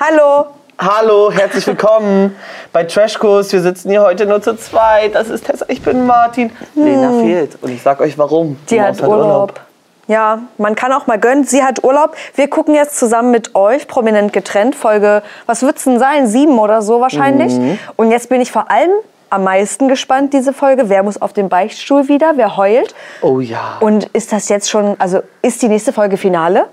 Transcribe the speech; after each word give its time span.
Hallo. 0.00 0.46
Hallo, 0.78 1.32
herzlich 1.32 1.66
willkommen 1.66 2.36
bei 2.72 2.84
Trashkurs. 2.84 3.52
Wir 3.52 3.60
sitzen 3.60 3.90
hier 3.90 4.02
heute 4.02 4.26
nur 4.26 4.40
zu 4.40 4.56
zweit. 4.56 5.16
Das 5.16 5.28
ist 5.28 5.44
Tessa, 5.46 5.66
ich 5.68 5.82
bin 5.82 6.06
Martin. 6.06 6.52
Lena 6.76 7.10
fehlt 7.20 7.58
und 7.62 7.72
ich 7.72 7.82
sag 7.82 8.00
euch 8.00 8.16
warum. 8.16 8.50
Hm. 8.50 8.58
Die 8.70 8.74
Die 8.74 8.80
hat 8.80 9.00
Maus 9.00 9.08
Urlaub. 9.08 9.60
Ja, 10.06 10.38
man 10.56 10.76
kann 10.76 10.92
auch 10.92 11.08
mal 11.08 11.18
gönnen. 11.18 11.42
Sie 11.42 11.64
hat 11.64 11.82
Urlaub. 11.82 12.14
Wir 12.36 12.48
gucken 12.48 12.74
jetzt 12.76 12.96
zusammen 12.96 13.32
mit 13.32 13.56
euch, 13.56 13.88
prominent 13.88 14.32
getrennt, 14.32 14.76
Folge, 14.76 15.22
was 15.46 15.62
wird's 15.62 15.82
denn 15.82 15.98
sein? 15.98 16.28
Sieben 16.28 16.58
oder 16.60 16.80
so 16.80 17.00
wahrscheinlich. 17.00 17.54
Mhm. 17.54 17.78
Und 17.96 18.12
jetzt 18.12 18.28
bin 18.28 18.40
ich 18.40 18.52
vor 18.52 18.70
allem 18.70 18.92
am 19.30 19.42
meisten 19.42 19.88
gespannt, 19.88 20.32
diese 20.32 20.52
Folge. 20.52 20.88
Wer 20.88 21.02
muss 21.02 21.20
auf 21.20 21.32
den 21.32 21.48
Beichtstuhl 21.48 22.06
wieder? 22.06 22.34
Wer 22.36 22.56
heult? 22.56 22.94
Oh 23.20 23.40
ja, 23.40 23.78
Und 23.80 24.04
ist 24.14 24.32
das 24.32 24.48
jetzt 24.48 24.70
schon, 24.70 24.94
also 25.00 25.22
ist 25.42 25.60
die 25.60 25.68
nächste 25.68 25.92
Folge 25.92 26.16
Finale? 26.16 26.66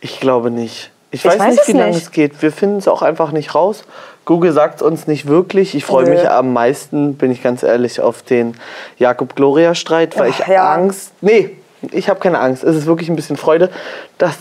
ich 0.00 0.18
glaube 0.20 0.50
nicht. 0.50 0.90
Ich 1.14 1.24
Ich 1.24 1.30
weiß, 1.30 1.38
weiß 1.38 1.54
nicht, 1.54 1.68
wie 1.68 1.72
lange 1.72 1.96
es 1.96 2.10
geht. 2.10 2.42
Wir 2.42 2.50
finden 2.50 2.78
es 2.78 2.88
auch 2.88 3.00
einfach 3.02 3.30
nicht 3.30 3.54
raus. 3.54 3.84
Google 4.24 4.50
sagt 4.52 4.76
es 4.76 4.82
uns 4.82 5.06
nicht 5.06 5.26
wirklich. 5.28 5.76
Ich 5.76 5.84
freue 5.84 6.06
mich 6.06 6.28
am 6.28 6.52
meisten, 6.52 7.14
bin 7.14 7.30
ich 7.30 7.40
ganz 7.40 7.62
ehrlich, 7.62 8.00
auf 8.00 8.22
den 8.22 8.56
Jakob-Gloria-Streit, 8.98 10.18
weil 10.18 10.32
Ach, 10.34 10.40
ich 10.40 10.46
ja. 10.48 10.72
Angst. 10.72 11.12
Nee, 11.20 11.50
ich 11.92 12.08
habe 12.08 12.18
keine 12.18 12.40
Angst. 12.40 12.64
Es 12.64 12.74
ist 12.74 12.86
wirklich 12.86 13.08
ein 13.08 13.14
bisschen 13.16 13.36
Freude, 13.36 13.70
dass, 14.18 14.36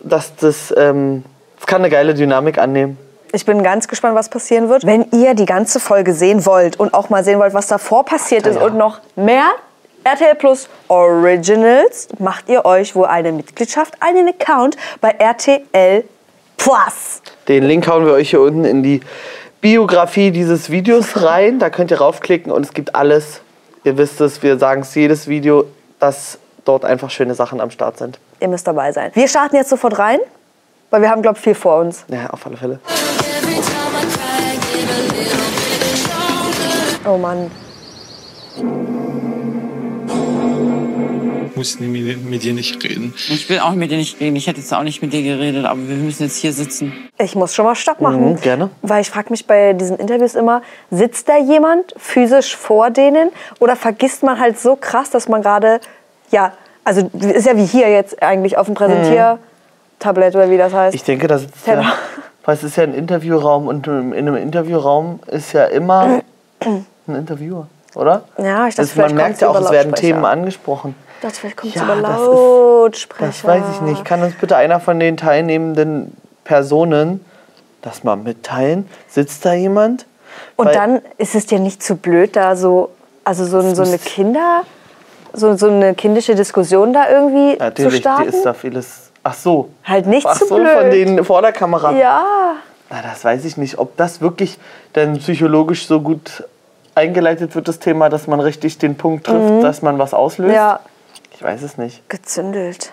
dass 0.00 0.34
das. 0.34 0.74
Ähm, 0.76 1.22
es 1.60 1.66
kann 1.66 1.80
eine 1.82 1.90
geile 1.90 2.12
Dynamik 2.14 2.58
annehmen. 2.58 2.98
Ich 3.32 3.44
bin 3.46 3.62
ganz 3.62 3.86
gespannt, 3.86 4.16
was 4.16 4.28
passieren 4.28 4.68
wird. 4.68 4.84
Wenn 4.84 5.06
ihr 5.12 5.34
die 5.34 5.46
ganze 5.46 5.78
Folge 5.78 6.12
sehen 6.12 6.44
wollt 6.44 6.80
und 6.80 6.92
auch 6.92 7.08
mal 7.08 7.22
sehen 7.22 7.38
wollt, 7.38 7.54
was 7.54 7.68
davor 7.68 8.04
passiert 8.04 8.46
ist 8.46 8.56
Ja. 8.56 8.62
und 8.64 8.76
noch 8.76 9.00
mehr 9.14 9.46
RTL 10.02 10.34
Plus 10.34 10.68
Originals, 10.88 12.08
macht 12.18 12.48
ihr 12.48 12.64
euch 12.64 12.96
wohl 12.96 13.06
eine 13.06 13.30
Mitgliedschaft, 13.32 13.94
einen 14.00 14.28
Account 14.28 14.76
bei 15.00 15.10
RTL 15.10 16.02
Plus. 16.02 16.15
Den 17.48 17.64
Link 17.64 17.86
hauen 17.86 18.04
wir 18.04 18.12
euch 18.12 18.30
hier 18.30 18.40
unten 18.40 18.64
in 18.64 18.82
die 18.82 19.00
Biografie 19.60 20.30
dieses 20.30 20.70
Videos 20.70 21.22
rein. 21.22 21.58
Da 21.58 21.70
könnt 21.70 21.90
ihr 21.90 21.98
raufklicken 21.98 22.52
und 22.52 22.64
es 22.64 22.72
gibt 22.72 22.94
alles. 22.94 23.40
Ihr 23.84 23.96
wisst 23.98 24.20
es, 24.20 24.42
wir 24.42 24.58
sagen 24.58 24.82
es 24.82 24.94
jedes 24.94 25.28
Video, 25.28 25.64
dass 25.98 26.38
dort 26.64 26.84
einfach 26.84 27.10
schöne 27.10 27.34
Sachen 27.34 27.60
am 27.60 27.70
Start 27.70 27.98
sind. 27.98 28.18
Ihr 28.40 28.48
müsst 28.48 28.66
dabei 28.66 28.92
sein. 28.92 29.10
Wir 29.14 29.28
starten 29.28 29.56
jetzt 29.56 29.70
sofort 29.70 29.98
rein, 29.98 30.18
weil 30.90 31.02
wir 31.02 31.10
haben, 31.10 31.22
glaube 31.22 31.38
ich, 31.38 31.44
viel 31.44 31.54
vor 31.54 31.80
uns. 31.80 32.04
Ja, 32.08 32.30
auf 32.30 32.44
alle 32.46 32.56
Fälle. 32.56 32.80
Oh 37.06 37.16
Mann. 37.16 37.50
Muss 41.56 41.80
mit, 41.80 42.24
mit 42.24 42.42
dir 42.42 42.52
nicht 42.52 42.82
reden. 42.84 43.14
Ich 43.28 43.48
will 43.48 43.60
auch 43.60 43.72
mit 43.72 43.90
dir 43.90 43.96
nicht 43.96 44.20
reden. 44.20 44.36
Ich 44.36 44.46
hätte 44.46 44.60
jetzt 44.60 44.72
auch 44.72 44.82
nicht 44.82 45.02
mit 45.02 45.12
dir 45.12 45.22
geredet, 45.22 45.64
aber 45.64 45.88
wir 45.88 45.96
müssen 45.96 46.24
jetzt 46.24 46.36
hier 46.36 46.52
sitzen. 46.52 46.92
Ich 47.18 47.34
muss 47.34 47.54
schon 47.54 47.64
mal 47.64 47.74
Stopp 47.74 48.00
machen. 48.00 48.32
Mhm, 48.32 48.40
gerne. 48.40 48.70
Weil 48.82 49.00
ich 49.00 49.10
frage 49.10 49.30
mich 49.30 49.46
bei 49.46 49.72
diesen 49.72 49.96
Interviews 49.98 50.34
immer, 50.34 50.62
sitzt 50.90 51.28
da 51.28 51.38
jemand 51.38 51.94
physisch 51.96 52.56
vor 52.56 52.90
denen 52.90 53.30
oder 53.58 53.76
vergisst 53.76 54.22
man 54.22 54.38
halt 54.38 54.58
so 54.58 54.76
krass, 54.76 55.10
dass 55.10 55.28
man 55.28 55.42
gerade, 55.42 55.80
ja, 56.30 56.52
also 56.84 57.10
ist 57.18 57.46
ja 57.46 57.56
wie 57.56 57.64
hier 57.64 57.90
jetzt 57.90 58.22
eigentlich 58.22 58.56
auf 58.58 58.66
dem 58.66 58.74
Präsentiertablett 58.74 60.36
oder 60.36 60.50
wie 60.50 60.56
das 60.56 60.72
heißt. 60.72 60.94
Ich 60.94 61.02
denke, 61.02 61.26
das 61.26 61.42
ist 61.42 61.66
ja, 61.66 61.94
weil 62.44 62.54
es 62.54 62.62
ist 62.62 62.76
ja 62.76 62.84
ein 62.84 62.94
Interviewraum 62.94 63.66
und 63.66 63.86
in 63.86 64.12
einem 64.14 64.36
Interviewraum 64.36 65.20
ist 65.26 65.52
ja 65.52 65.64
immer 65.64 66.22
ein 66.60 66.86
Interviewer, 67.08 67.66
oder? 67.94 68.24
Ja, 68.38 68.68
ich 68.68 68.74
dachte, 68.74 68.82
das, 68.82 68.92
vielleicht 68.92 69.14
Man 69.14 69.16
merkt 69.16 69.40
ja 69.40 69.48
auch, 69.48 69.60
es 69.60 69.70
werden. 69.70 69.94
Themen 69.94 70.24
angesprochen. 70.24 70.94
Dachte, 71.26 71.40
vielleicht 71.40 71.56
kommt 71.56 71.74
es 71.74 71.80
Ja, 71.80 71.84
über 71.84 72.02
das 72.02 72.20
ist- 72.20 72.26
Lautsprecher. 72.26 73.26
Das 73.26 73.44
weiß 73.44 73.62
ich 73.74 73.80
nicht. 73.82 74.04
Kann 74.04 74.22
uns 74.22 74.34
bitte 74.34 74.56
einer 74.56 74.80
von 74.80 74.98
den 75.00 75.16
teilnehmenden 75.16 76.16
Personen 76.44 77.24
das 77.82 78.04
mal 78.04 78.16
mitteilen? 78.16 78.88
Sitzt 79.08 79.44
da 79.44 79.52
jemand? 79.54 80.06
Und 80.56 80.66
Weil- 80.66 80.74
dann 80.74 81.02
ist 81.18 81.34
es 81.34 81.46
dir 81.46 81.58
nicht 81.58 81.82
zu 81.82 81.96
blöd, 81.96 82.36
da 82.36 82.56
so, 82.56 82.90
also 83.24 83.44
so, 83.44 83.60
so 83.74 83.82
eine 83.82 83.98
Kinder, 83.98 84.62
so, 85.32 85.56
so 85.56 85.68
eine 85.68 85.94
kindische 85.94 86.34
Diskussion 86.34 86.92
da 86.92 87.08
irgendwie 87.10 87.52
zu 87.58 87.64
Natürlich, 87.64 87.94
die 87.94 88.00
starten? 88.00 88.28
ist 88.28 88.42
da 88.44 88.54
vieles. 88.54 89.10
Ach 89.22 89.34
so. 89.34 89.70
Halt 89.84 90.06
nicht 90.06 90.26
Ach 90.26 90.38
zu 90.38 90.46
so, 90.46 90.56
blöd. 90.56 90.68
von 90.70 90.90
denen 90.90 91.24
vor 91.24 91.42
der 91.42 91.52
Kamera. 91.52 91.92
Ja. 91.92 92.22
Na, 92.90 93.02
das 93.02 93.24
weiß 93.24 93.44
ich 93.44 93.56
nicht. 93.56 93.78
Ob 93.78 93.96
das 93.96 94.20
wirklich 94.20 94.58
dann 94.92 95.18
psychologisch 95.18 95.86
so 95.88 96.00
gut 96.00 96.44
eingeleitet 96.94 97.54
wird, 97.54 97.66
das 97.68 97.78
Thema, 97.80 98.08
dass 98.08 98.26
man 98.28 98.38
richtig 98.40 98.78
den 98.78 98.94
Punkt 98.96 99.26
trifft, 99.26 99.64
dass 99.64 99.82
man 99.82 99.98
was 99.98 100.14
auslöst? 100.14 100.50
Mhm. 100.50 100.54
Ja, 100.54 100.80
Ich 101.36 101.42
weiß 101.42 101.62
es 101.62 101.76
nicht. 101.76 102.08
gezündelt. 102.08 102.92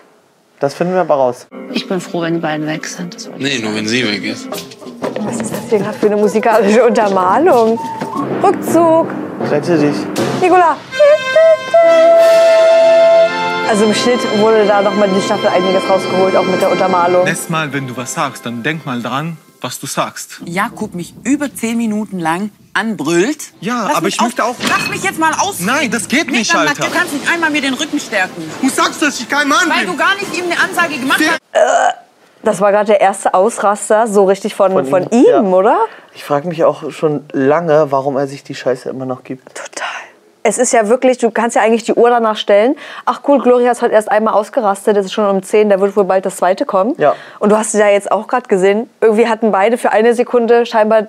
Das 0.60 0.74
finden 0.74 0.92
wir 0.92 1.00
aber 1.00 1.14
raus. 1.14 1.46
Ich 1.72 1.88
bin 1.88 1.98
froh, 2.00 2.20
wenn 2.20 2.34
die 2.34 2.40
beiden 2.40 2.66
weg 2.66 2.86
sind. 2.86 3.14
Das 3.14 3.30
Nee, 3.38 3.58
nur 3.58 3.74
wenn 3.74 3.88
sie 3.88 4.06
weg 4.06 4.22
ist. 4.22 4.48
Was 5.20 5.40
ist 5.40 5.50
das 5.52 5.60
hier 5.70 5.78
gerade 5.78 5.96
für 5.98 6.06
eine 6.06 6.16
musikalische 6.16 6.84
Untermalung? 6.84 7.78
Rückzug. 8.42 9.08
Rette 9.50 9.78
dich. 9.78 9.96
Nicola. 10.42 10.76
Also 13.68 13.86
im 13.86 13.94
Schnitt 13.94 14.20
wurde 14.40 14.66
da 14.66 14.82
nochmal 14.82 15.08
die 15.08 15.22
Staffel 15.22 15.48
einiges 15.48 15.88
rausgeholt, 15.88 16.36
auch 16.36 16.44
mit 16.44 16.60
der 16.60 16.70
Untermalung. 16.70 17.24
Nächstes 17.24 17.48
Mal, 17.48 17.72
wenn 17.72 17.88
du 17.88 17.96
was 17.96 18.12
sagst, 18.12 18.44
dann 18.44 18.62
denk 18.62 18.84
mal 18.84 19.00
dran, 19.00 19.38
was 19.64 19.80
du 19.80 19.86
sagst. 19.86 20.42
Jakob 20.44 20.94
mich 20.94 21.14
über 21.24 21.52
zehn 21.52 21.78
Minuten 21.78 22.18
lang 22.20 22.50
anbrüllt. 22.74 23.38
Ja, 23.60 23.84
Lass 23.88 23.96
aber 23.96 24.08
ich 24.08 24.20
möchte 24.20 24.44
auch- 24.44 24.54
Lass 24.68 24.88
mich 24.90 25.02
jetzt 25.02 25.18
mal 25.18 25.32
aus. 25.40 25.60
Nein, 25.60 25.90
das 25.90 26.06
geht 26.06 26.30
nicht, 26.30 26.52
dann, 26.52 26.68
Alter. 26.68 26.84
Du 26.84 26.90
kannst 26.92 27.14
nicht 27.14 27.26
einmal 27.32 27.50
mir 27.50 27.62
den 27.62 27.72
Rücken 27.74 27.98
stärken. 27.98 28.42
Du 28.60 28.68
sagst, 28.68 29.00
dass 29.00 29.18
ich 29.20 29.28
kein 29.28 29.48
Mann 29.48 29.68
Weil 29.70 29.86
du 29.86 29.96
gar 29.96 30.14
nicht 30.16 30.36
ihm 30.36 30.44
eine 30.44 30.60
Ansage 30.62 30.98
gemacht 30.98 31.18
Der- 31.18 31.32
hast. 31.32 31.94
Das 32.42 32.60
war 32.60 32.72
gerade 32.72 32.84
der 32.88 33.00
erste 33.00 33.32
Ausraster, 33.32 34.06
so 34.06 34.24
richtig 34.26 34.54
von, 34.54 34.70
von, 34.72 34.84
Von 34.86 35.02
ihm, 35.04 35.20
ihm, 35.20 35.26
ja. 35.28 35.40
oder? 35.40 35.78
Ich 36.14 36.24
frage 36.24 36.46
mich 36.46 36.62
auch 36.64 36.90
schon 36.92 37.24
lange, 37.32 37.90
warum 37.90 38.18
er 38.18 38.26
sich 38.28 38.44
die 38.44 38.54
Scheiße 38.54 38.90
immer 38.90 39.06
noch 39.06 39.24
gibt. 39.24 39.62
Es 40.46 40.58
ist 40.58 40.74
ja 40.74 40.88
wirklich, 40.90 41.16
du 41.16 41.30
kannst 41.30 41.56
ja 41.56 41.62
eigentlich 41.62 41.84
die 41.84 41.94
Uhr 41.94 42.10
danach 42.10 42.36
stellen. 42.36 42.76
Ach 43.06 43.22
cool, 43.26 43.40
Gloria 43.40 43.72
ist 43.72 43.80
heute 43.80 43.94
erst 43.94 44.10
einmal 44.10 44.34
ausgerastet, 44.34 44.94
das 44.94 45.06
ist 45.06 45.12
schon 45.14 45.24
um 45.24 45.42
10, 45.42 45.70
da 45.70 45.80
wird 45.80 45.96
wohl 45.96 46.04
bald 46.04 46.26
das 46.26 46.36
zweite 46.36 46.66
kommen. 46.66 46.94
Ja. 46.98 47.16
Und 47.38 47.50
du 47.50 47.56
hast 47.56 47.72
es 47.72 47.80
ja 47.80 47.88
jetzt 47.88 48.12
auch 48.12 48.28
gerade 48.28 48.46
gesehen, 48.46 48.90
irgendwie 49.00 49.26
hatten 49.26 49.52
beide 49.52 49.78
für 49.78 49.90
eine 49.90 50.12
Sekunde 50.14 50.66
scheinbar 50.66 51.06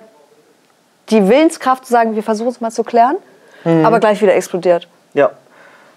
die 1.10 1.28
Willenskraft 1.28 1.84
zu 1.84 1.92
sagen, 1.92 2.16
wir 2.16 2.22
versuchen 2.22 2.48
es 2.48 2.62
mal 2.62 2.70
zu 2.70 2.82
klären, 2.82 3.16
Mhm. 3.64 3.84
aber 3.84 4.00
gleich 4.00 4.22
wieder 4.22 4.34
explodiert. 4.34 4.88
Ja. 5.12 5.30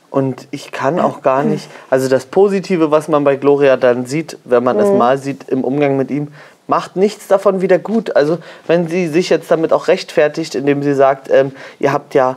Und 0.09 0.47
ich 0.51 0.73
kann 0.73 0.99
auch 0.99 1.21
gar 1.21 1.43
nicht, 1.43 1.69
also 1.89 2.09
das 2.09 2.25
Positive, 2.25 2.91
was 2.91 3.07
man 3.07 3.23
bei 3.23 3.37
Gloria 3.37 3.77
dann 3.77 4.05
sieht, 4.05 4.37
wenn 4.43 4.65
man 4.65 4.75
Mhm. 4.75 4.83
es 4.83 4.89
mal 4.89 5.17
sieht 5.17 5.47
im 5.47 5.63
Umgang 5.63 5.95
mit 5.95 6.11
ihm, 6.11 6.27
macht 6.67 6.97
nichts 6.97 7.27
davon 7.27 7.61
wieder 7.61 7.79
gut. 7.79 8.17
Also 8.17 8.39
wenn 8.67 8.89
sie 8.89 9.07
sich 9.07 9.29
jetzt 9.29 9.49
damit 9.49 9.71
auch 9.71 9.87
rechtfertigt, 9.87 10.55
indem 10.55 10.83
sie 10.83 10.93
sagt, 10.93 11.29
ähm, 11.31 11.53
ihr 11.79 11.93
habt 11.93 12.13
ja 12.15 12.35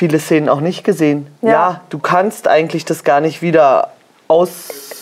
viele 0.00 0.18
Szenen 0.18 0.48
auch 0.48 0.60
nicht 0.60 0.82
gesehen. 0.82 1.26
Ja. 1.42 1.50
Ja. 1.50 1.80
du 1.90 1.98
kannst 1.98 2.48
eigentlich 2.48 2.86
das 2.86 3.04
gar 3.04 3.20
nicht 3.20 3.42
wieder 3.42 3.90
aus, 4.28 4.48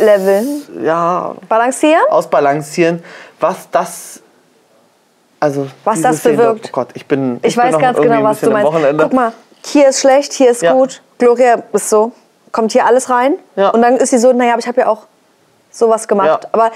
Leveln, 0.01 0.63
ja, 0.83 1.35
balancieren. 1.49 2.03
ausbalancieren, 2.11 3.03
was 3.39 3.71
das, 3.71 4.21
also 5.39 5.69
Was 5.85 6.03
das 6.03 6.19
Szene- 6.19 6.37
bewirkt. 6.37 6.67
Oh 6.71 6.73
Gott, 6.73 6.89
ich 6.95 7.07
bin, 7.07 7.39
Ich, 7.43 7.55
bin 7.55 7.65
weiß 7.65 7.73
noch 7.75 7.81
ganz 7.81 7.99
genau, 8.01 8.25
was 8.25 8.41
du 8.41 8.51
meinst. 8.51 8.73
Guck 8.99 9.13
mal, 9.13 9.33
hier 9.65 9.89
ist 9.89 10.01
schlecht, 10.01 10.33
hier 10.33 10.51
ist 10.51 10.63
Ja. 10.63 10.73
gut. 10.73 11.01
Gloria 11.19 11.63
ist 11.73 11.89
so, 11.91 12.11
kommt 12.51 12.73
hier 12.73 12.85
alles 12.85 13.09
rein. 13.09 13.35
Ja. 13.55 13.69
Und 13.71 13.83
dann 13.83 13.97
ist 13.99 14.11
sie 14.11 14.19
so, 14.19 14.33
naja, 14.33 14.53
aber 14.53 14.61
ich 14.61 14.67
habe 14.67 14.81
ja 14.81 14.89
auch 14.89 15.03
sowas 15.71 16.09
gemacht. 16.09 16.45
Ja. 16.45 16.49
Aber 16.53 16.73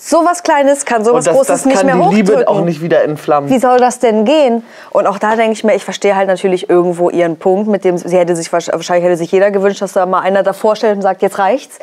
sowas 0.00 0.42
Kleines 0.42 0.84
kann 0.84 1.04
sowas 1.04 1.26
das, 1.26 1.34
Großes 1.34 1.48
das 1.48 1.64
nicht 1.66 1.76
kann 1.76 1.86
mehr 1.86 1.94
die 1.96 2.00
hochdrücken. 2.00 2.38
Liebe 2.38 2.48
auch 2.48 2.64
nicht 2.64 2.80
wieder 2.80 3.04
entflammen. 3.04 3.50
Wie 3.50 3.58
soll 3.58 3.78
das 3.78 3.98
denn 3.98 4.24
gehen? 4.24 4.64
Und 4.90 5.06
auch 5.06 5.18
da 5.18 5.36
denke 5.36 5.52
ich 5.52 5.64
mir, 5.64 5.74
ich 5.74 5.84
verstehe 5.84 6.16
halt 6.16 6.28
natürlich 6.28 6.70
irgendwo 6.70 7.10
ihren 7.10 7.36
Punkt, 7.36 7.68
mit 7.68 7.84
dem 7.84 7.98
sie 7.98 8.16
hätte 8.16 8.34
sich 8.34 8.52
wahrscheinlich 8.52 9.04
hätte 9.04 9.16
sich 9.16 9.30
jeder 9.30 9.50
gewünscht, 9.50 9.82
dass 9.82 9.92
da 9.92 10.06
mal 10.06 10.20
einer 10.20 10.42
davor 10.42 10.76
stellt 10.76 10.96
und 10.96 11.02
sagt, 11.02 11.22
jetzt 11.22 11.38
reicht's. 11.38 11.78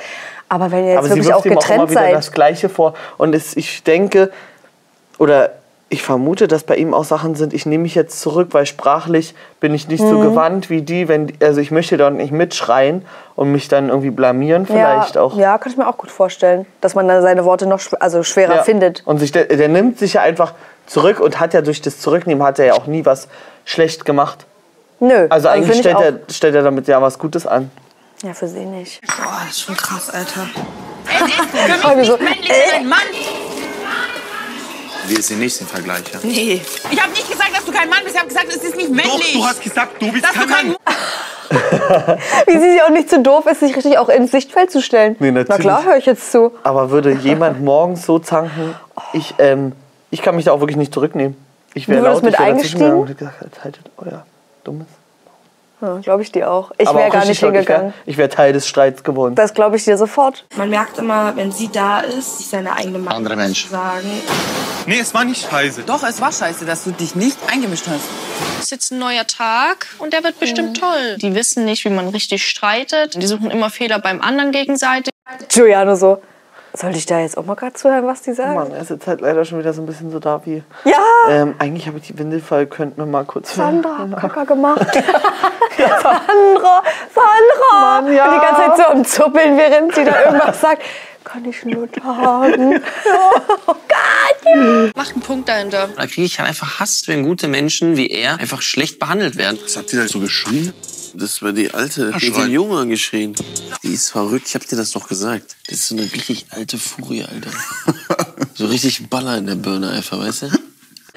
Aber 0.50 0.72
wenn 0.72 0.85
ihr 0.85 0.91
jetzt 0.91 0.97
Aber 1.00 1.07
sie 1.07 1.16
wirklich 1.16 1.33
auch 1.33 1.39
auch 1.39 1.44
getrennt 1.44 1.89
wieder 1.89 2.01
seid, 2.01 2.13
das 2.16 2.31
Gleiche 2.31 2.69
vor. 2.69 2.94
Und 3.17 3.35
es, 3.35 3.55
ich 3.55 3.83
denke, 3.83 4.31
oder 5.17 5.51
ich 5.89 6.03
vermute, 6.03 6.49
dass 6.49 6.63
bei 6.63 6.75
ihm 6.75 6.93
auch 6.93 7.05
Sachen 7.05 7.35
sind, 7.35 7.53
ich 7.53 7.66
nehme 7.66 7.84
mich 7.84 7.95
jetzt 7.95 8.19
zurück, 8.19 8.49
weil 8.51 8.66
sprachlich 8.66 9.34
bin 9.61 9.73
ich 9.73 9.87
nicht 9.87 10.03
Mhm. 10.03 10.09
so 10.09 10.19
gewandt 10.19 10.69
wie 10.69 10.81
die, 10.81 11.07
wenn, 11.07 11.31
also 11.41 11.61
ich 11.61 11.72
möchte 11.72 11.95
dort 11.95 12.13
nicht 12.16 12.31
mitschreien 12.34 13.05
und 13.35 13.51
mich 13.53 13.69
dann 13.69 13.87
irgendwie 13.87 14.09
blamieren 14.11 14.66
vielleicht 14.66 15.16
ja, 15.16 15.22
auch. 15.22 15.37
ja, 15.37 15.57
kann 15.57 15.72
ich 15.72 15.78
mir 15.78 15.87
auch 15.87 15.97
gut 15.97 16.11
vorstellen, 16.11 16.66
dass 16.81 16.93
man 16.93 17.07
dann 17.07 17.22
seine 17.22 17.45
Worte 17.45 17.67
noch 17.67 17.79
also 18.01 18.23
schwerer 18.23 18.55
Ja. 18.57 18.63
findet. 18.63 19.01
Und 19.05 19.19
sich, 19.19 19.31
der, 19.31 19.45
der 19.45 19.69
nimmt 19.69 19.97
sich 19.97 20.13
ja 20.13 20.22
einfach 20.23 20.53
zurück 20.87 21.22
und 21.22 21.39
hat 21.39 21.53
ja 21.53 21.61
durch 21.61 21.81
das 21.81 21.99
Zurücknehmen 22.01 22.43
hat 22.43 22.59
er 22.59 22.66
ja 22.66 22.73
auch 22.73 22.87
nie 22.87 23.05
was 23.05 23.29
schlecht 23.63 24.03
gemacht. 24.03 24.45
Nö, 24.99 25.28
Also 25.29 25.47
eigentlich 25.47 25.79
stellt 25.79 25.99
er, 26.01 26.19
stellt 26.29 26.55
er 26.55 26.63
damit 26.63 26.87
ja 26.87 27.01
was 27.01 27.17
Gutes 27.17 27.45
an. 27.47 27.72
Ja, 28.23 28.33
für 28.33 28.47
sie 28.47 28.66
nicht. 28.66 28.99
Boah, 29.05 29.41
das 29.45 29.51
ist 29.57 29.61
schon 29.61 29.78
krass, 29.78 30.09
Alter. 30.09 30.47
Für 31.05 31.95
mich 31.95 32.07
so, 32.07 32.17
Männlich 32.17 32.49
ist 32.49 32.73
ein 32.73 32.90
Mann. 32.90 32.97
Wir 35.07 35.21
sind 35.21 35.39
nicht 35.39 35.59
im 35.61 35.67
Vergleich. 35.67 36.03
Ja? 36.13 36.19
Nee. 36.23 36.61
Ich 36.91 37.01
habe 37.01 37.11
nicht 37.11 37.29
gesagt, 37.29 37.51
dass 37.55 37.65
du 37.65 37.71
kein 37.71 37.89
Mann 37.89 37.99
bist. 38.03 38.15
Ich 38.15 38.19
habe 38.19 38.27
gesagt, 38.27 38.47
es 38.49 38.57
ist 38.57 38.75
nicht 38.75 38.89
männlich. 38.89 39.33
Doch, 39.33 39.41
du 39.41 39.45
hast 39.45 39.61
gesagt, 39.61 40.01
du 40.01 40.11
bist 40.11 40.23
dass 40.23 40.33
du 40.33 40.39
kein 40.39 40.49
kein 40.49 40.67
Mann. 40.67 40.77
Wie 42.45 42.51
sie 42.59 42.71
sich 42.71 42.83
auch 42.83 42.89
nicht 42.89 43.09
zu 43.09 43.21
doof 43.21 43.45
ist, 43.45 43.61
sich 43.61 43.75
richtig 43.75 43.97
auch 43.99 44.09
ins 44.09 44.31
Sichtfeld 44.31 44.69
zu 44.69 44.81
stellen. 44.81 45.15
Nee, 45.19 45.31
Na 45.31 45.39
natürlich. 45.41 45.61
klar, 45.61 45.85
höre 45.85 45.97
ich 45.97 46.05
jetzt 46.05 46.31
zu. 46.31 46.51
Aber 46.63 46.89
würde 46.91 47.11
jemand 47.13 47.61
morgens 47.63 48.05
so 48.05 48.19
zanken, 48.19 48.75
ich, 49.13 49.33
ähm, 49.39 49.71
Ich 50.09 50.21
kann 50.21 50.35
mich 50.35 50.45
da 50.45 50.51
auch 50.51 50.59
wirklich 50.59 50.77
nicht 50.77 50.93
zurücknehmen. 50.93 51.37
Ich 51.73 51.87
wäre 51.87 52.01
laut, 52.01 52.17
ich 52.17 52.23
mit 52.23 52.33
wäre 52.33 52.51
dazwischen 52.51 52.81
eingestiegen? 52.81 53.05
gegangen 53.05 53.07
und 53.07 53.17
gesagt, 53.17 53.63
haltet 53.63 53.85
euer 53.97 54.25
dummes. 54.63 54.87
Ja, 55.79 55.97
glaube 56.00 56.24
ich 56.24 56.32
dir 56.32 56.50
auch. 56.50 56.72
Ich 56.78 56.88
Aber 56.88 56.97
wäre 57.00 57.08
auch 57.09 57.14
gar 57.14 57.26
nicht 57.26 57.41
wär- 57.41 57.52
hingegangen. 57.52 57.94
Ich 58.08 58.18
wäre 58.18 58.29
Teil 58.29 58.52
des 58.53 58.68
Streits 58.68 59.03
geworden. 59.03 59.35
Das 59.35 59.53
glaube 59.53 59.76
ich 59.76 59.84
dir 59.84 59.96
sofort. 59.97 60.46
Man 60.56 60.70
merkt 60.72 60.97
immer, 60.97 61.35
wenn 61.35 61.52
sie 61.52 61.70
da 61.72 62.00
ist, 62.00 62.40
sich 62.40 62.47
seine 62.47 62.74
eigene 62.76 62.97
Meinung 62.97 63.18
Andere 63.18 63.35
Mensch. 63.35 63.68
sagen. 63.68 64.09
Nee, 64.88 65.00
es 65.00 65.14
war 65.14 65.24
nicht 65.24 65.47
scheiße. 65.50 65.84
Doch, 65.84 66.02
es 66.03 66.20
war 66.20 66.32
scheiße, 66.32 66.66
dass 66.66 66.85
du 66.85 66.91
dich 66.91 67.14
nicht 67.16 67.38
eingemischt 67.52 67.85
hast. 67.88 68.06
Es 68.58 68.66
ist 68.66 68.72
jetzt 68.72 68.91
ein 68.91 69.00
neuer 69.00 69.28
Tag 69.28 69.88
und 70.00 70.14
der 70.14 70.24
wird 70.24 70.40
bestimmt 70.40 70.79
toll. 70.79 71.18
Die 71.18 71.35
wissen 71.35 71.66
nicht, 71.66 71.85
wie 71.85 71.90
man 71.90 72.08
richtig 72.09 72.47
streitet. 72.47 73.22
Die 73.22 73.28
suchen 73.28 73.52
immer 73.52 73.70
Fehler 73.70 74.00
beim 74.00 74.22
anderen 74.22 74.52
gegenseitig. 74.52 75.12
Giuliano 75.50 75.96
so. 75.96 76.22
Soll 76.78 76.96
ich 76.96 77.08
da 77.08 77.20
jetzt 77.20 77.38
auch 77.40 77.46
mal 77.46 77.56
gerade 77.56 77.74
zuhören, 77.74 78.06
was 78.06 78.22
die 78.22 78.34
sagen? 78.34 78.53
Mann, 78.53 78.72
er 78.72 78.85
sitzt 78.85 79.08
halt 79.08 79.22
leider 79.22 79.44
schon 79.46 79.58
wieder 79.58 79.74
so 79.74 79.82
ein 79.82 79.88
bisschen 79.88 80.12
so 80.12 80.20
da 80.20 80.41
wie. 80.46 80.62
Ja, 80.85 81.02
Ähm, 81.28 81.56
eigentlich 81.58 81.88
habe 81.88 81.97
ich 81.97 82.06
die 82.06 82.20
Windel 82.20 82.40
voll, 82.40 82.68
könnten 82.68 82.97
wir 83.02 83.08
mal 83.08 83.26
kurz. 83.26 83.56
Sandra 83.56 83.97
hat 83.97 84.16
Kaka 84.16 84.44
gemacht. 84.44 84.82
Sandra, 85.78 86.84
Sandra. 87.16 87.82
Mann, 87.82 88.14
ja. 88.14 88.26
Und 88.26 88.35
die 88.35 88.46
ganze 88.46 88.62
Zeit 88.62 88.78
so 88.78 88.84
am 88.84 89.06
Zuppeln, 89.06 89.58
während 89.58 89.96
sie 89.96 90.03
da 90.03 90.26
irgendwas 90.26 90.62
sagt. 90.62 90.84
Kann 91.24 91.44
ich 91.46 91.66
nur 91.66 91.91
tagen. 91.91 92.79
Macht 94.96 95.12
einen 95.14 95.22
Punkt 95.22 95.50
dahinter. 95.50 95.90
Da 95.97 96.06
kriege 96.06 96.24
ich 96.24 96.40
halt 96.40 96.47
einfach 96.47 96.79
Hass, 96.79 97.03
wenn 97.08 97.24
gute 97.24 97.47
Menschen 97.47 97.97
wie 97.97 98.08
er 98.09 98.40
einfach 98.40 98.62
schlecht 98.62 99.00
behandelt 99.00 99.35
werden. 99.35 99.59
Was 99.64 99.76
habt 99.76 99.91
ihr 99.91 100.02
da 100.02 100.08
so 100.08 100.20
geschrien? 100.20 100.74
Das 101.13 101.41
war 101.41 101.51
die 101.51 101.71
alte, 101.71 102.11
Ach, 102.13 102.19
die 102.19 102.31
den 102.31 102.51
Jungen 102.51 102.77
angeschrien. 102.77 103.35
Die 103.83 103.93
ist 103.93 104.09
verrückt, 104.09 104.47
ich 104.47 104.55
hab 104.55 104.67
dir 104.67 104.75
das 104.75 104.91
doch 104.91 105.07
gesagt. 105.07 105.55
Das 105.67 105.79
ist 105.79 105.87
so 105.89 105.95
eine 105.95 106.03
richtig 106.03 106.47
alte 106.51 106.77
Furie, 106.77 107.23
Alter. 107.23 107.51
so 108.53 108.67
richtig 108.67 109.09
Baller 109.09 109.37
in 109.37 109.47
der 109.47 109.55
Birne 109.55 109.89
einfach, 109.89 110.19
weißt 110.19 110.43
du? 110.43 110.47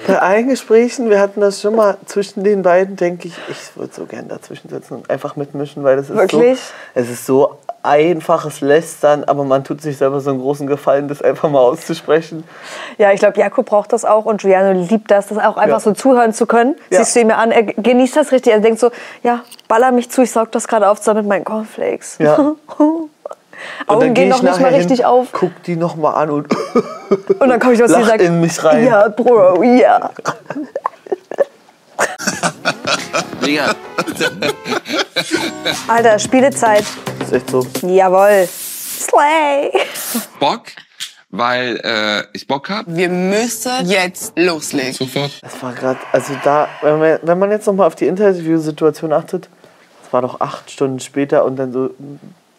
Bei 0.07 0.19
allen 0.19 0.47
Gesprächen, 0.47 1.09
wir 1.09 1.19
hatten 1.19 1.41
das 1.41 1.61
schon 1.61 1.75
mal 1.75 1.97
zwischen 2.05 2.43
den 2.43 2.63
beiden, 2.63 2.95
denke 2.95 3.27
ich, 3.27 3.35
ich 3.49 3.75
würde 3.75 3.93
so 3.93 4.05
gern 4.05 4.27
dazwischen 4.27 4.69
sitzen 4.69 4.95
und 4.95 5.09
einfach 5.09 5.35
mitmischen, 5.35 5.83
weil 5.83 5.95
das 5.95 6.09
ist 6.09 6.15
Wirklich? 6.15 6.59
so. 6.59 6.73
Es 6.95 7.09
ist 7.09 7.25
so 7.25 7.59
einfaches 7.83 8.61
Lästern, 8.61 9.23
aber 9.23 9.43
man 9.43 9.63
tut 9.63 9.81
sich 9.81 9.97
selber 9.97 10.19
so 10.19 10.29
einen 10.29 10.39
großen 10.39 10.67
Gefallen, 10.67 11.07
das 11.07 11.21
einfach 11.21 11.49
mal 11.49 11.59
auszusprechen. 11.59 12.43
Ja, 12.97 13.11
ich 13.11 13.19
glaube, 13.19 13.39
Jakob 13.39 13.65
braucht 13.65 13.91
das 13.93 14.05
auch 14.05 14.25
und 14.25 14.41
Giuliano 14.41 14.79
liebt 14.79 15.09
das, 15.09 15.27
das 15.27 15.37
auch 15.37 15.57
einfach 15.57 15.77
Ja. 15.77 15.79
so 15.79 15.93
zuhören 15.93 16.33
zu 16.33 16.45
können. 16.45 16.75
Ja. 16.89 16.99
Siehst 16.99 17.15
du 17.15 17.21
ihn 17.21 17.27
mir 17.27 17.37
an, 17.37 17.51
er 17.51 17.63
genießt 17.63 18.15
das 18.15 18.31
richtig. 18.31 18.53
Er 18.53 18.59
denkt 18.59 18.79
so, 18.79 18.91
ja, 19.23 19.41
baller 19.67 19.91
mich 19.91 20.09
zu, 20.11 20.21
ich 20.21 20.31
saug 20.31 20.51
das 20.51 20.67
gerade 20.67 20.89
auf 20.89 20.99
zusammen 20.99 21.21
mit 21.21 21.29
meinen 21.29 21.43
Cornflakes. 21.45 22.17
Ja. 22.19 22.37
Und 22.77 23.95
Augen 23.95 24.13
geh 24.15 24.23
gehen 24.23 24.31
ich 24.31 24.41
noch 24.41 24.41
nicht 24.41 24.59
mal 24.59 24.73
richtig 24.73 24.97
hin, 24.99 25.05
auf. 25.05 25.27
Guck 25.31 25.61
die 25.63 25.75
noch 25.75 25.95
mal 25.95 26.13
an 26.13 26.31
und 26.31 26.47
Und 27.39 27.47
dann 27.47 27.59
komme 27.59 27.73
ich 27.73 27.79
sie 27.79 27.85
lach 27.91 28.07
sagt. 28.07 28.21
in 28.21 28.41
mich 28.41 28.63
rein. 28.63 28.85
Ja, 28.87 29.07
Bro, 29.07 29.61
ja. 29.61 30.09
Digga, 33.45 33.75
Alter, 35.87 36.17
Spielezeit. 36.17 36.85
Ist 37.31 37.37
echt 37.37 37.49
so. 37.49 37.65
Jawohl. 37.87 38.45
Slay. 38.45 39.71
Bock, 40.41 40.63
weil 41.29 41.79
äh, 41.81 42.23
ich 42.33 42.45
Bock 42.45 42.69
hab. 42.69 42.85
Wir 42.87 43.07
müssen 43.07 43.71
jetzt 43.85 44.37
loslegen. 44.37 44.91
Sofort. 44.91 45.39
Das 45.41 45.63
war 45.63 45.71
gerade, 45.71 45.99
also 46.11 46.33
da, 46.43 46.67
wenn 46.81 46.99
man, 46.99 47.19
wenn 47.21 47.39
man 47.39 47.51
jetzt 47.51 47.67
noch 47.67 47.73
mal 47.73 47.87
auf 47.87 47.95
die 47.95 48.07
Interviewsituation 48.07 49.13
achtet, 49.13 49.47
das 50.03 50.11
war 50.11 50.21
doch 50.21 50.41
acht 50.41 50.69
Stunden 50.71 50.99
später 50.99 51.45
und 51.45 51.55
dann 51.55 51.71
so, 51.71 51.91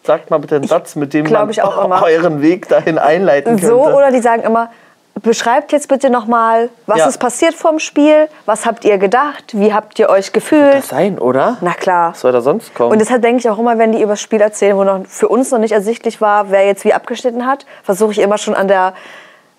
sagt 0.03 0.31
mal 0.31 0.39
bitte 0.39 0.55
einen 0.55 0.67
Satz, 0.67 0.95
mit 0.95 1.13
dem 1.13 1.29
man 1.29 1.51
ich 1.51 1.61
auch 1.61 1.85
immer. 1.85 2.01
euren 2.01 2.41
Weg 2.41 2.67
dahin 2.67 2.97
einleiten 2.97 3.51
könnte. 3.51 3.67
So, 3.67 3.85
oder 3.85 4.11
die 4.11 4.21
sagen 4.21 4.41
immer, 4.41 4.71
beschreibt 5.21 5.71
jetzt 5.71 5.87
bitte 5.87 6.09
nochmal, 6.09 6.69
was 6.87 6.99
Ja. 6.99 7.07
ist 7.07 7.17
passiert 7.19 7.53
vorm 7.53 7.79
Spiel, 7.79 8.27
was 8.45 8.65
habt 8.65 8.83
ihr 8.83 8.97
gedacht, 8.97 9.51
wie 9.53 9.73
habt 9.73 9.97
ihr 9.99 10.09
euch 10.09 10.33
gefühlt. 10.33 10.73
Das 10.75 10.89
sein, 10.89 11.19
oder? 11.19 11.57
Na 11.61 11.73
klar. 11.73 12.11
Was 12.11 12.21
soll 12.21 12.31
da 12.31 12.41
sonst 12.41 12.73
kommen? 12.73 12.91
Und 12.91 12.99
deshalb 12.99 13.21
denke 13.21 13.39
ich 13.39 13.49
auch 13.49 13.59
immer, 13.59 13.77
wenn 13.77 13.91
die 13.91 14.01
über 14.01 14.13
das 14.13 14.21
Spiel 14.21 14.41
erzählen, 14.41 14.75
wo 14.75 14.83
noch 14.83 15.05
für 15.07 15.27
uns 15.27 15.51
noch 15.51 15.59
nicht 15.59 15.71
ersichtlich 15.71 16.19
war, 16.19 16.49
wer 16.51 16.65
jetzt 16.65 16.83
wie 16.83 16.93
abgeschnitten 16.93 17.45
hat, 17.45 17.65
versuche 17.83 18.11
ich 18.11 18.19
immer 18.19 18.37
schon 18.37 18.55
an 18.55 18.67
der, 18.67 18.93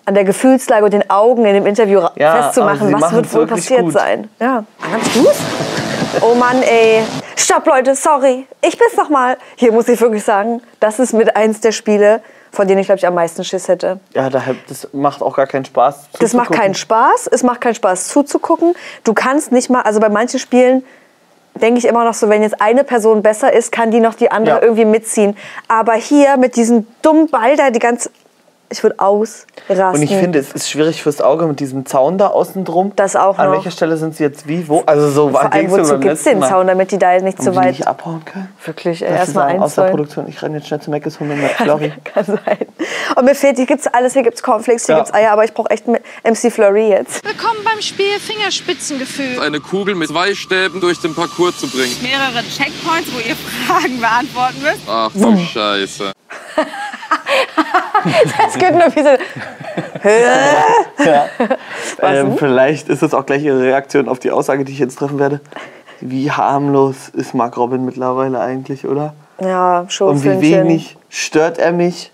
an 0.05 0.13
der 0.13 0.23
Gefühlslage 0.25 0.83
und 0.85 0.93
den 0.93 1.09
Augen 1.09 1.45
in 1.45 1.53
dem 1.55 1.65
Interview 1.65 2.01
Ja, 2.15 2.43
festzumachen, 2.43 2.87
sie 2.89 2.93
was 3.01 3.11
wird 3.13 3.33
wohl 3.33 3.47
passiert 3.47 3.81
gut. 3.81 3.93
sein. 3.93 4.29
Ja. 4.39 4.65
Kannst 4.91 5.15
du's? 5.15 5.39
Oh 6.21 6.35
Mann, 6.35 6.61
ey. 6.63 7.01
Stopp, 7.37 7.65
Leute, 7.65 7.95
sorry. 7.95 8.45
Ich 8.61 8.77
bin's 8.77 8.95
noch 8.97 9.09
mal. 9.09 9.37
Hier 9.55 9.71
muss 9.71 9.87
ich 9.87 9.99
wirklich 9.99 10.23
sagen, 10.23 10.61
das 10.79 10.99
ist 10.99 11.13
mit 11.13 11.35
eins 11.35 11.59
der 11.61 11.71
Spiele, 11.71 12.21
von 12.55 12.67
denen 12.67 12.79
ich, 12.79 12.87
glaube 12.87 12.97
ich, 12.97 13.05
am 13.07 13.13
meisten 13.13 13.43
Schiss 13.43 13.67
hätte. 13.67 13.99
ja, 14.13 14.29
da, 14.29 14.41
das 14.67 14.87
macht 14.93 15.21
auch 15.21 15.35
gar 15.35 15.45
keinen 15.47 15.65
Spaß. 15.65 16.07
Das 16.19 16.33
macht 16.33 16.51
keinen 16.51 16.73
Spaß. 16.73 17.27
Es 17.27 17.43
macht 17.43 17.61
keinen 17.61 17.75
Spaß 17.75 18.07
zuzugucken. 18.07 18.73
Du 19.03 19.13
kannst 19.13 19.51
nicht 19.51 19.69
mal, 19.69 19.81
also 19.81 19.99
bei 19.99 20.09
manchen 20.09 20.39
Spielen 20.39 20.83
denke 21.61 21.77
ich 21.79 21.85
immer 21.85 22.03
noch 22.03 22.13
so, 22.13 22.27
wenn 22.29 22.41
jetzt 22.41 22.61
eine 22.61 22.83
Person 22.83 23.21
besser 23.21 23.53
ist, 23.53 23.71
kann 23.71 23.91
die 23.91 23.99
noch 23.99 24.15
die 24.15 24.29
andere 24.31 24.57
Ja. 24.57 24.61
irgendwie 24.63 24.85
mitziehen. 24.85 25.37
Aber 25.67 25.93
hier 25.93 26.37
mit 26.37 26.55
diesem 26.55 26.85
dummen 27.01 27.29
Ball 27.29 27.55
da 27.55 27.69
die 27.69 27.79
ganze, 27.79 28.09
ich 28.69 28.81
würde 28.83 28.99
ausrasten. 28.99 29.77
Und 29.93 30.01
ich 30.01 30.09
finde, 30.09 30.39
es 30.39 30.51
ist 30.51 30.69
schwierig 30.69 31.01
fürs 31.03 31.21
Auge 31.21 31.45
mit 31.45 31.59
diesem 31.59 31.85
Zaun 31.85 32.17
da 32.17 32.27
außen 32.27 32.65
drum. 32.65 32.91
Das 32.95 33.15
auch 33.15 33.37
An 33.37 33.47
noch. 33.47 33.55
welcher 33.57 33.71
Stelle 33.71 33.97
sind 33.97 34.15
sie 34.15 34.23
jetzt 34.23 34.47
wie? 34.47 34.67
Wo? 34.67 34.83
Also 34.85 35.09
so 35.09 35.29
vor 35.29 35.51
allem, 35.53 35.71
wozu 35.71 35.99
gibt 35.99 36.13
es 36.15 36.23
den 36.23 36.39
Mal? 36.39 36.49
Zaun, 36.49 36.67
damit 36.67 36.91
die 36.91 36.97
da 36.97 37.13
jetzt 37.13 37.23
nicht 37.23 37.41
zu 37.41 37.51
die 37.51 37.57
weit... 37.57 37.67
nicht 37.67 37.87
abhauen 37.87 38.23
können? 38.25 38.49
Wirklich, 38.63 38.99
sie 38.99 39.05
erstmal 39.05 39.47
eins 39.49 39.61
aus 39.61 39.75
der. 39.75 39.83
Produktion, 39.85 40.27
ich 40.27 40.41
renne 40.41 40.57
jetzt 40.57 40.67
schnell 40.67 40.81
zu 40.81 40.89
Mc's 40.91 41.19
holen 41.19 41.29
mir 41.29 41.35
McFlurry. 41.43 41.93
Kann 42.03 42.25
sein. 42.25 42.57
Und 43.15 43.25
mir 43.25 43.35
fehlt, 43.35 43.57
hier 43.57 43.65
gibt's 43.65 43.87
alles, 43.87 44.13
hier 44.13 44.23
gibt's 44.23 44.41
Cornflakes, 44.41 44.85
hier 44.87 44.95
Ja. 44.95 44.99
gibt's 45.01 45.13
Eier, 45.13 45.31
aber 45.31 45.43
ich 45.45 45.53
brauche 45.53 45.69
echt 45.69 45.87
mit 45.87 46.01
MC 46.23 46.51
Flurry 46.51 46.89
jetzt. 46.89 47.23
Willkommen 47.25 47.59
beim 47.63 47.81
Spiel 47.81 48.19
Fingerspitzengefühl. 48.19 49.39
Eine 49.41 49.59
Kugel 49.59 49.95
mit 49.95 50.09
zwei 50.09 50.33
Stäben 50.33 50.81
durch 50.81 50.99
den 50.99 51.13
Parcours 51.13 51.59
zu 51.59 51.67
bringen. 51.69 51.95
Mehrere 52.01 52.43
Checkpoints, 52.43 53.13
wo 53.13 53.19
ihr 53.19 53.35
Fragen 53.67 53.99
beantworten 53.99 54.61
müsst. 54.61 54.81
Ach 54.87 55.11
du 55.13 55.37
Scheiße. 55.37 56.11
Es 58.47 58.53
gibt 58.57 58.73
nur 58.73 58.95
wie 58.95 59.03
so... 59.03 59.09
Ähm, 62.01 62.37
vielleicht 62.37 62.89
ist 62.89 63.01
das 63.01 63.13
auch 63.13 63.25
gleich 63.25 63.43
Ihre 63.43 63.61
Reaktion 63.61 64.07
auf 64.07 64.19
die 64.19 64.31
Aussage, 64.31 64.65
die 64.65 64.71
ich 64.71 64.79
jetzt 64.79 64.99
treffen 64.99 65.19
werde. 65.19 65.39
Wie 66.01 66.31
harmlos 66.31 67.09
ist 67.09 67.33
Mark 67.33 67.57
Robin 67.57 67.85
mittlerweile 67.85 68.39
eigentlich, 68.39 68.85
oder? 68.85 69.13
Ja, 69.39 69.85
schon 69.87 70.09
Und 70.09 70.23
wie 70.23 70.41
wenig 70.41 70.97
stört 71.09 71.57
er 71.57 71.71
mich? 71.71 72.11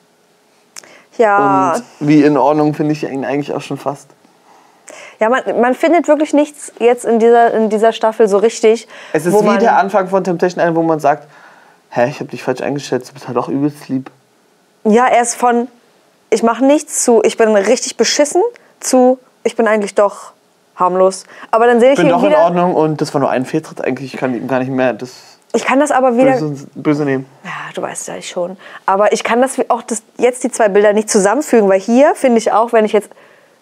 Ja, 1.18 1.74
Und 1.74 1.84
wie 2.00 2.24
in 2.24 2.38
Ordnung 2.38 2.74
finde 2.74 2.94
ich 2.94 3.04
ihn 3.04 3.26
eigentlich 3.26 3.54
auch 3.54 3.62
schon 3.62 3.78
fast. 3.78 4.08
Ja, 5.20 5.30
man, 5.30 5.44
man 5.60 5.76
findet 5.76 6.08
wirklich 6.08 6.34
nichts 6.34 6.72
jetzt 6.80 7.06
in 7.06 7.20
dieser, 7.20 7.54
in 7.54 7.70
dieser 7.70 7.92
Staffel 7.92 8.28
so 8.28 8.38
richtig. 8.38 8.88
Es 9.14 9.26
ist 9.26 9.44
wie 9.44 9.58
der 9.60 9.78
Anfang 9.78 10.08
von 10.08 10.24
Temptation 10.24 10.60
Island, 10.60 10.76
wo 10.76 10.82
man 10.82 11.00
sagt, 11.00 11.28
hä, 11.90 12.08
ich 12.10 12.20
habe 12.20 12.32
dich 12.32 12.42
falsch 12.44 12.62
eingeschätzt, 12.62 13.10
du 13.10 13.14
bist 13.14 13.28
halt 13.28 13.38
auch 13.38 13.50
übelst 13.50 13.88
lieb. 13.90 14.10
Ja, 14.84 15.08
er 15.08 15.22
ist 15.22 15.36
von, 15.36 15.68
ich 16.30 16.44
mache 16.44 16.66
nichts 16.66 17.04
zu, 17.04 17.22
ich 17.24 17.38
bin 17.38 17.50
richtig 17.56 17.98
beschissen, 17.98 18.42
zu, 18.80 19.20
ich 19.44 19.56
bin 19.56 19.68
eigentlich 19.68 19.96
doch 19.96 20.32
harmlos. 20.76 21.26
Aber 21.52 21.68
dann 21.68 21.80
sehe 21.80 21.92
ich 21.92 21.98
bin 21.98 22.08
ihn 22.08 22.12
doch 22.12 22.24
in. 22.24 22.34
Ordnung 22.34 22.76
und 22.76 23.02
das 23.02 23.14
war 23.14 23.22
nur 23.22 23.30
ein 23.30 23.46
Fehltritt 23.46 23.82
eigentlich. 23.84 24.14
Ich 24.14 24.20
kann 24.20 24.34
ihm 24.34 24.48
gar 24.48 24.60
nicht 24.60 24.72
mehr 24.72 24.94
das 24.94 25.12
Ich 25.54 25.66
kann 25.66 25.80
das 25.80 25.92
aber 25.92 26.18
wieder. 26.18 26.32
böse, 26.40 26.68
böse 26.76 27.06
nehmen. 27.06 27.26
Ja, 27.44 27.52
du 27.76 27.82
weißt 27.82 28.08
ja 28.08 28.16
ich 28.16 28.30
schon. 28.30 28.58
Aber 28.86 29.14
ich 29.14 29.24
kann 29.24 29.42
das 29.42 29.58
wie- 29.58 29.70
auch 29.70 29.84
das, 29.84 30.02
jetzt 30.18 30.44
die 30.44 30.52
zwei 30.52 30.70
Bilder 30.70 30.94
nicht 30.94 31.10
zusammenfügen, 31.10 31.70
weil 31.70 31.80
hier 31.80 32.16
finde 32.16 32.40
ich 32.40 32.52
auch, 32.52 32.74
wenn 32.74 32.86
ich 32.86 32.94
jetzt 32.94 33.10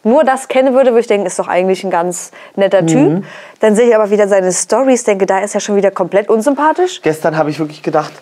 nur 0.06 0.24
das 0.24 0.48
kennen 0.48 0.74
würde, 0.74 0.92
würde 0.92 1.02
ich 1.02 1.08
denken, 1.08 1.26
ist 1.26 1.38
doch 1.40 1.50
eigentlich 1.50 1.84
ein 1.84 1.90
ganz 1.90 2.32
netter 2.56 2.86
Typ. 2.86 3.26
Dann 3.60 3.76
sehe 3.76 3.90
ich 3.90 3.96
aber 3.96 4.10
wieder 4.12 4.30
seine 4.30 4.54
Stories, 4.54 5.04
denke, 5.04 5.26
da 5.26 5.40
ist 5.40 5.56
er 5.56 5.60
schon 5.60 5.76
wieder 5.76 5.92
komplett 5.92 6.30
unsympathisch. 6.30 7.02
Gestern 7.02 7.36
habe 7.36 7.50
ich 7.50 7.60
wirklich 7.60 7.84
gedacht, 7.84 8.14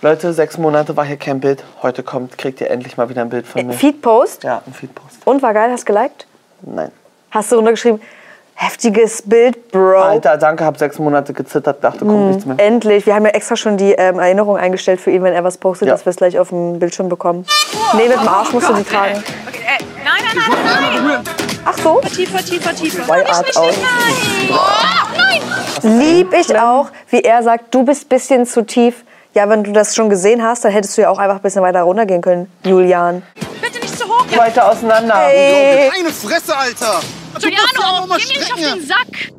Leute, 0.00 0.32
sechs 0.32 0.58
Monate 0.58 0.96
war 0.96 1.04
hier 1.04 1.16
kein 1.16 1.40
Bild. 1.40 1.64
Heute 1.82 2.02
kommt, 2.04 2.38
kriegt 2.38 2.60
ihr 2.60 2.70
endlich 2.70 2.96
mal 2.96 3.08
wieder 3.08 3.22
ein 3.22 3.30
Bild 3.30 3.46
von 3.48 3.66
mir. 3.66 3.72
Feedpost. 3.72 4.44
Ja, 4.44 4.62
ein 4.64 4.72
Feedpost. 4.72 5.16
Und 5.24 5.42
war 5.42 5.52
geil, 5.52 5.70
hast 5.72 5.86
geliked? 5.86 6.26
Nein. 6.62 6.92
Hast 7.32 7.50
du 7.50 7.56
runtergeschrieben, 7.56 8.00
heftiges 8.54 9.22
Bild, 9.22 9.72
Bro. 9.72 10.00
Alter, 10.00 10.36
danke, 10.36 10.64
hab 10.64 10.78
sechs 10.78 10.98
Monate 11.00 11.32
gezittert, 11.32 11.82
dachte, 11.82 12.04
kommt 12.04 12.28
nichts 12.28 12.46
mehr. 12.46 12.58
Endlich. 12.60 13.06
Wir 13.06 13.14
haben 13.16 13.24
ja 13.24 13.32
extra 13.32 13.56
schon 13.56 13.76
die 13.76 13.90
ähm, 13.92 14.20
Erinnerung 14.20 14.56
eingestellt 14.56 15.00
für 15.00 15.10
ihn, 15.10 15.22
wenn 15.24 15.32
er 15.34 15.42
was 15.42 15.58
postet, 15.58 15.88
Ja. 15.88 15.94
dass 15.94 16.06
wir 16.06 16.10
es 16.10 16.16
gleich 16.16 16.38
auf 16.38 16.50
dem 16.50 16.78
Bildschirm 16.78 17.08
bekommen. 17.08 17.44
nee, 17.96 18.06
mit 18.08 18.12
dem 18.20 18.28
Arsch 18.28 18.52
musst 18.52 18.68
du 18.68 18.74
die 18.74 18.84
tragen. 18.84 19.18
Okay, 19.48 19.58
äh, 19.66 19.84
nein, 20.04 20.22
nein, 20.24 20.58
nein, 20.64 21.06
nein. 21.06 21.20
Ach 21.64 21.76
so. 21.76 22.00
Tiefer, 22.14 22.38
tiefer, 22.38 22.72
tiefer. 22.74 23.04
Zwei 23.04 23.26
Art 23.26 23.56
aus. 23.56 23.74
Lieb 25.82 26.32
ich 26.32 26.56
auch, 26.56 26.86
wie 27.10 27.20
er 27.22 27.42
sagt, 27.42 27.74
du 27.74 27.84
bist 27.84 28.08
bisschen 28.08 28.46
zu 28.46 28.62
tief. 28.64 29.04
Ja, 29.38 29.48
wenn 29.48 29.62
du 29.62 29.70
das 29.70 29.94
schon 29.94 30.10
gesehen 30.10 30.42
hast, 30.42 30.64
dann 30.64 30.72
hättest 30.72 30.98
du 30.98 31.02
ja 31.02 31.10
auch 31.10 31.18
einfach 31.20 31.36
ein 31.36 31.42
bisschen 31.42 31.62
weiter 31.62 31.82
runtergehen 31.82 32.20
können, 32.20 32.50
Julian. 32.64 33.22
Bitte 33.62 33.78
nicht 33.78 33.96
zu 33.96 34.04
hoch. 34.04 34.26
Ja, 34.32 34.38
Weiter 34.38 34.68
auseinander. 34.68 35.14
Ey, 35.30 35.88
Eine 35.96 36.10
Fresse, 36.10 36.56
Alter! 36.58 36.98
Giuliano, 37.38 38.08
geh 38.16 38.32
mir 38.32 38.40
nicht 38.40 38.52
auf 38.52 38.58
den 38.58 38.84
Sack. 38.84 39.30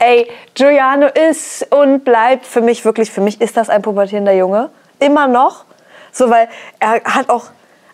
ey, 0.00 0.28
Giuliano 0.54 1.06
ist 1.06 1.64
und 1.72 2.02
bleibt 2.04 2.46
für 2.46 2.62
mich 2.62 2.84
wirklich, 2.84 3.12
für 3.12 3.20
mich 3.20 3.40
ist 3.40 3.56
das 3.56 3.70
ein 3.70 3.80
pubertierender 3.80 4.32
Junge. 4.32 4.70
Immer 4.98 5.28
noch. 5.28 5.66
So, 6.10 6.30
weil 6.30 6.48
er 6.80 7.00
hat 7.04 7.30
auch 7.30 7.44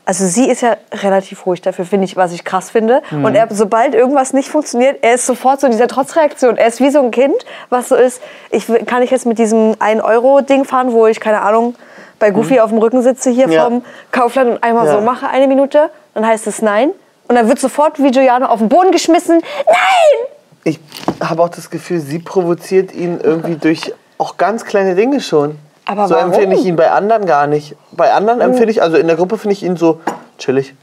Also 0.06 0.26
sie 0.26 0.50
ist 0.50 0.61
ja 0.61 0.76
relativ 0.92 1.46
ruhig 1.46 1.62
dafür, 1.62 1.87
finde 1.87 2.04
ich, 2.04 2.14
was 2.16 2.32
ich 2.32 2.44
krass 2.44 2.70
finde. 2.70 3.02
Mhm. 3.11 3.25
Und 3.25 3.34
er, 3.34 3.49
sobald 3.50 3.94
irgendwas 3.94 4.34
nicht 4.34 4.50
funktioniert, 4.50 4.99
er 5.02 5.14
ist 5.14 5.25
sofort 5.25 5.61
so 5.61 5.66
in 5.66 5.73
dieser 5.73 5.88
Trotzreaktion. 5.88 6.58
Er 6.58 6.66
ist 6.66 6.80
wie 6.80 6.90
so 6.90 7.00
ein 7.02 7.11
Kind, 7.11 7.34
was 7.70 7.88
so 7.88 7.94
ist, 7.96 8.20
ich, 8.50 8.66
kann 8.87 9.02
ich 9.02 9.11
jetzt 9.11 9.25
mit 9.25 9.38
diesem 9.38 9.73
1-Euro-Ding 9.75 10.64
fahren, 10.66 10.92
wo 10.92 11.06
ich, 11.06 11.20
keine 11.20 11.40
Ahnung, 11.40 11.75
bei 12.18 12.30
Goofy 12.30 12.61
auf 12.61 12.68
dem 12.70 12.78
Rücken 12.78 13.02
sitze 13.02 13.30
hier 13.30 13.46
Mhm. 13.46 13.52
Ja. 13.52 13.64
vom 13.64 13.84
Kaufland 14.12 14.50
und 14.50 14.62
einmal 14.62 14.87
Ja. 14.87 14.92
so 14.92 15.00
mache, 15.00 15.26
eine 15.28 15.46
Minute, 15.46 15.88
dann 16.12 16.26
heißt 16.26 16.46
es 16.46 16.61
nein. 16.61 16.90
Und 17.28 17.37
dann 17.37 17.49
wird 17.49 17.58
sofort 17.58 17.99
wie 18.02 18.11
Giuliano 18.11 18.44
auf 18.46 18.58
den 18.58 18.68
Boden 18.68 18.90
geschmissen. 18.90 19.40
Nein! 19.66 20.26
Ich 20.64 20.80
habe 21.23 21.42
auch 21.42 21.49
das 21.49 21.70
Gefühl, 21.70 22.00
sie 22.00 22.18
provoziert 22.18 22.92
ihn 22.92 23.20
irgendwie 23.23 23.56
durch 23.56 23.94
auch 24.18 24.37
ganz 24.37 24.64
kleine 24.66 24.94
Dinge 24.94 25.20
schon. 25.20 25.58
Aber 25.86 26.08
so 26.08 26.14
warum? 26.14 26.32
empfinde 26.32 26.56
ich 26.56 26.64
ihn 26.64 26.76
bei 26.76 26.90
anderen 26.90 27.26
gar 27.26 27.46
nicht. 27.46 27.76
Bei 27.92 28.12
anderen 28.12 28.40
empfinde 28.40 28.70
ich, 28.70 28.82
also 28.82 28.96
in 28.96 29.06
der 29.06 29.16
Gruppe 29.16 29.38
finde 29.38 29.52
ich 29.52 29.62
ihn 29.62 29.76
so 29.76 30.00
chillig. 30.38 30.74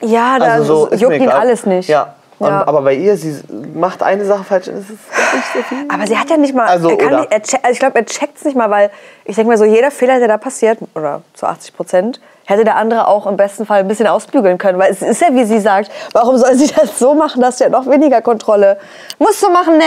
Ja, 0.00 0.38
da 0.38 0.46
Also 0.46 0.88
so 0.90 0.96
juckt 0.96 1.16
ihn 1.16 1.22
egal. 1.22 1.40
alles 1.40 1.64
nicht. 1.64 1.88
Ja. 1.88 2.14
Und, 2.38 2.48
Ja. 2.48 2.66
Aber 2.66 2.82
bei 2.82 2.94
ihr, 2.94 3.16
sie 3.16 3.40
macht 3.74 4.02
eine 4.02 4.24
Sache 4.24 4.42
falsch 4.42 4.66
und 4.68 4.74
es 4.74 4.90
ist 4.90 4.90
nicht 4.90 5.52
so 5.54 5.62
viel. 5.62 5.86
Aber 5.88 6.06
sie 6.06 6.18
hat 6.18 6.28
ja 6.28 6.36
nicht 6.36 6.54
mal. 6.54 6.66
Also, 6.66 6.90
er 6.90 7.20
nicht, 7.20 7.32
er 7.32 7.42
check, 7.42 7.60
also 7.62 7.72
ich 7.72 7.78
glaube, 7.78 7.98
er 7.98 8.04
checkt 8.04 8.36
es 8.36 8.44
nicht 8.44 8.56
mal, 8.56 8.68
weil 8.68 8.90
ich 9.24 9.36
denke 9.36 9.48
mal 9.48 9.56
so, 9.56 9.64
jeder 9.64 9.92
Fehler, 9.92 10.18
der 10.18 10.26
da 10.28 10.38
passiert, 10.38 10.78
oder 10.96 11.22
zu 11.34 11.46
80 11.46 11.76
Prozent, 11.76 12.20
hätte 12.44 12.64
der 12.64 12.76
andere 12.76 13.06
auch 13.06 13.26
im 13.28 13.36
besten 13.36 13.64
Fall 13.64 13.80
ein 13.80 13.88
bisschen 13.88 14.08
ausbügeln 14.08 14.58
können. 14.58 14.76
Weil 14.78 14.90
es 14.90 15.02
ist 15.02 15.20
ja, 15.20 15.28
wie 15.30 15.44
sie 15.44 15.60
sagt, 15.60 15.92
warum 16.14 16.36
soll 16.36 16.54
sie 16.56 16.66
das 16.66 16.98
so 16.98 17.14
machen, 17.14 17.40
dass 17.40 17.58
sie 17.58 17.64
hat 17.64 17.70
noch 17.70 17.86
weniger 17.88 18.20
Kontrolle? 18.22 18.76
Musst 19.20 19.40
du 19.40 19.48
machen, 19.48 19.78
ne? 19.78 19.84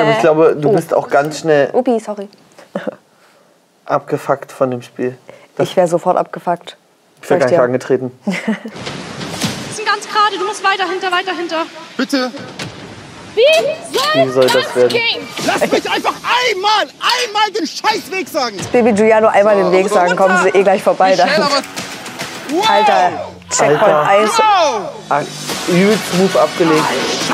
Aber 0.00 0.10
ich 0.10 0.18
glaube, 0.18 0.56
du 0.58 0.72
bist 0.72 0.92
auch 0.92 1.08
ganz 1.08 1.38
schnell 1.38 1.70
Upi, 1.72 2.00
sorry. 2.00 2.28
abgefuckt 3.92 4.52
von 4.52 4.70
dem 4.70 4.82
Spiel. 4.82 5.16
Ich 5.58 5.76
wäre 5.76 5.86
sofort 5.86 6.16
abgefuckt. 6.16 6.76
Ich 7.22 7.30
wäre 7.30 7.40
gar 7.40 7.46
ich 7.46 7.52
nicht 7.52 7.60
angetreten. 7.60 8.10
sind 8.24 9.86
ganz 9.86 10.08
gerade, 10.08 10.38
du 10.38 10.44
musst 10.46 10.64
weiter 10.64 10.88
hinter, 10.88 11.12
weiter 11.12 11.32
hinter. 11.36 11.66
Bitte, 11.96 12.30
Wie 13.34 13.40
Wie 14.24 14.28
soll 14.30 14.46
das 14.46 14.74
werden? 14.76 14.98
lass 15.46 15.60
mich 15.60 15.90
einfach 15.90 16.14
einmal, 16.14 16.82
einmal 16.82 17.50
den 17.56 17.66
Scheißweg 17.66 18.28
sagen. 18.28 18.56
Baby 18.72 18.92
Giuliano 18.92 19.28
einmal 19.28 19.56
den 19.56 19.70
Weg 19.70 19.88
sagen, 19.88 20.16
kommen 20.16 20.38
sie 20.42 20.48
eh 20.50 20.62
gleich 20.62 20.82
vorbei. 20.82 21.14
Dann. 21.16 21.28
Alter, 22.68 23.12
Checkpoint 23.50 23.82
Alter. 23.82 24.08
Eis. 24.08 24.30
Ah, 25.08 25.22
Übelst 25.68 26.12
smooth 26.12 26.36
abgelegt. 26.36 26.84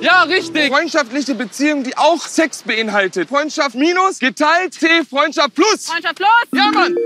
Ja, 0.00 0.22
richtig. 0.24 0.72
Freundschaftliche 0.72 1.34
Beziehung, 1.34 1.84
die 1.84 1.96
auch 1.96 2.26
Sex 2.26 2.62
beinhaltet. 2.64 3.28
Freundschaft 3.28 3.74
minus, 3.76 4.18
geteilt, 4.18 4.78
T, 4.78 4.86
Freundschaft 5.08 5.54
plus. 5.54 5.86
Freundschaft 5.86 6.16
plus. 6.16 6.28
Ja, 6.52 6.70
Mann. 6.72 6.96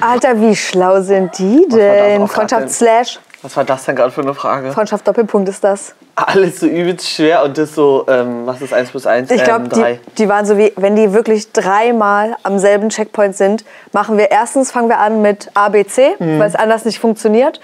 Alter, 0.00 0.38
wie 0.40 0.54
schlau 0.54 1.00
sind 1.00 1.30
die 1.38 1.66
denn? 1.70 2.28
Freundschaft 2.28 2.62
denn? 2.64 2.68
Slash. 2.70 3.18
Was 3.42 3.56
war 3.56 3.64
das 3.64 3.84
denn 3.84 3.94
gerade 3.96 4.10
für 4.10 4.22
eine 4.22 4.34
Frage? 4.34 4.72
Freundschaft 4.72 5.06
Doppelpunkt 5.06 5.48
ist 5.48 5.62
das. 5.62 5.94
Alles 6.16 6.60
so 6.60 6.66
übelst 6.66 7.08
schwer 7.08 7.44
und 7.44 7.56
das 7.58 7.74
so, 7.74 8.04
ähm, 8.08 8.46
was 8.46 8.62
ist 8.62 8.72
1 8.72 8.90
plus 8.90 9.06
1? 9.06 9.30
Ich 9.30 9.44
glaube, 9.44 9.64
ähm, 9.64 9.68
die, 9.68 9.80
3. 9.80 10.00
die 10.18 10.28
waren 10.28 10.46
so 10.46 10.56
wie, 10.56 10.72
wenn 10.76 10.96
die 10.96 11.12
wirklich 11.12 11.52
dreimal 11.52 12.36
am 12.42 12.58
selben 12.58 12.88
Checkpoint 12.88 13.36
sind, 13.36 13.64
machen 13.92 14.16
wir 14.16 14.30
erstens, 14.30 14.72
fangen 14.72 14.88
wir 14.88 14.98
an 14.98 15.20
mit 15.22 15.50
ABC, 15.54 16.16
Mhm. 16.18 16.38
weil 16.40 16.48
es 16.48 16.54
anders 16.56 16.84
nicht 16.86 16.98
funktioniert. 16.98 17.60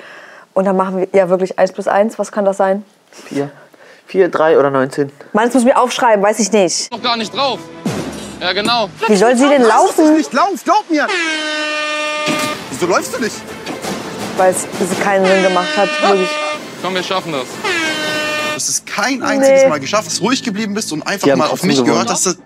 Und 0.54 0.66
dann 0.66 0.76
machen 0.76 0.98
wir 0.98 1.08
ja 1.12 1.30
wirklich 1.30 1.58
1 1.58 1.72
plus 1.72 1.88
1. 1.88 2.18
Was 2.18 2.30
kann 2.30 2.44
das 2.44 2.58
sein? 2.58 2.84
4. 3.28 3.50
4, 4.06 4.28
3 4.28 4.58
oder 4.58 4.70
19? 4.70 5.10
Mann, 5.32 5.46
das 5.46 5.54
muss 5.54 5.62
ich 5.62 5.68
mir 5.68 5.80
aufschreiben, 5.80 6.22
weiß 6.22 6.38
ich 6.40 6.52
nicht. 6.52 6.92
Noch 6.92 7.02
gar 7.02 7.16
nicht 7.16 7.34
drauf. 7.34 7.58
Ja, 8.40 8.52
genau. 8.52 8.88
Wie 9.06 9.16
soll 9.16 9.34
sie 9.36 9.48
denn 9.48 9.62
lass 9.62 9.96
laufen? 9.96 10.16
nicht, 10.16 10.32
lauf, 10.34 10.50
glaub 10.64 10.90
mir. 10.90 11.06
Wieso 12.70 12.86
läufst 12.86 13.16
du 13.16 13.20
nicht? 13.22 13.36
Weil 14.42 14.50
es 14.54 14.66
keinen 15.04 15.24
Sinn 15.24 15.42
gemacht 15.44 15.76
hat. 15.76 15.88
Wirklich. 16.02 16.28
Komm, 16.82 16.94
wir 16.96 17.02
schaffen 17.04 17.30
das. 17.32 17.42
Du 17.44 18.54
hast 18.56 18.68
es 18.68 18.84
kein 18.84 19.22
einziges 19.22 19.62
Nee. 19.62 19.68
Mal 19.68 19.78
geschafft, 19.78 20.08
dass 20.08 20.18
du 20.18 20.24
ruhig 20.24 20.42
geblieben 20.42 20.74
bist 20.74 20.92
und 20.92 21.02
einfach 21.06 21.28
Die 21.28 21.36
mal 21.36 21.46
auf 21.46 21.62
mich 21.62 21.76
gewonnen. 21.76 21.92
gehört 21.92 22.10
hast. 22.10 22.38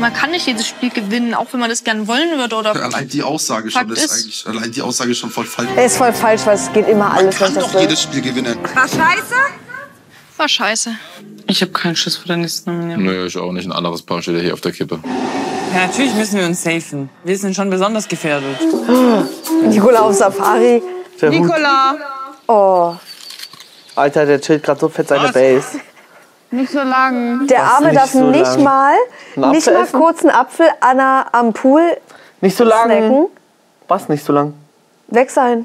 Man 0.00 0.12
kann 0.12 0.32
nicht 0.32 0.44
jedes 0.46 0.66
Spiel 0.66 0.90
gewinnen, 0.90 1.34
auch 1.34 1.46
wenn 1.52 1.60
man 1.60 1.70
das 1.70 1.84
gern 1.84 2.08
wollen 2.08 2.36
würde. 2.36 2.56
Oder 2.56 2.74
Allein 2.82 3.08
die 3.08 3.22
Aussage 3.22 3.70
schon 3.70 3.88
ist, 3.92 4.04
ist- 4.04 4.12
eigentlich, 4.12 4.44
allein 4.48 4.72
die 4.72 4.82
Aussage 4.82 5.12
ist 5.12 5.18
schon 5.18 5.30
voll 5.30 5.46
falsch. 5.46 5.68
Er 5.76 5.86
ist 5.86 5.96
voll 5.98 6.12
falsch, 6.12 6.42
weil 6.46 6.56
es 6.56 6.72
geht 6.72 6.88
immer 6.88 7.04
Man 7.10 7.18
alles, 7.18 7.40
wenn 7.40 7.54
kann 7.54 7.62
doch 7.62 7.80
jedes 7.80 8.02
Spiel 8.02 8.20
gewinnen. 8.22 8.58
war 10.36 10.48
scheiße. 10.48 10.90
Ich 11.46 11.62
habe 11.62 11.70
keinen 11.72 11.94
Schiss 11.94 12.16
vor 12.16 12.26
der 12.26 12.38
nächsten 12.38 12.72
Nominierung. 12.72 13.04
Nö, 13.04 13.26
ich 13.26 13.38
auch 13.38 13.52
nicht. 13.52 13.66
Ein 13.66 13.72
anderes 13.72 14.02
Paar 14.02 14.20
steht 14.20 14.34
ja 14.34 14.40
hier 14.42 14.52
auf 14.52 14.60
der 14.60 14.72
Kippe. 14.72 14.98
Ja, 15.74 15.86
natürlich 15.86 16.14
müssen 16.14 16.38
wir 16.38 16.46
uns 16.46 16.62
safen. 16.62 17.10
Wir 17.24 17.36
sind 17.36 17.54
schon 17.54 17.68
besonders 17.70 18.08
gefährdet. 18.08 18.56
Nicola 19.64 20.00
auf 20.00 20.14
Safari. 20.14 20.82
Der. 21.20 21.30
Nicola! 21.30 21.94
Oh, 22.48 22.94
Alter, 23.96 24.26
der 24.26 24.40
chillt 24.40 24.62
gerade 24.62 24.78
so 24.80 24.88
fett 24.88 25.08
seine 25.08 25.32
Base. 25.32 25.80
Nicht 26.50 26.70
so 26.70 26.78
lang. 26.78 27.46
der 27.48 27.62
Arme 27.64 27.88
nicht 27.88 27.96
darf 28.00 28.10
so 28.10 28.30
nicht 28.30 28.44
lang. 28.44 28.62
mal, 28.62 28.94
Einen 29.36 29.50
nicht 29.50 29.66
Apfel 29.66 29.74
mal 29.74 29.82
essen? 29.84 30.00
kurz 30.00 30.20
einen 30.22 30.30
Apfel 30.30 30.66
an 30.80 30.96
der, 30.98 31.26
am 31.32 31.52
Pool 31.52 31.96
Nicht 32.40 32.56
so 32.56 32.64
lang. 32.64 32.84
snacken. 32.86 33.26
Was 33.88 34.08
nicht 34.08 34.24
so 34.24 34.32
lang? 34.32 34.54
Weg 35.08 35.30
sein. 35.30 35.64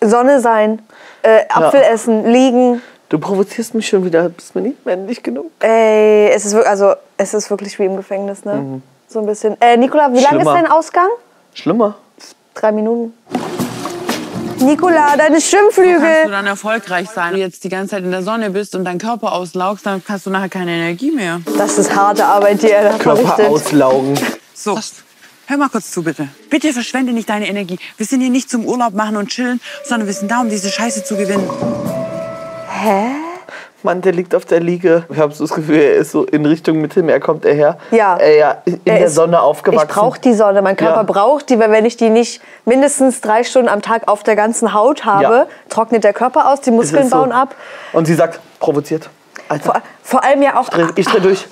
Sonne 0.00 0.40
sein. 0.40 0.80
Äh, 1.22 1.40
Apfel 1.50 1.82
essen, 1.82 2.24
liegen. 2.32 2.80
Du 3.08 3.18
provozierst 3.18 3.74
mich 3.74 3.88
schon 3.88 4.04
wieder. 4.04 4.28
Bist 4.30 4.54
mir 4.54 4.62
nicht 4.62 4.86
männlich 4.86 5.22
genug. 5.22 5.50
Ey, 5.60 6.30
es 6.30 6.46
ist, 6.46 6.52
wirklich, 6.54 6.70
also, 6.70 6.94
es 7.16 7.34
ist 7.34 7.50
wirklich 7.50 7.78
wie 7.78 7.84
im 7.84 7.96
Gefängnis, 7.96 8.44
ne? 8.44 8.80
So 9.08 9.20
ein 9.20 9.26
bisschen. 9.26 9.60
Äh, 9.60 9.76
Nicola, 9.76 10.12
wie 10.12 10.20
lang 10.20 10.38
ist 10.38 10.46
dein 10.46 10.66
Ausgang? 10.70 11.08
Schlimmer. 11.54 11.96
Drei 12.54 12.72
Minuten. 12.72 13.14
Nicola, 14.60 15.16
deine 15.16 15.30
Kannst 15.34 15.52
du 15.52 15.56
Schwimmflügel. 15.56 16.30
dann 16.30 16.46
erfolgreich 16.46 17.08
sein, 17.08 17.28
wenn 17.30 17.34
du 17.36 17.40
jetzt 17.40 17.62
die 17.62 17.68
ganze 17.68 17.90
Zeit 17.92 18.02
in 18.04 18.10
der 18.10 18.22
Sonne 18.22 18.50
bist 18.50 18.74
und 18.74 18.84
deinen 18.84 18.98
Körper 18.98 19.32
auslaugst, 19.32 19.86
dann 19.86 20.02
hast 20.08 20.26
du 20.26 20.30
nachher 20.30 20.48
keine 20.48 20.72
Energie 20.72 21.12
mehr. 21.12 21.40
Das 21.56 21.78
ist 21.78 21.94
harte 21.94 22.24
Arbeit, 22.24 22.62
die 22.62 22.70
er 22.70 22.90
da 22.90 22.98
Körper 22.98 23.22
verrichtet. 23.22 23.46
auslaugen. 23.48 24.18
So, 24.54 24.76
hör 25.46 25.56
mal 25.56 25.68
kurz 25.68 25.92
zu, 25.92 26.02
bitte. 26.02 26.28
Bitte 26.50 26.72
verschwende 26.72 27.12
nicht 27.12 27.28
deine 27.30 27.46
Energie. 27.48 27.78
Wir 27.96 28.04
sind 28.06 28.20
hier 28.20 28.30
nicht 28.30 28.50
zum 28.50 28.66
Urlaub 28.66 28.94
machen 28.94 29.16
und 29.16 29.28
chillen, 29.28 29.60
sondern 29.84 30.08
wir 30.08 30.14
sind 30.14 30.28
da, 30.28 30.40
um 30.40 30.50
diese 30.50 30.70
Scheiße 30.70 31.04
zu 31.04 31.16
gewinnen. 31.16 31.48
Mann, 33.84 34.00
der 34.00 34.12
liegt 34.12 34.34
auf 34.34 34.44
der 34.44 34.58
Liege. 34.60 35.04
Ich 35.08 35.18
habe 35.18 35.32
so 35.32 35.44
das 35.44 35.54
Gefühl, 35.54 35.76
er 35.76 35.94
ist 35.94 36.10
so 36.10 36.24
in 36.24 36.44
Richtung 36.44 36.80
Mittelmeer, 36.80 37.20
kommt 37.20 37.44
er 37.44 37.54
her. 37.54 37.78
Ja. 37.92 38.16
Äh, 38.16 38.38
ja 38.38 38.56
in 38.64 38.80
Er 38.84 38.96
der 38.96 39.06
ist- 39.06 39.14
Sonne 39.14 39.40
aufgewachsen. 39.40 39.86
Ich 39.88 39.94
brauche 39.94 40.20
die 40.20 40.34
Sonne. 40.34 40.62
Mein 40.62 40.76
Körper 40.76 40.96
Ja. 40.96 41.02
braucht 41.04 41.48
die, 41.50 41.58
weil 41.60 41.70
wenn 41.70 41.84
ich 41.86 41.96
die 41.96 42.10
nicht 42.10 42.42
mindestens 42.64 43.20
drei 43.20 43.44
Stunden 43.44 43.68
am 43.68 43.80
Tag 43.80 44.08
auf 44.08 44.24
der 44.24 44.34
ganzen 44.34 44.74
Haut 44.74 45.04
habe, 45.04 45.22
Ja. 45.22 45.46
trocknet 45.68 46.02
der 46.02 46.12
Körper 46.12 46.50
aus, 46.52 46.60
die 46.60 46.72
Muskeln 46.72 47.08
so. 47.08 47.16
bauen 47.16 47.30
ab. 47.32 47.54
Und 47.92 48.06
sie 48.06 48.14
sagt, 48.14 48.40
provoziert. 48.58 49.08
Vor, 49.62 49.80
vor 50.02 50.24
allem 50.24 50.42
ja 50.42 50.58
auch. 50.58 50.68
ich 50.96 51.06
dreh 51.06 51.20
durch. 51.20 51.46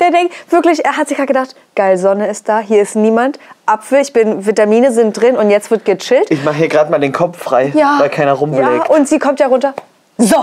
Der 0.00 0.10
denkt 0.10 0.32
wirklich, 0.52 0.84
er 0.84 0.96
hat 0.96 1.08
sich 1.08 1.16
gerade 1.16 1.26
gedacht, 1.28 1.56
geil, 1.74 1.96
Sonne 1.96 2.28
ist 2.28 2.48
da, 2.48 2.58
hier 2.60 2.82
ist 2.82 2.94
niemand. 2.96 3.38
Apfel, 3.66 4.00
ich 4.00 4.12
bin, 4.12 4.46
Vitamine 4.46 4.92
sind 4.92 5.12
drin 5.20 5.36
und 5.36 5.50
jetzt 5.50 5.70
wird 5.70 5.84
gechillt. 5.84 6.30
Ich 6.30 6.44
mache 6.44 6.56
hier 6.56 6.68
gerade 6.68 6.90
mal 6.90 6.98
den 7.00 7.12
Kopf 7.12 7.38
frei, 7.38 7.72
Ja. 7.74 7.96
weil 7.98 8.08
keiner 8.08 8.32
Ja, 8.32 8.38
rumbelägt. 8.38 8.90
und 8.90 9.08
sie 9.08 9.18
kommt 9.18 9.40
ja 9.40 9.46
runter. 9.48 9.74
So, 10.18 10.36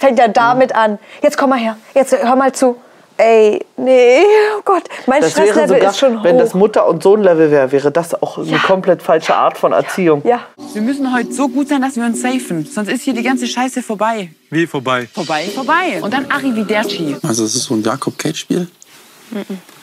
fängt 0.00 0.18
er 0.18 0.28
damit 0.28 0.74
an. 0.74 0.98
Jetzt 1.22 1.36
komm 1.38 1.50
mal 1.50 1.58
her, 1.58 1.76
jetzt 1.94 2.12
hör 2.16 2.34
mal 2.36 2.52
zu. 2.52 2.76
Ey, 3.16 3.62
nee, 3.76 4.22
oh 4.56 4.62
Gott, 4.64 4.84
mein 5.06 5.20
das 5.20 5.36
wäre 5.36 5.48
Stresslevel 5.48 5.76
sogar, 5.76 5.90
ist 5.90 5.98
schon 5.98 6.18
hoch. 6.20 6.24
wenn 6.24 6.38
das 6.38 6.54
Mutter- 6.54 6.88
und 6.88 7.02
Sohn-Level 7.02 7.50
wäre, 7.50 7.70
wäre 7.70 7.90
das 7.92 8.14
auch 8.22 8.38
eine 8.38 8.56
komplett 8.60 9.02
falsche 9.02 9.34
Art 9.34 9.58
von 9.58 9.72
Erziehung. 9.72 10.22
ja, 10.24 10.40
Wir 10.72 10.80
müssen 10.80 11.14
heute 11.14 11.30
so 11.30 11.46
gut 11.48 11.68
sein, 11.68 11.82
dass 11.82 11.96
wir 11.96 12.04
uns 12.04 12.22
safen. 12.22 12.64
Sonst 12.64 12.88
ist 12.88 13.02
hier 13.02 13.12
die 13.12 13.22
ganze 13.22 13.46
Scheiße 13.46 13.82
vorbei. 13.82 14.30
Wie 14.48 14.66
vorbei? 14.66 15.06
Vorbei, 15.12 15.44
vorbei. 15.54 16.00
Und 16.00 16.14
dann 16.14 16.30
Arrivederci. 16.30 17.14
Also 17.22 17.42
das 17.42 17.54
ist 17.54 17.64
so 17.64 17.74
ein 17.74 17.82
Jakob-Cage-Spiel. 17.82 18.68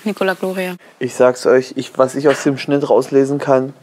Nicola 0.03 0.33
Gloria. 0.33 0.75
Ich 0.97 1.13
sag's 1.13 1.45
euch, 1.45 1.73
ich, 1.75 1.95
was 1.95 2.15
ich 2.15 2.27
aus 2.27 2.41
dem 2.41 2.57
Schnitt 2.57 2.89
rauslesen 2.89 3.37
kann, 3.37 3.73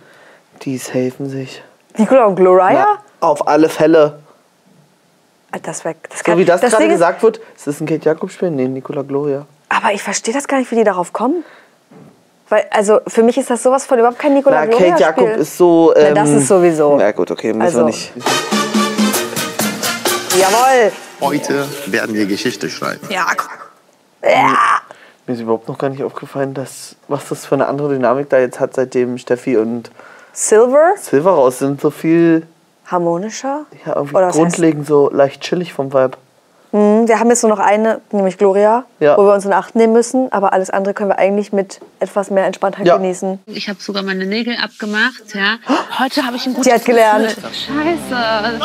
die 0.62 0.78
safen 0.78 1.28
sich. 1.30 1.62
Nicola 1.96 2.24
und 2.24 2.34
Gloria? 2.34 2.72
Ja, 2.72 2.98
auf 3.20 3.46
alle 3.46 3.68
Fälle. 3.68 4.18
Ah, 5.54 5.58
Das, 5.62 5.84
wär, 5.84 5.94
das 6.08 6.18
So 6.18 6.25
kann, 6.25 6.38
wie 6.38 6.44
das, 6.44 6.61
gerade 6.61 6.88
gesagt 6.88 7.23
wird, 7.23 7.40
ist 7.56 7.66
das 7.66 7.80
ein 7.80 7.87
Kate 7.87 8.04
Jakob-Spiel? 8.04 8.50
Nee, 8.50 8.66
Nicola 8.66 9.02
Gloria. 9.02 9.46
Aber 9.68 9.92
ich 9.92 10.02
verstehe 10.02 10.34
das 10.34 10.49
gar 10.49 10.58
nicht, 10.58 10.70
wie 10.73 10.76
die 10.76 10.84
darauf 10.84 11.12
kommen. 11.12 11.44
Weil, 12.49 12.66
also 12.70 13.00
für 13.06 13.23
mich 13.23 13.38
ist 13.38 13.50
das 13.50 13.62
sowas 13.62 13.87
von 13.87 13.99
überhaupt 13.99 14.18
kein 14.18 14.34
Nicola 14.34 14.61
Na, 14.61 14.66
Gloria 14.66 14.90
Kate 14.90 15.00
Jakob 15.02 15.28
ist 15.37 15.56
so. 15.56 15.92
Na, 15.96 16.02
Ähm, 16.08 16.14
das 16.16 16.30
ist 16.30 16.49
sowieso. 16.49 16.96
Na 16.96 17.12
gut, 17.12 17.30
okay, 17.30 17.49
müssen 17.52 17.62
Also- 17.62 17.78
wir 17.78 17.84
nicht. 17.87 18.12
Jawohl. 20.38 20.92
Heute 21.20 21.66
werden 21.87 22.14
wir 22.14 22.26
Geschichte 22.26 22.68
schreiben. 22.68 23.06
Ja, 23.08 23.26
Mir 25.26 25.34
ist 25.34 25.40
überhaupt 25.40 25.68
noch 25.68 25.78
gar 25.78 25.88
nicht 25.88 26.02
aufgefallen, 26.02 26.52
dass, 26.52 26.96
was 27.08 27.28
das 27.28 27.46
für 27.46 27.54
eine 27.54 27.66
andere 27.66 27.90
Dynamik 27.90 28.28
da 28.28 28.38
jetzt 28.40 28.58
hat, 28.61 28.75
seitdem 28.75 29.16
Steffi 29.18 29.56
und 29.56 29.90
Silver, 30.32 30.94
Silver 31.00 31.30
raus 31.30 31.61
sind. 31.61 31.80
So 31.80 31.90
viel, 31.90 32.46
harmonischer. 32.86 33.66
ja, 33.86 33.94
irgendwie 33.96 34.16
Oder 34.16 34.28
heißt- 34.28 34.32
grundlegend 34.32 34.86
so 34.86 35.10
leicht 35.10 35.40
chillig 35.42 35.72
vom 35.72 35.92
Vibe. 35.92 36.16
Hm, 36.72 37.06
Wir 37.06 37.20
haben 37.20 37.28
jetzt 37.30 37.42
nur 37.44 37.50
noch 37.50 37.60
eine, 37.60 38.00
nämlich 38.10 38.36
Gloria, 38.36 38.84
Ja. 38.98 39.16
wo 39.16 39.22
wir 39.24 39.32
uns 39.34 39.44
in 39.44 39.52
Acht 39.52 39.76
nehmen 39.76 39.92
müssen. 39.92 40.32
Aber 40.32 40.52
alles 40.52 40.70
andere 40.70 40.92
können 40.92 41.08
wir 41.10 41.18
eigentlich 41.18 41.52
mit 41.52 41.78
etwas 42.00 42.30
mehr 42.30 42.46
Entspanntheit 42.46 42.84
Ja. 42.86 42.96
genießen. 42.96 43.38
Ich 43.46 43.68
habe 43.68 43.80
sogar 43.80 44.02
meine 44.02 44.26
Nägel 44.26 44.56
abgemacht, 44.60 45.22
ja. 45.34 45.58
Heute 46.00 46.26
habe 46.26 46.36
ich 46.36 46.46
ein 46.46 46.54
gutes 46.54 46.64
Sie 46.66 46.72
hat 46.72 46.84
gelernt. 46.84 47.28
Gefühl. 47.28 47.50
Scheiße. 47.52 48.60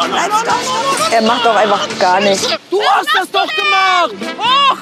Er 1.15 1.21
macht 1.21 1.45
auch 1.47 1.55
einfach 1.55 1.88
gar 1.99 2.19
nichts. 2.19 2.47
Du 2.71 2.81
hast 2.81 3.09
das 3.15 3.29
doch 3.31 3.47
gemacht! 3.47 4.15
Hoch! 4.39 4.77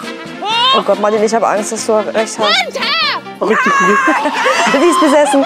Oh 0.78 0.82
Gott, 0.84 1.02
Martin, 1.02 1.22
ich 1.24 1.34
habe 1.36 1.48
Angst, 1.48 1.74
dass 1.74 1.86
du 1.86 1.94
recht 1.94 2.16
hast. 2.16 2.40
Richtig 3.42 3.74
gut. 3.74 3.98
Sie 4.72 4.88
ist 4.88 5.02
besessen. 5.02 5.46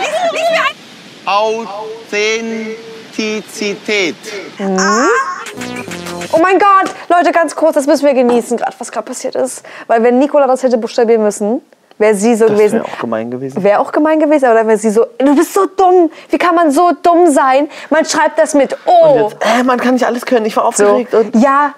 Authentizität. 3.21 4.15
Oh 6.33 6.37
mein 6.41 6.57
Gott, 6.57 6.93
Leute, 7.09 7.31
ganz 7.31 7.55
kurz, 7.55 7.75
das 7.75 7.87
müssen 7.87 8.05
wir 8.05 8.13
genießen, 8.13 8.57
gerade 8.57 8.73
was 8.79 8.91
gerade 8.91 9.05
passiert 9.05 9.35
ist. 9.35 9.63
Weil 9.87 10.01
wenn 10.03 10.17
Nicola 10.19 10.47
das 10.47 10.63
hätte 10.63 10.77
buchstabieren 10.77 11.23
müssen, 11.23 11.61
wäre 11.97 12.15
sie 12.15 12.35
so 12.35 12.45
Das 12.47 12.57
gewesen. 12.57 12.79
wäre 12.79 12.85
auch 12.85 12.99
gemein 12.99 13.31
gewesen. 13.31 13.63
Wäre 13.63 13.79
auch 13.79 13.91
gemein 13.91 14.19
gewesen, 14.19 14.45
aber 14.45 14.55
dann 14.55 14.67
wäre 14.67 14.77
sie 14.77 14.89
so, 14.89 15.05
du 15.17 15.35
bist 15.35 15.53
so 15.53 15.65
dumm. 15.65 16.09
Wie 16.29 16.37
kann 16.37 16.55
man 16.55 16.71
so 16.71 16.91
dumm 17.03 17.29
sein? 17.29 17.69
Man 17.89 18.05
schreibt 18.05 18.39
das 18.39 18.53
mit 18.53 18.75
O. 18.85 18.91
Und 19.25 19.31
jetzt, 19.31 19.37
äh, 19.59 19.63
man 19.63 19.79
kann 19.79 19.93
nicht 19.95 20.05
alles 20.05 20.25
können. 20.25 20.45
Ich 20.45 20.55
war 20.55 20.71
so. 20.73 20.85
aufgeregt. 20.85 21.13
Und 21.13 21.35
Ja, 21.35 21.73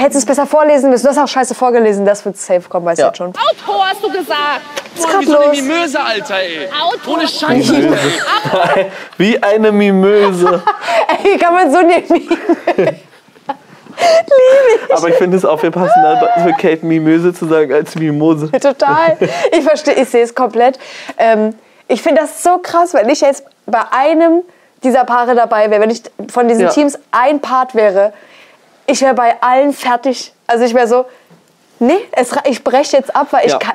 hättest 0.00 0.14
du 0.14 0.18
es 0.18 0.26
besser 0.26 0.46
vorlesen 0.46 0.90
müssen. 0.90 1.04
Du 1.04 1.10
hast 1.10 1.18
auch 1.18 1.28
scheiße 1.28 1.54
vorgelesen, 1.54 2.04
das 2.04 2.24
wird 2.24 2.36
safe 2.36 2.62
kommen, 2.68 2.86
weiß 2.86 2.98
ich 2.98 3.02
Ja. 3.02 3.08
jetzt 3.08 3.18
schon. 3.18 3.28
Auto 3.28 3.82
hast 3.84 4.02
du 4.02 4.10
gesagt. 4.10 4.60
Was 4.94 5.00
ist 5.04 5.08
gerade 5.08 5.26
Wie 5.26 5.30
so 5.30 5.38
eine? 5.38 5.50
Mimöse, 5.62 6.00
Alter, 6.00 6.36
ey. 6.36 6.68
Auto. 6.82 7.12
Ohne 7.14 7.28
Scheiße. 7.28 7.96
Wie 9.18 9.42
eine 9.42 9.72
Mimöse. 9.72 10.62
Ey, 11.24 11.32
wie 11.34 11.38
kann 11.38 11.54
man 11.54 11.70
so 11.72 11.80
nehmen? 11.80 12.28
Aber 14.90 15.08
ich 15.08 15.14
finde 15.16 15.36
es 15.36 15.44
auch 15.44 15.60
viel 15.60 15.70
passender, 15.70 16.28
für 16.42 16.52
Kate 16.52 16.84
Mimöse 16.84 17.32
zu 17.34 17.46
sagen 17.46 17.72
als 17.72 17.94
Mimose. 17.94 18.50
Total. 18.52 19.16
Ich 19.52 19.62
verstehe, 19.64 19.94
ich 19.94 20.08
sehe 20.08 20.22
es 20.24 20.34
komplett. 20.34 20.78
Ähm, 21.18 21.54
ich 21.88 22.02
finde 22.02 22.22
das 22.22 22.42
so 22.42 22.58
krass, 22.58 22.94
wenn 22.94 23.08
ich 23.08 23.20
jetzt 23.20 23.44
bei 23.66 23.80
einem 23.92 24.42
dieser 24.82 25.04
Paare 25.04 25.34
dabei 25.34 25.70
wäre, 25.70 25.80
wenn 25.82 25.90
ich 25.90 26.02
von 26.30 26.48
diesen 26.48 26.62
Ja. 26.64 26.70
Teams 26.70 26.98
ein 27.12 27.40
Part 27.40 27.74
wäre, 27.74 28.12
ich 28.86 29.00
wäre 29.00 29.14
bei 29.14 29.40
allen 29.42 29.72
fertig. 29.72 30.32
Also 30.46 30.64
ich 30.64 30.74
wäre 30.74 30.86
so, 30.88 31.06
nee, 31.78 31.98
es, 32.12 32.30
ich 32.44 32.62
breche 32.64 32.96
jetzt 32.96 33.14
ab, 33.14 33.28
weil 33.30 33.46
ich 33.46 33.52
Ja. 33.52 33.58
kann, 33.58 33.74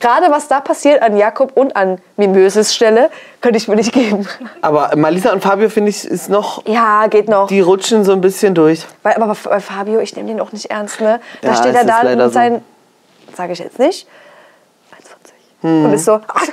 gerade 0.00 0.30
was 0.30 0.48
da 0.48 0.60
passiert 0.60 1.02
an 1.02 1.16
Jakob 1.16 1.56
und 1.56 1.74
an 1.76 2.00
Mimöses 2.16 2.74
Stelle, 2.74 3.10
könnte 3.40 3.58
ich 3.58 3.68
mir 3.68 3.76
nicht 3.76 3.92
geben. 3.92 4.28
Aber 4.62 4.94
Malisa 4.96 5.32
und 5.32 5.42
Fabio, 5.42 5.68
finde 5.68 5.90
ich, 5.90 6.04
ist 6.04 6.28
noch. 6.28 6.64
Ja, 6.66 7.06
geht 7.08 7.28
noch. 7.28 7.48
Die 7.48 7.60
rutschen 7.60 8.04
so 8.04 8.12
ein 8.12 8.20
bisschen 8.20 8.54
durch. 8.54 8.84
Weil, 9.02 9.14
aber 9.14 9.34
bei 9.44 9.60
Fabio, 9.60 10.00
ich 10.00 10.14
nehme 10.16 10.28
den 10.28 10.40
auch 10.40 10.52
nicht 10.52 10.66
ernst, 10.70 11.00
ne? 11.00 11.20
Da 11.42 11.48
Ja, 11.48 11.54
steht 11.56 11.74
er 11.74 11.84
da 11.84 12.02
mit 12.02 12.18
so. 12.20 12.28
seinen, 12.30 12.64
sage 13.36 13.52
ich 13.52 13.58
jetzt 13.58 13.78
nicht, 13.78 14.06
1,40. 14.06 14.06
Hm. 15.60 15.86
Und 15.86 15.92
ist 15.92 16.04
so, 16.04 16.12
also, 16.12 16.52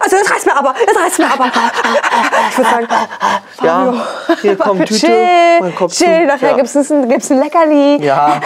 also 0.00 0.16
jetzt 0.16 0.30
reißt 0.30 0.46
mir 0.46 0.56
aber, 0.56 0.74
jetzt 0.78 0.96
reißt 0.96 1.18
mir 1.18 1.32
aber. 1.32 1.46
Ich 2.50 2.56
würde 2.58 2.70
sagen, 2.70 2.86
Fabio, 3.56 3.66
Ja, 3.66 4.06
hier 4.40 4.56
kommt 4.56 4.80
Tüte, 4.88 5.00
chill, 5.00 5.60
mein 5.60 5.74
Kopf 5.74 5.92
chill, 5.92 6.06
zu. 6.20 6.26
nachher 6.26 6.50
Ja. 6.50 6.56
gibt's 6.56 6.76
ein, 6.76 7.08
gibt's 7.08 7.30
ein 7.32 7.40
Leckerli. 7.40 8.04
Ja, 8.04 8.40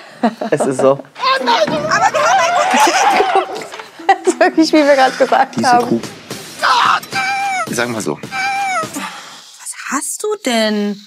es 0.50 0.60
ist 0.60 0.80
so. 0.80 0.98
Das 4.06 4.34
ist 4.34 4.40
wirklich, 4.40 4.72
wie 4.72 4.84
wir 4.84 4.94
gerade 4.94 5.16
gesagt 5.16 5.56
Diese 5.56 5.68
haben. 5.68 5.88
Kuh. 5.88 6.00
Sag 7.70 7.88
mal 7.88 8.00
so. 8.00 8.18
Was 8.22 9.74
hast 9.90 10.22
du 10.22 10.28
denn? 10.46 11.06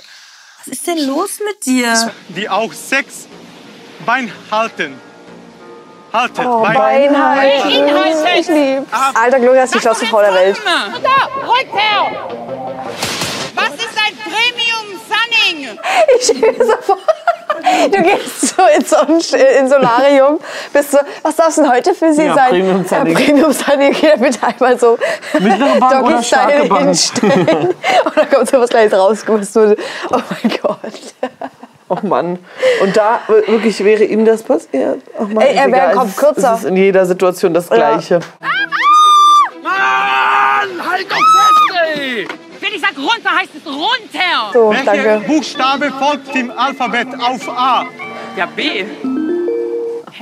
Was 0.59 0.67
ist 0.67 0.85
denn 0.87 1.07
los 1.07 1.39
mit 1.43 1.65
dir? 1.65 2.11
Die 2.29 2.47
auch 2.49 2.71
sechs 2.71 3.27
Bein 4.05 4.31
halten. 4.51 4.99
Halten, 6.13 6.45
Oh, 6.45 6.61
Bein. 6.63 6.73
Bein 6.73 7.17
halten. 7.25 7.69
Ich 8.37 8.47
lieb's. 8.47 8.87
Alter, 9.13 9.39
Gloria 9.39 9.63
ist 9.63 9.73
die 9.75 9.79
schlauste 9.79 10.05
Frau 10.05 10.19
der 10.21 10.33
Welt. 10.33 10.57
Was 13.55 13.69
ist 13.75 13.97
ein 13.97 14.15
Premium 14.23 14.99
Sunning? 15.07 15.79
Ich 16.17 16.23
stelle 16.25 16.51
mir 16.53 16.65
so 16.65 16.73
vor, 16.81 16.97
du 17.91 18.01
gehst 18.01 18.55
so 18.55 18.63
ins, 19.07 19.29
Solarium, 19.69 20.39
bist 20.73 20.91
so, 20.91 20.97
was 21.21 21.35
darf 21.35 21.49
es 21.49 21.55
denn 21.55 21.69
heute 21.71 21.93
für 21.93 22.11
sie 22.13 22.23
Ja, 22.25 22.35
sein? 22.35 22.49
Premium 22.49 22.85
Sunning. 22.85 23.17
Ja, 23.17 23.25
Premium 23.25 23.51
Sunning, 23.53 23.95
okay, 23.95 24.13
bitte 24.17 24.39
einmal 24.47 24.79
so 24.79 24.97
Mittlere 25.39 25.79
Bank 25.79 26.03
oder 26.03 26.11
Doggy-Style 26.13 26.23
starke 26.23 26.67
Bank? 26.67 26.81
hinstellen. 26.87 27.47
Und 28.05 28.17
dann 28.17 28.29
kommt 28.29 28.49
so 28.49 28.59
was 28.59 28.69
Kleines 28.69 28.93
rausgewusst. 28.93 29.55
Oh 29.57 29.61
mein 30.09 30.57
Gott. 30.61 30.81
Oh 31.93 32.07
Mann. 32.07 32.39
Und 32.81 32.95
da 32.95 33.19
wirklich 33.27 33.83
wäre 33.83 34.05
ihm 34.05 34.23
das 34.23 34.43
passiert. 34.43 35.01
Oh 35.19 35.23
Mann, 35.25 35.41
Ey, 35.45 35.55
er 35.57 35.65
ist 35.65 35.71
wäre. 35.73 35.91
Kopf 35.93 36.15
kürzer. 36.15 36.53
Es 36.53 36.59
ist 36.59 36.65
in 36.65 36.77
jeder 36.77 37.05
Situation 37.05 37.53
das 37.53 37.69
Gleiche. 37.69 38.19
Mann, 39.61 40.89
halt 40.89 41.05
doch 41.11 41.17
fest, 41.17 41.97
ey! 41.97 42.27
Wenn 42.61 42.69
ich 42.73 42.81
sag 42.81 42.91
runter, 42.97 43.29
heißt 43.37 43.49
es 43.55 43.65
runter! 43.67 44.51
So, 44.53 44.69
Welcher 44.71 44.85
danke. 44.85 45.21
Buchstabe 45.27 45.91
folgt 45.99 46.33
im 46.35 46.51
Alphabet 46.57 47.07
auf 47.19 47.49
A? 47.49 47.83
Ja, 48.37 48.45
B. 48.55 48.85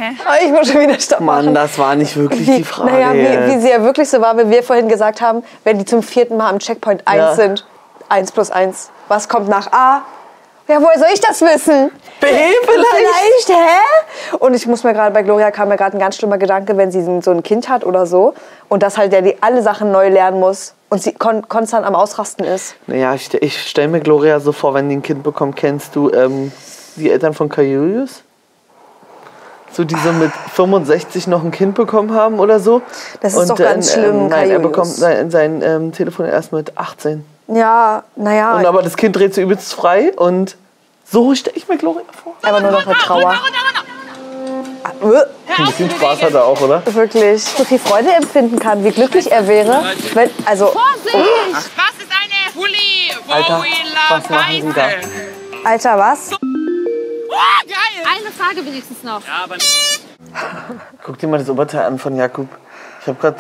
Oh, 0.02 0.34
ich 0.46 0.50
muss 0.52 0.72
schon 0.72 0.80
wieder 0.82 0.98
Stopp 0.98 1.20
Mann, 1.20 1.46
machen. 1.46 1.56
das 1.56 1.78
war 1.78 1.94
nicht 1.96 2.16
wirklich 2.16 2.48
Wie, 2.48 2.56
die 2.58 2.64
Frage. 2.64 2.90
naja, 2.90 3.14
wie, 3.14 3.54
wie 3.54 3.60
sie 3.60 3.70
ja 3.70 3.84
wirklich 3.84 4.10
so 4.10 4.22
war, 4.22 4.38
wie 4.38 4.50
wir 4.50 4.64
vorhin 4.64 4.88
gesagt 4.88 5.20
haben, 5.22 5.44
wenn 5.66 5.78
die 5.78 5.84
zum 5.86 6.02
vierten 6.02 6.38
Mal 6.38 6.50
am 6.50 6.60
Checkpoint 6.60 7.06
1 7.06 7.18
Ja. 7.18 7.36
sind. 7.36 7.66
1 8.08 8.32
plus 8.32 8.50
1. 8.50 8.90
Was 9.10 9.28
kommt 9.28 9.50
nach 9.50 9.72
A? 9.74 10.02
Ja, 10.70 10.80
woher 10.80 11.00
soll 11.00 11.08
ich 11.12 11.20
das 11.20 11.42
wissen? 11.42 11.90
B 12.22 12.28
vielleicht? 12.28 13.48
Vielleicht, 13.48 13.50
hä? 13.50 14.36
Und 14.38 14.54
ich 14.54 14.68
muss 14.68 14.84
mir 14.84 14.94
gerade, 14.94 15.12
bei 15.12 15.24
Gloria 15.24 15.50
kam 15.50 15.70
mir 15.70 15.78
gerade 15.78 15.98
ein 15.98 16.00
ganz 16.00 16.16
schlimmer 16.18 16.38
Gedanke, 16.38 16.78
wenn 16.78 16.92
sie 16.92 17.02
so 17.24 17.32
ein 17.32 17.42
Kind 17.42 17.70
hat 17.70 17.84
oder 17.84 18.06
so 18.06 18.36
und 18.68 18.84
das 18.84 18.96
halt 18.96 19.12
der, 19.12 19.24
die 19.24 19.42
alle 19.42 19.64
Sachen 19.64 19.92
neu 19.92 20.10
lernen 20.10 20.40
muss 20.40 20.76
und 20.90 21.02
sie 21.02 21.14
kon 21.14 21.48
konstant 21.50 21.88
am 21.88 21.96
Ausrasten 21.96 22.46
ist. 22.46 22.76
Naja, 22.86 23.16
ich, 23.16 23.34
ich 23.34 23.68
stelle 23.68 23.88
mir 23.88 24.00
Gloria 24.00 24.40
so 24.40 24.52
vor, 24.52 24.76
wenn 24.76 24.90
die 24.90 24.98
ein 24.98 25.02
Kind 25.02 25.24
bekommt, 25.24 25.56
kennst 25.56 25.96
du 25.96 26.12
ähm, 26.12 26.52
die 26.98 27.10
Eltern 27.10 27.34
von 27.34 27.50
Julius? 27.50 28.22
So, 29.72 29.84
die 29.84 29.96
so 29.96 30.12
mit 30.12 30.32
65 30.54 31.26
noch 31.26 31.44
ein 31.44 31.52
Kind 31.52 31.74
bekommen 31.74 32.14
haben 32.14 32.40
oder 32.40 32.60
so. 32.60 32.84
Das 33.22 33.34
ist 33.36 33.50
doch 33.50 33.56
ganz 33.56 33.94
schlimm, 33.94 34.16
Ähm, 34.16 34.28
nein, 34.28 34.50
er 34.52 34.58
Julius. 34.58 34.62
bekommt 34.72 34.88
sein, 34.88 35.32
sein 35.32 35.62
ähm, 35.64 35.92
Telefon 35.94 36.28
erst 36.28 36.52
mit 36.52 36.78
18. 36.78 37.26
Ja, 37.52 38.04
naja, 38.16 38.56
Und 38.58 38.66
aber 38.66 38.84
das 38.84 38.96
Kind 38.96 39.16
dreht 39.16 39.34
sich 39.34 39.44
übelst 39.44 39.74
frei 39.74 40.12
und 40.16 40.56
so 41.04 41.34
stelle 41.34 41.58
ich 41.58 41.68
mir 41.68 41.78
Gloria 41.78 42.04
vor. 42.24 42.36
aber 42.44 42.62
nur 42.62 42.72
noch 42.72 42.86
eine 42.86 42.96
Trauer. 42.96 43.40
Ein 45.02 45.66
bisschen 45.66 45.90
Spaß 45.90 46.22
hat 46.22 46.34
er 46.34 46.46
auch, 46.46 46.62
oder? 46.62 46.84
Wirklich. 46.94 47.44
So 47.44 47.64
viel 47.64 47.80
Freude 47.80 48.12
empfinden 48.14 48.60
kann, 48.60 48.84
wie 48.84 48.92
glücklich 48.92 49.32
er 49.32 49.48
wäre. 49.48 49.84
Wenn, 50.14 50.30
also, 50.46 50.66
Was 50.76 51.56
ist 51.56 51.72
eine 51.76 52.54
Fully 52.54 53.12
Alter, 53.28 53.64
was 54.10 54.30
machen 54.30 54.62
Sie 54.62 54.74
da? 54.74 54.88
Alter, 55.70 55.98
was? 55.98 56.32
Oh, 56.34 57.66
geil! 57.68 58.06
Eine 58.06 58.32
Frage 58.32 58.66
wenigstens 58.66 59.04
noch. 59.04 59.22
Guck 61.04 61.18
dir 61.18 61.28
mal 61.28 61.40
das 61.40 61.50
Oberteil 61.50 61.86
an 61.86 61.98
von 61.98 62.16
Jakub. 62.16 62.48
Ich 63.02 63.08
habe 63.08 63.20
gerade 63.20 63.38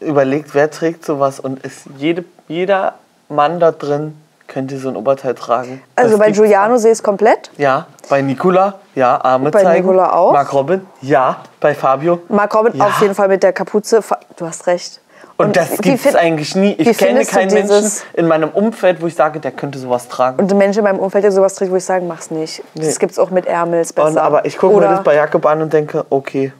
da 0.00 0.06
überlegt, 0.06 0.54
wer 0.54 0.70
trägt 0.70 1.04
sowas 1.04 1.40
und 1.40 1.64
ist 1.64 1.82
jede, 1.98 2.24
jeder 2.48 2.94
Mann 3.30 3.60
da 3.60 3.72
drin 3.72 4.16
könnte 4.48 4.78
so 4.78 4.88
ein 4.88 4.96
Oberteil 4.96 5.34
tragen. 5.34 5.80
Also 5.94 6.16
Das 6.16 6.26
bei 6.26 6.32
Giuliano 6.32 6.76
sehe 6.76 6.90
ich 6.90 6.98
es 6.98 7.02
komplett. 7.02 7.50
Ja, 7.56 7.86
bei 8.08 8.20
Nicola, 8.20 8.74
ja, 8.96 9.20
Arme 9.22 9.50
Bei 9.52 9.62
zeigen. 9.62 9.86
Nicola 9.86 10.12
auch. 10.12 10.32
Mark 10.32 10.52
Robin, 10.52 10.84
ja, 11.02 11.36
bei 11.60 11.72
Fabio. 11.74 12.18
Mark 12.28 12.52
Robin 12.54 12.72
Ja. 12.76 12.86
auf 12.86 13.00
jeden 13.00 13.14
Fall 13.14 13.28
mit 13.28 13.42
der 13.44 13.52
Kapuze. 13.52 14.00
Du 14.36 14.46
hast 14.46 14.66
recht. 14.66 15.00
Und, 15.36 15.56
das 15.56 15.72
wie 15.72 15.76
gibt 15.76 16.04
es 16.04 16.14
eigentlich 16.16 16.54
nie. 16.54 16.72
Ich 16.72 16.98
kenne 16.98 17.24
keinen 17.24 17.52
Menschen 17.54 17.90
in 18.12 18.26
meinem 18.28 18.50
Umfeld, 18.50 19.00
wo 19.00 19.06
ich 19.06 19.14
sage, 19.14 19.40
der 19.40 19.52
könnte 19.52 19.78
sowas 19.78 20.06
tragen. 20.08 20.38
Und 20.38 20.50
ein 20.52 20.58
Mensch 20.58 20.76
in 20.76 20.84
meinem 20.84 20.98
Umfeld, 20.98 21.24
der 21.24 21.32
sowas 21.32 21.54
trägt, 21.54 21.70
wo 21.72 21.76
ich 21.76 21.84
sage, 21.84 22.04
mach's 22.04 22.30
nicht. 22.30 22.62
Nee. 22.74 22.84
Das 22.84 22.98
gibt's 22.98 23.18
auch 23.18 23.30
mit 23.30 23.46
Ärmels 23.46 23.92
besser. 23.92 24.08
Und, 24.08 24.18
aber 24.18 24.44
ich 24.44 24.58
gucke 24.58 24.74
mir 24.74 24.88
das 24.88 25.02
bei 25.02 25.14
Jakob 25.14 25.46
an 25.46 25.62
und 25.62 25.72
denke, 25.72 26.04
okay. 26.10 26.52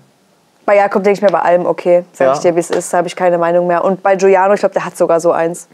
bei 0.64 0.76
Jakob 0.76 1.02
denke 1.02 1.18
ich 1.18 1.22
mir 1.22 1.28
bei 1.30 1.40
allem, 1.40 1.66
okay, 1.66 2.04
sag 2.12 2.26
Ja. 2.28 2.32
ich 2.34 2.38
dir, 2.38 2.54
wie 2.56 2.60
es 2.60 2.70
ist, 2.70 2.90
da 2.92 2.98
habe 2.98 3.08
ich 3.08 3.16
keine 3.16 3.36
Meinung 3.36 3.66
mehr. 3.66 3.84
Und 3.84 4.02
bei 4.02 4.14
Giuliano, 4.16 4.54
ich 4.54 4.60
glaube, 4.60 4.72
der 4.74 4.84
hat 4.86 4.96
sogar 4.96 5.20
so 5.20 5.32
eins. 5.32 5.68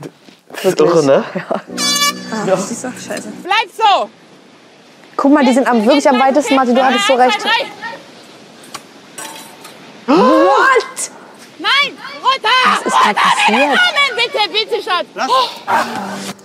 Das 0.49 0.65
ist 0.65 0.81
irre, 0.81 1.05
ne? 1.05 1.25
Bleib 2.33 3.69
so! 3.77 4.11
Guck 5.17 5.33
mal, 5.33 5.45
die 5.45 5.53
sind 5.53 5.67
am, 5.67 5.85
wirklich 5.85 6.09
am 6.09 6.21
weitesten, 6.21 6.55
Martin, 6.55 6.75
du 6.75 6.85
hattest 6.85 7.07
so 7.07 7.15
recht. 7.15 7.39
What? 10.07 11.11
Nein, 11.59 11.99
runter! 12.23 12.49
Was 12.65 12.87
ist 12.87 12.97
da 13.03 13.13
passiert? 13.13 13.69
Nein, 13.69 14.15
bitte, 14.15 14.39
bitte, 14.53 14.83
Schatz! 14.83 15.07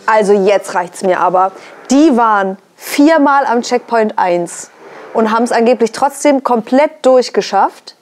Also 0.06 0.34
jetzt 0.34 0.74
reicht's 0.74 1.04
mir 1.04 1.20
aber. 1.20 1.52
Die 1.90 2.16
waren 2.18 2.58
viermal 2.76 3.46
am 3.46 3.62
Checkpoint 3.62 4.18
1 4.18 4.72
und 5.14 5.32
haben 5.32 5.44
es 5.44 5.52
angeblich 5.52 5.92
trotzdem 5.92 6.44
komplett 6.44 7.06
durchgeschafft. 7.06 7.96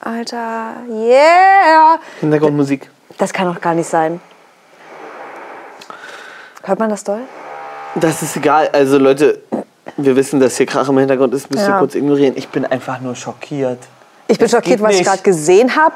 Alter, 0.00 0.76
yeah! 0.88 1.98
Hintergrundmusik. 2.20 2.91
Das 3.18 3.32
kann 3.32 3.52
doch 3.52 3.60
gar 3.60 3.74
nicht 3.74 3.88
sein. 3.88 4.20
Hört 6.64 6.78
man 6.78 6.90
das 6.90 7.04
doll? 7.04 7.20
Das 7.96 8.22
ist 8.22 8.36
egal. 8.36 8.68
Also 8.72 8.98
Leute, 8.98 9.40
wir 9.96 10.16
wissen, 10.16 10.40
dass 10.40 10.56
hier 10.56 10.66
Krach 10.66 10.88
im 10.88 10.98
Hintergrund 10.98 11.34
ist. 11.34 11.50
Müsst 11.50 11.64
ihr 11.66 11.70
Ja. 11.70 11.78
kurz 11.78 11.94
ignorieren. 11.94 12.34
Ich 12.36 12.48
bin 12.48 12.64
einfach 12.64 13.00
nur 13.00 13.14
schockiert. 13.16 13.78
Ich 14.28 14.38
bin 14.38 14.46
Es 14.46 14.52
schockiert, 14.52 14.80
was 14.80 14.94
ich 14.94 15.04
gerade 15.04 15.22
gesehen 15.22 15.76
habe, 15.76 15.94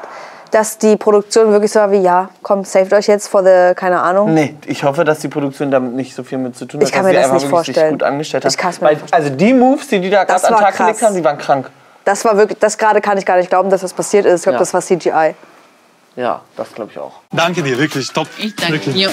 dass 0.51 0.77
die 0.77 0.95
Produktion 0.95 1.51
wirklich 1.51 1.71
so 1.71 1.79
war 1.79 1.91
wie, 1.91 1.97
ja, 2.01 2.29
komm, 2.43 2.63
saved 2.63 2.93
euch 2.93 3.07
jetzt 3.07 3.27
for 3.27 3.43
the, 3.43 3.73
keine 3.75 3.99
Ahnung. 4.01 4.33
Nee, 4.33 4.55
ich 4.65 4.83
hoffe, 4.83 5.03
dass 5.03 5.19
die 5.19 5.27
Produktion 5.27 5.71
damit 5.71 5.93
nicht 5.93 6.13
so 6.13 6.23
viel 6.23 6.37
mit 6.37 6.55
zu 6.55 6.65
tun 6.65 6.79
hat. 6.79 6.87
Ich 6.87 6.93
kann 6.93 7.05
mir 7.05 7.13
das 7.13 7.31
nicht 7.31 7.47
vorstellen. 7.47 7.91
gut 7.93 8.03
angestellt 8.03 8.43
haben. 8.45 8.49
Ich 8.51 8.57
kann's 8.57 8.79
mir 8.79 8.87
Weil, 8.87 8.95
nicht 8.97 9.13
Also 9.13 9.29
die 9.29 9.53
Moves, 9.53 9.87
die 9.87 9.99
die 9.99 10.09
da 10.09 10.23
gerade 10.25 10.43
an 10.47 10.53
den 10.53 10.59
Tag 10.59 10.77
gelegt 10.77 11.01
haben, 11.01 11.15
die 11.15 11.23
waren 11.23 11.37
krank. 11.37 11.69
Das 12.05 12.23
war 12.23 12.37
wirklich, 12.37 12.59
das 12.59 12.77
gerade 12.77 13.01
kann 13.01 13.17
ich 13.17 13.25
gar 13.25 13.37
nicht 13.37 13.49
glauben, 13.49 13.69
dass 13.69 13.81
das 13.81 13.91
passiert 13.93 14.25
ist. 14.25 14.41
Ich 14.41 14.43
glaube, 14.43 14.55
Ja. 14.55 14.59
das 14.59 14.73
war 14.73 14.81
CGI. 14.81 15.33
Ja, 16.17 16.41
das 16.55 16.73
glaube 16.73 16.91
ich 16.91 16.97
auch. 16.97 17.21
Danke 17.31 17.61
dir, 17.61 17.77
wirklich, 17.77 18.09
top. 18.11 18.27
Ich 18.39 18.55
danke 18.55 18.73
Wirklich. 18.73 18.95
dir. 18.95 19.11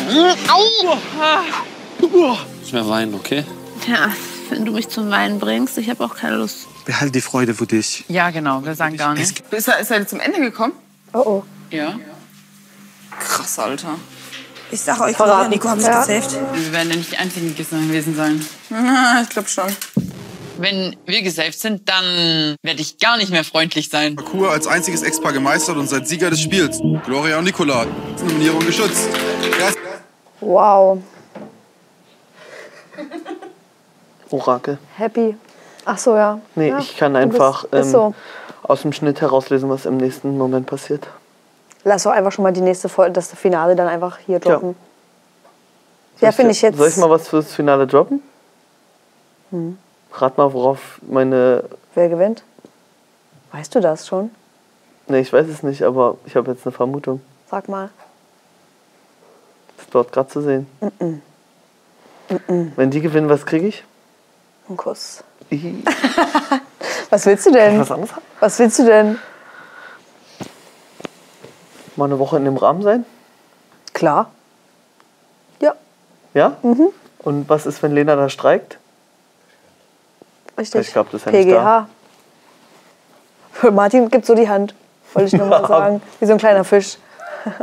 Au! 0.49 0.97
Nicht 2.61 2.73
mehr 2.73 2.89
weinen, 2.89 3.15
okay? 3.15 3.45
Ja, 3.87 4.11
wenn 4.49 4.65
du 4.65 4.73
mich 4.73 4.89
zum 4.89 5.11
Weinen 5.11 5.39
bringst, 5.39 5.77
ich 5.77 5.91
habe 5.91 6.03
auch 6.03 6.17
keine 6.17 6.37
Lust. 6.37 6.67
Behalt 6.87 7.15
die 7.15 7.21
Freude 7.21 7.55
für 7.55 7.67
dich. 7.67 8.05
Ja, 8.09 8.31
genau, 8.31 8.65
wir 8.65 8.75
sagen 8.75 8.97
gar 8.97 9.13
nichts. 9.15 9.35
Ist 9.51 9.69
er, 9.69 9.79
ist 9.81 9.91
er 9.91 10.07
zum 10.07 10.19
Ende 10.21 10.41
gekommen? 10.41 10.73
Oh 11.13 11.19
oh. 11.19 11.45
Ja. 11.71 11.95
Krass, 13.21 13.59
Alter. 13.59 13.97
Ich 14.71 14.81
sag 14.81 14.99
euch, 15.01 15.17
Nico 15.51 15.69
haben 15.69 15.81
sich 15.81 15.89
Ja. 15.89 16.01
gesaved. 16.01 16.33
Wir 16.55 16.73
werden 16.73 16.91
ja 16.91 16.97
nicht 16.97 17.13
die 17.13 17.19
einzigen 17.19 17.55
gewesen 17.55 18.17
sein. 18.17 18.45
ich 19.23 19.29
glaube 19.29 19.49
schon. 19.49 19.65
Wenn 20.57 20.97
wir 21.05 21.23
gesaved 21.23 21.59
sind, 21.59 21.89
dann 21.89 22.57
werde 22.63 22.81
ich 22.81 22.99
gar 22.99 23.17
nicht 23.17 23.31
mehr 23.31 23.43
freundlich 23.45 23.89
sein. 23.89 24.15
Parcours 24.17 24.51
als 24.53 24.67
einziges 24.69 25.03
Ex-Paar 25.03 25.33
gemeistert 25.33 25.77
und 25.77 25.89
seid 25.89 26.07
Sieger 26.07 26.31
des 26.31 26.41
Spiels. 26.41 26.81
Gloria 27.05 27.39
und 27.39 27.45
Nicola. 27.45 27.87
Nominierung 28.21 28.61
geschützt. 28.61 29.09
Erst 29.61 29.79
Wow. 30.41 30.99
Orakel. 34.31 34.79
Happy. 34.97 35.37
Ach 35.85 35.99
so, 35.99 36.17
ja. 36.17 36.41
Nee, 36.55 36.69
ja, 36.69 36.79
ich 36.79 36.97
kann 36.97 37.13
bist- 37.13 37.23
einfach 37.23 37.65
ist 37.65 37.73
ähm, 37.87 37.93
so. 37.93 38.15
aus 38.63 38.83
dem 38.83 38.93
Schnitt 38.93 39.21
herauslesen, 39.21 39.69
was 39.69 39.87
im 39.87 39.97
nächsten 39.97 40.39
Moment 40.39 40.67
passiert. 40.67 41.07
Lass 41.85 42.05
doch 42.05 42.13
einfach 42.13 42.33
schon 42.33 42.43
mal 42.45 42.53
die 42.53 42.63
nächste 42.63 42.89
Folge, 42.89 43.13
das 43.13 43.33
Finale 43.33 43.77
dann 43.77 43.89
einfach 43.89 44.19
hier 44.25 44.39
droppen. 44.39 44.75
Ja, 46.21 46.29
Soll 46.31 46.33
finde 46.37 46.53
ich 46.53 46.63
jetzt. 46.63 46.79
Soll 46.79 46.89
ich 46.89 46.97
mal 46.97 47.11
was 47.11 47.29
fürs 47.29 47.53
Finale 47.53 47.87
droppen? 47.87 48.23
Hm. 49.51 49.79
Rat 50.15 50.39
mal, 50.39 50.53
worauf 50.53 51.01
meine. 51.03 51.65
Wer 51.95 52.09
gewinnt? 52.09 52.45
Weißt 53.53 53.75
du 53.75 53.81
das 53.81 54.07
schon? 54.07 54.31
Nee, 55.09 55.21
ich 55.21 55.33
weiß 55.33 55.47
es 55.49 55.63
nicht, 55.63 55.83
aber 55.83 56.17
ich 56.25 56.37
habe 56.37 56.53
jetzt 56.53 56.65
eine 56.67 56.73
Vermutung. 56.73 57.21
Sag 57.51 57.69
mal. 57.69 57.91
Ist 59.79 59.89
dort 59.93 60.13
gerade 60.13 60.29
zu 60.29 60.41
sehen. 60.41 60.67
Mm 60.81 61.21
-mm. 62.49 62.71
Wenn 62.77 62.91
die 62.91 63.01
gewinnen, 63.01 63.29
was 63.29 63.45
kriege 63.45 63.67
ich? 63.67 63.85
Ein 64.69 64.77
Kuss. 64.77 65.23
Was 67.11 67.27
willst 67.27 67.47
du 67.47 67.53
denn? 67.53 67.79
Was 67.79 67.93
anderes? 67.93 68.13
Was 68.41 68.59
willst 68.59 68.79
du 68.79 68.87
denn? 68.87 69.19
Mal 71.97 72.07
eine 72.07 72.19
Woche 72.19 72.39
in 72.39 72.45
dem 72.45 72.57
Rahmen 72.57 72.83
sein? 72.83 73.05
Klar. 73.93 74.31
Ja, 75.61 75.75
Ja? 76.33 76.57
Mhm. 76.63 76.89
Und 77.21 77.49
was 77.49 77.67
ist, 77.67 77.83
wenn 77.83 77.93
Lena 77.93 78.17
da 78.17 78.29
streikt? 78.29 78.79
Richtig. 80.59 80.89
Ich 80.89 80.93
glaube, 80.93 81.09
das 81.13 81.23
ist 81.23 81.27
ja 81.27 81.33
PGH. 81.33 81.89
Für 83.53 83.71
Martin 83.71 84.11
gibt 84.11 84.27
so 84.27 84.35
die 84.35 84.49
Hand. 84.49 84.75
Wollte 85.13 85.29
ich 85.29 85.33
nur 85.35 85.47
mal 85.47 85.67
sagen. 85.69 86.03
Wie 86.21 86.27
so 86.27 86.33
ein 86.33 86.39
kleiner 86.39 86.65
Fisch. 86.65 86.99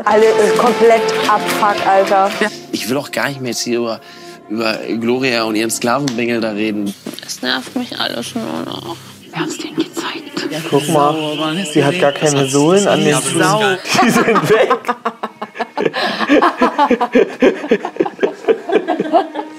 Alle 0.06 0.26
ist 0.26 0.58
komplett 0.58 1.02
abfuck, 1.28 1.88
Alter. 1.88 2.30
Ich 2.72 2.88
will 2.88 2.98
auch 2.98 3.12
gar 3.12 3.28
nicht 3.30 3.42
mehr 3.42 3.52
jetzt 3.52 3.62
hier 3.62 3.80
über, 3.80 4.00
über 4.48 4.74
Gloria 5.00 5.44
und 5.44 5.56
ihren 5.56 5.72
Sklavenbengel 5.72 6.40
da 6.40 6.52
reden. 6.52 6.94
Es 7.26 7.42
nervt 7.42 7.76
mich 7.76 8.00
alles 8.00 8.36
nur 8.36 8.44
noch. 8.66 8.96
Wir 9.22 9.40
haben 9.40 9.50
es 9.50 9.58
denen 9.58 9.76
gezeigt. 9.76 10.68
Guck 10.70 10.88
mal, 10.90 11.66
sie 11.72 11.84
hat 11.84 12.00
gar 12.00 12.12
keine 12.12 12.46
Sohlen 12.48 12.88
an 12.88 13.04
den 13.04 13.16
Füßen. 13.16 13.78
Die 14.04 14.10
sind 14.10 14.50
weg. 14.50 14.78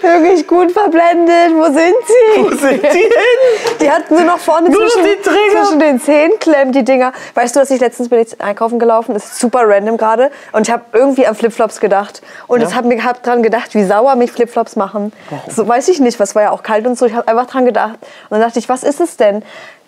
Wirklich 0.00 0.46
gut 0.46 0.72
verblendet. 0.72 1.50
Wo 1.54 1.64
sind 1.64 1.76
sie? 1.76 2.42
Wo 2.42 2.48
sind 2.50 2.82
die 2.82 2.88
hin? 2.98 3.76
Die 3.80 3.90
hatten 3.90 4.16
sie 4.16 4.24
noch 4.24 4.38
vorne 4.38 4.70
Nur 4.70 4.80
noch 4.82 4.88
zwischen, 4.90 5.04
die 5.04 5.22
Träger. 5.22 5.62
zwischen 5.64 5.78
den 5.80 6.00
Zehen 6.00 6.32
klemmt, 6.40 6.74
die 6.74 6.84
Dinger. 6.84 7.12
Weißt 7.34 7.54
du, 7.56 7.60
dass 7.60 7.70
ich 7.70 7.80
letztens 7.80 8.08
bin 8.08 8.20
ich 8.20 8.40
einkaufen 8.40 8.78
gelaufen? 8.78 9.14
Das 9.14 9.24
ist 9.24 9.38
super 9.40 9.62
random 9.64 9.96
gerade. 9.96 10.30
Und 10.52 10.66
ich 10.68 10.72
habe 10.72 10.84
irgendwie 10.92 11.26
an 11.26 11.34
Flipflops 11.34 11.80
gedacht. 11.80 12.22
Und 12.46 12.60
Ja? 12.60 12.68
ich 12.68 12.74
habe 12.74 12.88
mir 12.88 13.02
hab 13.04 13.22
dran 13.22 13.42
gedacht, 13.42 13.74
wie 13.74 13.84
sauer 13.84 14.14
mich 14.16 14.32
Flipflops 14.32 14.76
machen. 14.76 15.12
So 15.48 15.66
weiß 15.66 15.88
ich 15.88 16.00
nicht, 16.00 16.18
was 16.20 16.34
war 16.34 16.42
ja 16.42 16.50
auch 16.52 16.62
kalt 16.62 16.86
und 16.86 16.98
so. 16.98 17.06
Ich 17.06 17.14
habe 17.14 17.28
einfach 17.28 17.46
dran 17.46 17.64
gedacht. 17.64 17.94
Und 18.30 18.38
dann 18.38 18.40
dachte 18.40 18.58
ich, 18.58 18.68
was 18.68 18.82
ist 18.84 19.00
es 19.00 19.16
denn? 19.16 19.42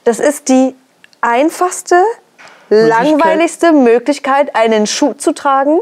Das 0.04 0.18
ist 0.20 0.48
die 0.48 0.74
einfachste, 1.20 1.96
langweiligste 2.68 3.72
Möglichkeit, 3.72 4.54
einen 4.54 4.86
Schuh 4.86 5.12
zu 5.14 5.32
tragen 5.32 5.80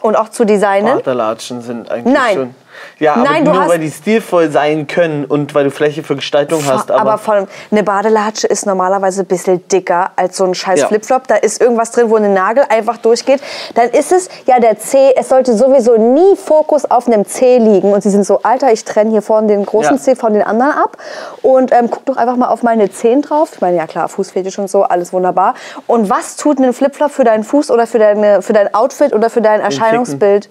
und 0.00 0.16
auch 0.16 0.28
zu 0.28 0.44
designen. 0.44 0.96
Badelatschen 0.98 1.62
sind 1.62 1.90
eigentlich 1.90 2.14
Nein. 2.14 2.34
schon. 2.34 2.54
Ja, 2.98 3.14
aber 3.14 3.24
Nein, 3.24 3.44
nur 3.44 3.68
weil 3.68 3.78
die 3.78 3.90
stilvoll 3.90 4.50
sein 4.50 4.86
können 4.86 5.24
und 5.24 5.54
weil 5.54 5.64
du 5.64 5.70
Fläche 5.70 6.02
für 6.02 6.16
Gestaltung 6.16 6.62
hast. 6.66 6.90
aber, 6.90 7.00
Aber, 7.00 7.18
vor 7.18 7.34
allem, 7.34 7.46
eine 7.70 7.82
Badelatsche 7.82 8.46
ist 8.46 8.66
normalerweise 8.66 9.22
ein 9.22 9.26
bisschen 9.26 9.66
dicker 9.68 10.10
als 10.16 10.36
so 10.36 10.44
ein 10.44 10.54
scheiß 10.54 10.80
Ja. 10.80 10.88
Flipflop. 10.88 11.28
Da 11.28 11.36
ist 11.36 11.60
irgendwas 11.60 11.90
drin, 11.92 12.10
wo 12.10 12.16
ein 12.16 12.32
Nagel 12.34 12.64
einfach 12.68 12.98
durchgeht. 12.98 13.40
Dann 13.74 13.88
ist 13.90 14.12
es 14.12 14.28
ja 14.46 14.58
der 14.58 14.78
Zeh. 14.78 15.12
Es 15.16 15.28
sollte 15.28 15.56
sowieso 15.56 15.96
nie 15.96 16.36
Fokus 16.36 16.84
auf 16.90 17.06
einem 17.06 17.24
Zeh 17.26 17.58
liegen. 17.58 17.92
Und 17.92 18.02
sie 18.02 18.10
sind 18.10 18.24
so, 18.24 18.40
Alter, 18.42 18.72
ich 18.72 18.84
trenne 18.84 19.10
hier 19.10 19.22
vorne 19.22 19.48
den 19.48 19.64
großen 19.64 19.96
Ja. 19.96 20.02
Zeh 20.02 20.14
von 20.16 20.32
den 20.32 20.42
anderen 20.42 20.72
ab. 20.72 20.96
Und 21.42 21.72
ähm, 21.72 21.88
guck 21.90 22.04
doch 22.06 22.16
einfach 22.16 22.36
mal 22.36 22.48
auf 22.48 22.62
meine 22.62 22.90
Zehen 22.90 23.22
drauf. 23.22 23.50
Ich 23.54 23.60
meine, 23.60 23.76
ja 23.76 23.86
klar, 23.86 24.08
Fußfetisch 24.08 24.58
und 24.58 24.68
so, 24.70 24.82
alles 24.82 25.12
wunderbar. 25.12 25.54
Und 25.86 26.10
was 26.10 26.36
tut 26.36 26.58
ein 26.58 26.72
Flipflop 26.72 27.10
für 27.10 27.24
deinen 27.24 27.44
Fuß 27.44 27.70
oder 27.70 27.86
für, 27.86 27.98
deine, 27.98 28.42
für 28.42 28.52
dein 28.52 28.74
Outfit 28.74 29.12
oder 29.12 29.30
für 29.30 29.40
dein 29.40 29.60
Erscheinungsbild? 29.60 30.48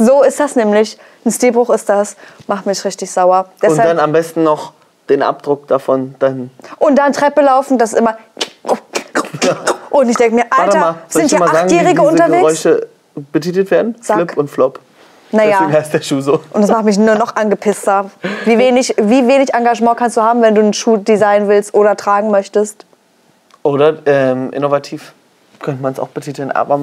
So 0.00 0.22
ist 0.22 0.40
das 0.40 0.56
nämlich. 0.56 0.98
Ein 1.26 1.30
Stilbruch 1.30 1.68
ist 1.70 1.88
das. 1.90 2.16
Macht 2.46 2.64
mich 2.64 2.82
richtig 2.84 3.10
sauer. 3.10 3.40
und 3.40 3.62
Deshalb- 3.62 3.86
dann 3.88 3.98
am 3.98 4.12
besten 4.12 4.42
noch 4.42 4.72
den 5.10 5.22
Abdruck 5.22 5.68
davon. 5.68 6.14
Dann 6.18 6.50
und 6.78 6.96
dann 6.96 7.12
Treppe 7.12 7.42
laufen, 7.42 7.76
das 7.76 7.92
ist 7.92 7.98
immer. 7.98 8.16
Und 9.90 10.08
ich 10.08 10.16
denke 10.16 10.36
mir, 10.36 10.44
Alter, 10.50 10.78
mal, 10.78 10.94
sind 11.08 11.28
hier 11.28 11.38
sagen, 11.38 11.50
Achtjährige 11.56 11.90
diese 12.00 12.06
unterwegs? 12.06 12.38
Geräusche 12.40 12.86
betitelt 13.32 13.70
werden? 13.70 13.96
Sag. 14.00 14.16
Flip 14.16 14.36
und 14.38 14.48
Flop. 14.48 14.80
Naja. 15.32 15.58
Deswegen 15.60 15.72
heißt 15.72 15.94
der 15.94 16.00
Schuh 16.00 16.20
so. 16.20 16.40
Und 16.52 16.62
das 16.62 16.70
macht 16.70 16.84
mich 16.84 16.98
nur 16.98 17.14
noch 17.16 17.36
angepisster. 17.36 18.10
Wie 18.46 18.56
wenig, 18.56 18.94
wie 18.96 19.28
wenig 19.28 19.52
Engagement 19.52 19.96
kannst 19.98 20.16
du 20.16 20.22
haben, 20.22 20.40
wenn 20.42 20.54
du 20.54 20.62
einen 20.62 20.72
Schuh 20.72 20.96
designen 20.96 21.48
willst 21.48 21.74
oder 21.74 21.96
tragen 21.96 22.30
möchtest? 22.30 22.86
Oder 23.62 23.98
ähm, 24.06 24.50
innovativ 24.52 25.12
könnte 25.60 25.82
man 25.82 25.92
es 25.92 25.98
auch 26.00 26.08
betiteln. 26.08 26.50
Aber 26.50 26.80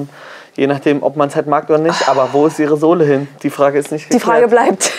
je 0.56 0.66
nachdem, 0.66 1.02
ob 1.02 1.16
man 1.16 1.28
es 1.28 1.36
halt 1.36 1.46
mag 1.46 1.68
oder 1.68 1.78
nicht. 1.78 2.08
Aber 2.08 2.30
wo 2.32 2.46
ist 2.46 2.58
ihre 2.58 2.76
Sohle 2.76 3.04
hin? 3.04 3.28
Die 3.42 3.50
Frage 3.50 3.78
ist 3.78 3.92
nicht 3.92 4.12
Die 4.12 4.20
Frage 4.20 4.42
geklärt. 4.48 4.68
bleibt. 4.68 4.92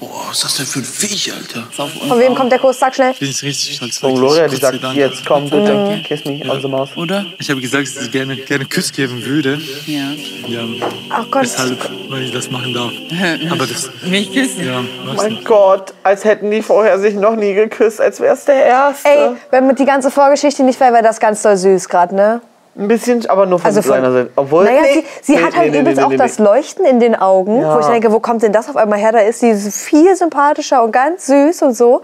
Boah, 0.00 0.26
was 0.28 0.38
ist 0.38 0.44
das 0.44 0.56
denn 0.56 0.66
für 0.66 0.78
ein 0.80 0.84
Viech, 0.84 1.32
Alter? 1.32 1.62
Von 1.70 2.18
wem 2.18 2.34
kommt 2.34 2.50
der 2.50 2.58
Kuss? 2.58 2.78
Sag 2.80 2.94
schnell. 2.94 3.14
Bin 3.14 3.30
ich 3.30 3.42
richtig 3.42 3.76
stolz. 3.76 3.98
Von. 3.98 4.14
Gloria, 4.16 4.48
die 4.48 4.56
sagt, 4.56 4.82
Dank. 4.82 4.96
jetzt 4.96 5.24
komm 5.24 5.44
bitte, 5.48 5.72
Mhm. 5.72 6.02
kiss 6.02 6.24
me 6.24 6.40
on 6.50 6.60
the 6.60 6.66
mouth. 6.68 6.96
Oder? 6.96 7.24
Ich 7.38 7.48
habe 7.48 7.60
gesagt, 7.60 7.86
dass 7.86 8.02
ich 8.04 8.10
gerne, 8.10 8.36
gerne 8.36 8.64
Kuss 8.66 8.90
geben 8.92 9.24
würde. 9.24 9.60
Ja. 9.86 10.10
Ja, 10.48 10.64
Ach 11.10 11.24
Gott. 11.30 11.44
deshalb, 11.44 11.78
weil 12.10 12.22
ich 12.24 12.32
das 12.32 12.50
machen 12.50 12.74
darf. 12.74 12.90
Aber 13.50 13.66
das, 13.66 13.88
Mich 14.02 14.32
küssen? 14.32 14.66
ja, 14.66 14.80
Oh 15.08 15.14
mein 15.14 15.42
Gott, 15.44 15.94
als 16.02 16.24
hätten 16.24 16.50
die 16.50 16.60
vorher 16.62 16.98
sich 16.98 17.14
noch 17.14 17.36
nie 17.36 17.54
geküsst, 17.54 18.00
als 18.00 18.18
wäre 18.20 18.34
es 18.34 18.44
der 18.44 18.66
Erste. 18.66 19.08
Ey, 19.08 19.30
wenn 19.52 19.66
mit 19.66 19.78
die 19.78 19.84
ganze 19.86 20.10
Vorgeschichte 20.10 20.64
nicht 20.64 20.80
wäre, 20.80 20.92
wäre 20.92 21.04
das 21.04 21.20
ganz 21.20 21.40
doll 21.42 21.56
süß 21.56 21.88
gerade, 21.88 22.14
ne? 22.14 22.40
Ein 22.76 22.88
bisschen, 22.88 23.24
aber 23.30 23.46
nur 23.46 23.58
von 23.60 23.66
Also 23.66 23.82
von- 23.82 23.90
seiner 23.92 24.12
Seite. 24.12 24.30
Obwohl, 24.34 24.64
Naja, 24.64 24.80
nee, 24.82 25.04
sie, 25.22 25.32
sie 25.32 25.36
nee, 25.38 25.44
hat 25.44 25.56
halt 25.56 25.70
nee, 25.72 25.82
nee, 25.82 26.02
auch 26.02 26.12
das. 26.16 26.38
Leuchten 26.38 26.84
in 26.84 26.98
den 26.98 27.14
Augen, 27.14 27.60
Ja. 27.60 27.74
wo 27.76 27.78
ich 27.80 27.86
denke, 27.86 28.10
wo 28.12 28.18
kommt 28.20 28.42
denn 28.42 28.52
das 28.52 28.68
auf 28.68 28.76
einmal 28.76 28.98
her? 28.98 29.12
Da 29.12 29.20
ist 29.20 29.40
sie 29.40 29.54
viel 29.54 30.16
sympathischer 30.16 30.82
und 30.82 30.90
ganz 30.92 31.26
süß 31.26 31.62
und 31.62 31.74
so. 31.74 32.02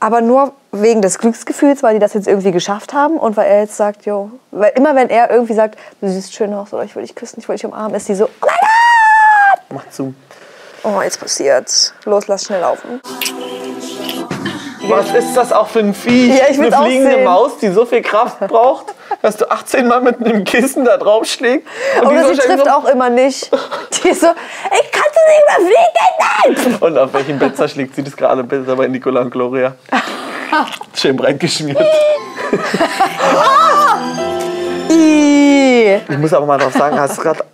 Aber 0.00 0.20
nur 0.22 0.52
wegen 0.72 1.00
des 1.02 1.18
Glücksgefühls, 1.18 1.82
weil 1.82 1.94
die 1.94 2.00
das 2.00 2.14
jetzt 2.14 2.28
irgendwie 2.28 2.52
geschafft 2.52 2.92
haben 2.94 3.16
und 3.18 3.36
weil 3.36 3.46
er 3.46 3.60
jetzt 3.60 3.76
sagt, 3.76 4.04
jo, 4.06 4.30
weil 4.52 4.72
immer 4.76 4.94
wenn 4.94 5.08
er 5.10 5.30
irgendwie 5.30 5.54
sagt, 5.54 5.78
du 6.00 6.08
siehst 6.08 6.34
schön 6.34 6.52
aus 6.54 6.72
oder 6.72 6.84
ich 6.84 6.94
will 6.96 7.02
dich 7.02 7.14
küssen, 7.14 7.40
ich 7.40 7.48
will 7.48 7.56
dich 7.56 7.64
umarmen, 7.64 7.94
ist 7.94 8.08
die 8.08 8.14
so, 8.14 8.24
oh 8.24 8.28
mein 8.46 8.50
Gott! 8.50 9.60
Mach 9.70 9.88
zu. 9.90 10.14
Oh, 10.82 11.00
jetzt 11.02 11.18
passiert's. 11.20 11.92
Los, 12.04 12.26
lass 12.28 12.44
schnell 12.44 12.60
laufen. 12.60 13.00
Was 14.88 15.12
ist 15.14 15.34
das 15.36 15.52
auch 15.52 15.66
für 15.66 15.80
ein 15.80 15.94
Viech? 15.94 16.38
Ja, 16.38 16.44
ich 16.48 16.58
Eine 16.60 16.70
fliegende. 16.70 17.18
Maus, 17.24 17.58
die 17.60 17.68
so 17.70 17.84
viel 17.86 18.02
Kraft 18.02 18.38
braucht, 18.46 18.94
dass 19.26 19.36
du 19.38 19.50
18 19.50 19.88
Mal 19.88 20.00
mit 20.02 20.24
einem 20.24 20.44
Kissen 20.44 20.84
da 20.84 20.96
drauf 20.96 21.24
schlägst. 21.26 21.66
Oder 22.00 22.28
sie 22.28 22.36
trifft 22.36 22.64
so- 22.64 22.70
auch 22.70 22.84
immer 22.84 23.10
nicht. 23.10 23.50
Die 24.04 24.08
ist 24.10 24.20
so, 24.20 24.28
ich 24.28 24.92
kann 24.92 25.04
sie 25.12 25.24
nicht 25.32 25.46
mehr 25.48 26.54
fliegen, 26.54 26.70
nein! 26.70 26.76
Und 26.80 26.96
auf 26.98 27.12
welchem 27.12 27.36
Bett 27.36 27.56
zerschlägt 27.56 27.96
sie 27.96 28.04
das 28.04 28.16
gerade? 28.16 28.44
Bitte 28.44 28.76
bei 28.76 28.86
Nicola 28.86 29.22
und 29.22 29.30
Gloria. 29.32 29.74
Schön 30.94 31.16
breit 31.16 31.40
geschmiert. 31.40 31.78
Ich 36.08 36.18
muss 36.18 36.32
aber 36.32 36.46
mal 36.46 36.58
drauf 36.58 36.72
sagen, 36.72 36.98
hast 36.98 37.18
du 37.18 37.22
gerade 37.22 37.44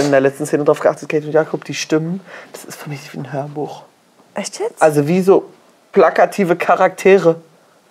in 0.00 0.10
der 0.10 0.20
letzten 0.20 0.46
Szene 0.46 0.64
drauf 0.64 0.80
geachtet, 0.80 1.08
Kate 1.08 1.26
und 1.26 1.32
Jakob, 1.32 1.64
die 1.64 1.74
Stimmen, 1.74 2.20
das 2.52 2.64
ist 2.64 2.80
für 2.80 2.88
mich 2.88 3.00
wie 3.12 3.18
ein 3.18 3.32
Hörbuch. 3.32 3.82
Echt 4.34 4.58
jetzt? 4.58 4.80
Also 4.80 5.06
wie 5.06 5.20
so 5.22 5.50
plakative 5.92 6.56
Charaktere. 6.56 7.36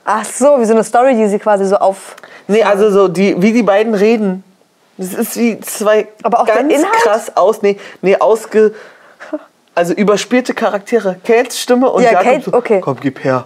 Ach 0.05 0.25
so, 0.25 0.59
wie 0.59 0.65
so 0.65 0.73
eine 0.73 0.83
Story, 0.83 1.15
die 1.15 1.27
sie 1.27 1.39
quasi 1.39 1.65
so 1.65 1.77
auf. 1.77 2.15
Nee, 2.47 2.63
also 2.63 2.89
so 2.91 3.07
die, 3.07 3.39
wie 3.41 3.53
die 3.53 3.63
beiden 3.63 3.93
reden. 3.93 4.43
Das 4.97 5.13
ist 5.13 5.37
wie 5.37 5.59
zwei 5.61 6.07
Aber 6.23 6.41
auch 6.41 6.45
der 6.45 6.63
ganz 6.63 6.83
krass 7.03 7.35
aus, 7.35 7.61
nee, 7.61 7.77
nee, 8.01 8.15
ausge, 8.17 8.73
also 9.73 9.93
überspielte 9.93 10.53
Charaktere. 10.53 11.17
Kates 11.23 11.59
Stimme 11.59 11.89
und 11.89 12.03
Ja, 12.03 12.11
Jakob 12.11 12.25
Kate, 12.25 12.43
so, 12.51 12.53
okay. 12.53 12.81
komm, 12.81 12.97
gib 12.99 13.23
her. 13.23 13.45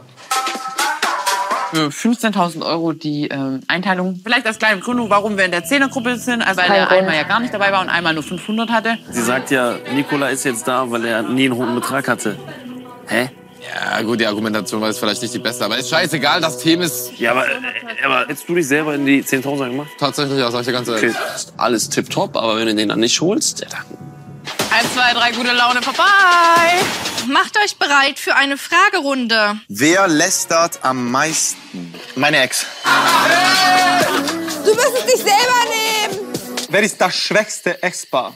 Für 1.74 1.88
15.000 1.88 2.66
Euro 2.66 2.94
die 2.94 3.28
ähm, 3.28 3.62
Einteilung. 3.68 4.20
Vielleicht 4.24 4.46
als 4.48 4.58
kleine 4.60 4.78
Begründung, 4.78 5.10
warum 5.10 5.38
wir 5.38 5.46
in 5.46 5.52
der 5.52 5.66
Zehnergruppe 5.66 6.16
sind. 6.18 6.42
Also 6.42 6.62
weil 6.62 6.68
Kein 6.68 6.78
er 6.78 6.92
einmal 6.92 7.16
ja 7.16 7.24
gar 7.24 7.40
nicht 7.40 7.54
dabei 7.54 7.72
war 7.72 7.82
und 7.82 7.90
einmal 7.90 8.14
nur 8.14 8.24
500 8.24 8.70
hatte. 8.70 8.98
Sie 9.10 9.22
sagt 9.22 9.52
ja, 9.52 9.76
Nikola 9.94 10.30
ist 10.30 10.46
jetzt 10.46 10.68
da, 10.68 10.90
weil 10.90 11.06
er 11.06 11.22
nie 11.22 11.46
einen 11.46 11.56
hohen 11.56 11.76
Betrag 11.76 12.08
hatte. 12.08 12.38
Hä? 13.08 13.30
Ja, 13.74 14.02
gut, 14.02 14.20
die 14.20 14.28
Argumentation 14.28 14.82
war 14.82 14.90
jetzt 14.90 15.00
vielleicht 15.00 15.22
nicht 15.22 15.34
die 15.34 15.40
beste, 15.40 15.66
aber 15.66 15.78
ist 15.78 15.90
scheißegal, 15.90 16.42
das 16.42 16.58
Thema 16.60 16.84
ist 16.86 17.12
Ja, 17.18 17.32
aber, 17.32 17.48
äh, 17.48 17.52
aber 18.04 18.22
hättest 18.28 18.48
du 18.48 18.56
dich 18.56 18.68
selber 18.68 18.96
in 18.96 19.06
die 19.06 19.24
10.000 19.24 19.70
gemacht? 19.70 19.90
tatsächlich, 20.00 20.40
ja, 20.40 20.52
sag 20.52 20.62
ich 20.62 20.68
dir 20.68 20.74
ganz 20.74 20.88
ehrlich. 20.88 21.16
Okay, 21.16 21.26
ist 21.36 21.54
alles 21.58 21.90
tipptopp, 21.90 22.36
aber 22.38 22.58
wenn 22.58 22.68
du 22.68 22.76
den 22.76 22.90
dann 22.90 23.00
nicht 23.00 23.20
holst, 23.22 23.62
ja, 23.62 23.68
dann 23.70 23.86
Eins, 24.72 24.94
zwei, 24.94 25.14
drei, 25.14 25.32
gute 25.32 25.54
Laune, 25.54 25.82
vorbei. 25.82 26.04
Macht 27.28 27.58
euch 27.64 27.78
bereit 27.78 28.20
für 28.20 28.36
eine 28.36 28.58
Fragerunde. 28.58 29.58
Wer 29.70 30.08
lästert 30.08 30.80
am 30.84 31.12
meisten? 31.12 31.94
Meine 32.16 32.40
Ex. 32.42 32.66
Du 34.66 34.72
wirst 34.76 34.98
es 35.00 35.06
dich 35.06 35.18
selber 35.18 35.60
nehmen. 35.70 36.28
Wer 36.70 36.82
ist 36.82 37.00
das 37.00 37.16
schwächste 37.16 37.82
Ex-Paar? 37.82 38.34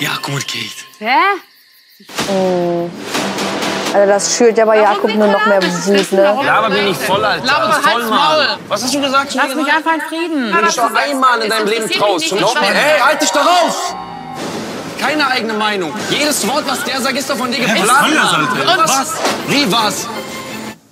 Ja, 0.00 0.18
und 0.26 0.46
Kate. 0.48 1.30
Oh. 2.28 2.90
Also 3.92 4.06
das 4.08 4.36
schürt 4.36 4.56
ja 4.56 4.64
bei 4.64 4.78
Jakob 4.78 5.14
nur 5.14 5.26
noch 5.26 5.44
mehr 5.46 5.60
Wut, 5.62 6.12
ne? 6.12 6.36
Laber 6.44 6.68
mich 6.68 6.82
nicht 6.84 7.02
voll, 7.02 7.24
Alter. 7.24 7.44
Laber 7.44 7.72
voll, 7.72 8.02
Mann. 8.04 8.10
Maul. 8.10 8.46
Was 8.68 8.84
hast 8.84 8.94
du 8.94 9.00
gesagt? 9.00 9.34
Lass 9.34 9.54
mich 9.54 9.72
einfach 9.72 9.94
in 9.94 10.00
Frieden. 10.02 10.54
Wenn 10.54 10.64
du 10.64 10.70
schon 10.70 10.96
einmal 10.96 11.40
in 11.42 11.50
deinem 11.50 11.66
Leben 11.66 11.90
traust. 11.90 12.24
ich 12.24 12.32
Hey, 12.32 13.00
halt 13.00 13.20
dich 13.20 13.30
darauf! 13.30 13.96
Keine 15.00 15.26
eigene 15.26 15.54
Meinung. 15.54 15.92
Jedes 16.10 16.46
Wort, 16.46 16.64
was 16.68 16.84
der 16.84 17.00
sagt, 17.00 17.18
ist 17.18 17.28
doch 17.30 17.36
von 17.36 17.50
dir 17.50 17.64
was 17.64 17.74
geplant. 17.74 18.14
das? 18.14 18.76
Und 18.76 18.84
was? 18.84 19.14
Wie 19.48 19.72
was? 19.72 20.06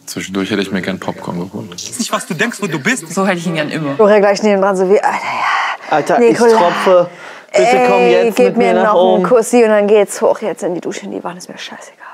Zwischendurch 0.06 0.50
hätte 0.50 0.62
ich 0.62 0.72
mir 0.72 0.80
gern 0.80 0.98
Popcorn 0.98 1.38
geholt. 1.38 1.70
Nicht, 1.70 2.10
was 2.10 2.26
du 2.26 2.32
denkst, 2.32 2.58
wo 2.62 2.66
du 2.66 2.78
bist. 2.78 3.12
So 3.12 3.26
hätte 3.26 3.38
ich 3.38 3.46
ihn 3.46 3.54
gern 3.54 3.68
immer. 3.68 3.94
Florian 3.96 4.22
gleich 4.22 4.42
neben 4.42 4.62
dran, 4.62 4.74
so 4.74 4.88
wie, 4.88 4.98
Alter, 5.00 5.10
ja. 5.10 5.94
Alter, 5.96 6.18
Nikola. 6.18 6.50
ich 6.50 6.56
tropfe. 6.56 7.10
Bitte 7.52 7.84
komm 7.86 7.98
Ey, 7.98 8.24
jetzt 8.24 8.36
gib 8.36 8.46
mit 8.46 8.56
mir 8.56 8.64
mir 8.68 8.74
nach 8.74 8.94
noch 8.94 9.00
einen 9.00 9.10
oben. 9.10 9.22
Kussi 9.24 9.62
und 9.62 9.70
dann 9.70 9.86
geht's 9.86 10.20
hoch 10.22 10.40
jetzt 10.40 10.62
in 10.62 10.74
die 10.74 10.80
Dusche 10.80 11.04
in 11.04 11.12
die 11.12 11.22
Wanne. 11.22 11.38
Ist 11.38 11.48
mir 11.48 11.58
scheißegal. 11.58 12.06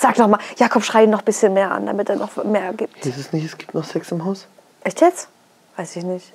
Sag 0.00 0.16
noch 0.16 0.28
mal, 0.28 0.38
Jakob 0.56 0.82
schreit 0.82 1.10
noch 1.10 1.18
ein 1.18 1.24
bisschen 1.26 1.52
mehr 1.52 1.70
an, 1.70 1.84
damit 1.84 2.08
er 2.08 2.16
noch 2.16 2.42
mehr 2.42 2.72
gibt. 2.72 3.04
Ist 3.04 3.18
es 3.18 3.32
nicht, 3.34 3.44
es 3.44 3.58
gibt 3.58 3.74
noch 3.74 3.84
Sex 3.84 4.10
im 4.12 4.24
Haus? 4.24 4.46
Echt 4.82 5.02
jetzt? 5.02 5.28
Weiß 5.76 5.94
ich 5.96 6.04
nicht. 6.04 6.32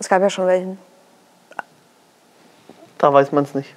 Es 0.00 0.08
gab 0.08 0.20
ja 0.20 0.28
schon 0.28 0.46
welchen. 0.48 0.78
Da 2.98 3.12
weiß 3.12 3.30
man 3.30 3.44
es 3.44 3.54
nicht. 3.54 3.72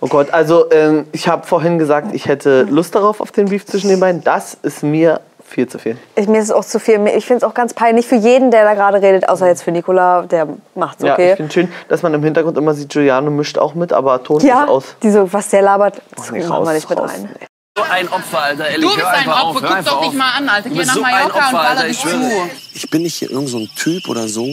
Oh 0.00 0.08
Gott, 0.08 0.30
also 0.32 0.68
ähm, 0.72 1.06
ich 1.12 1.28
habe 1.28 1.46
vorhin 1.46 1.78
gesagt, 1.78 2.08
ich 2.12 2.26
hätte 2.26 2.62
Lust 2.62 2.96
darauf, 2.96 3.20
auf 3.20 3.30
den 3.30 3.46
Beef 3.48 3.64
zwischen 3.66 3.88
den 3.88 4.00
beiden. 4.00 4.24
Das 4.24 4.54
ist 4.62 4.82
mir 4.82 5.20
viel 5.44 5.68
zu 5.68 5.78
viel. 5.78 5.96
Ich, 6.16 6.26
mir 6.26 6.38
ist 6.38 6.46
es 6.46 6.50
auch 6.50 6.64
zu 6.64 6.80
viel. 6.80 6.94
Ich 7.06 7.24
finde 7.24 7.44
es 7.46 7.50
auch 7.50 7.54
ganz 7.54 7.72
peinlich 7.72 8.08
für 8.08 8.16
jeden, 8.16 8.50
der 8.50 8.64
da 8.64 8.74
gerade 8.74 9.00
redet, 9.00 9.28
außer 9.28 9.46
jetzt 9.46 9.62
für 9.62 9.70
Nikola, 9.70 10.22
der 10.22 10.48
macht's 10.74 11.02
Ja, 11.04 11.08
ich 11.10 11.12
okay. 11.12 11.36
finde 11.36 11.52
schön, 11.52 11.72
dass 11.88 12.02
man 12.02 12.12
im 12.14 12.24
Hintergrund 12.24 12.58
immer 12.58 12.74
sieht, 12.74 12.88
Giuliano 12.88 13.30
mischt 13.30 13.58
auch 13.58 13.74
mit, 13.74 13.92
aber 13.92 14.20
Ton 14.24 14.40
Ja, 14.40 14.64
ist 14.64 14.68
aus. 14.70 14.96
die 15.04 15.10
so, 15.12 15.32
was 15.32 15.50
der 15.50 15.62
labert, 15.62 16.02
das 16.16 16.32
nee, 16.32 16.44
raus, 16.44 16.66
wir 16.66 16.72
nicht 16.74 16.90
mit 16.90 16.98
raus. 16.98 17.10
rein. 17.12 17.28
So 17.76 17.84
ein 17.84 18.06
Opfer, 18.08 18.38
Alter. 18.42 18.68
Ehrlich, 18.68 18.86
Du 18.90 18.94
bist 18.94 19.06
ein 19.06 19.28
Opfer. 19.28 19.42
auf. 19.44 19.56
Guck 19.56 19.84
doch 19.86 20.00
nicht 20.02 20.14
mal 20.14 20.30
an, 20.36 20.48
Alter. 20.48 20.68
Geh 20.68 20.84
nach 20.84 20.94
so 20.94 21.00
Mallorca 21.00 21.24
und 21.24 21.32
Opfer, 21.32 21.52
baller 21.52 21.68
Alter. 21.70 21.88
dich 21.88 22.00
zu. 22.00 22.50
Ich 22.74 22.90
bin 22.90 23.02
nicht 23.02 23.14
hier 23.14 23.30
irgend 23.30 23.48
so 23.48 23.58
ein 23.58 23.70
Typ 23.76 24.08
oder 24.10 24.28
so, 24.28 24.44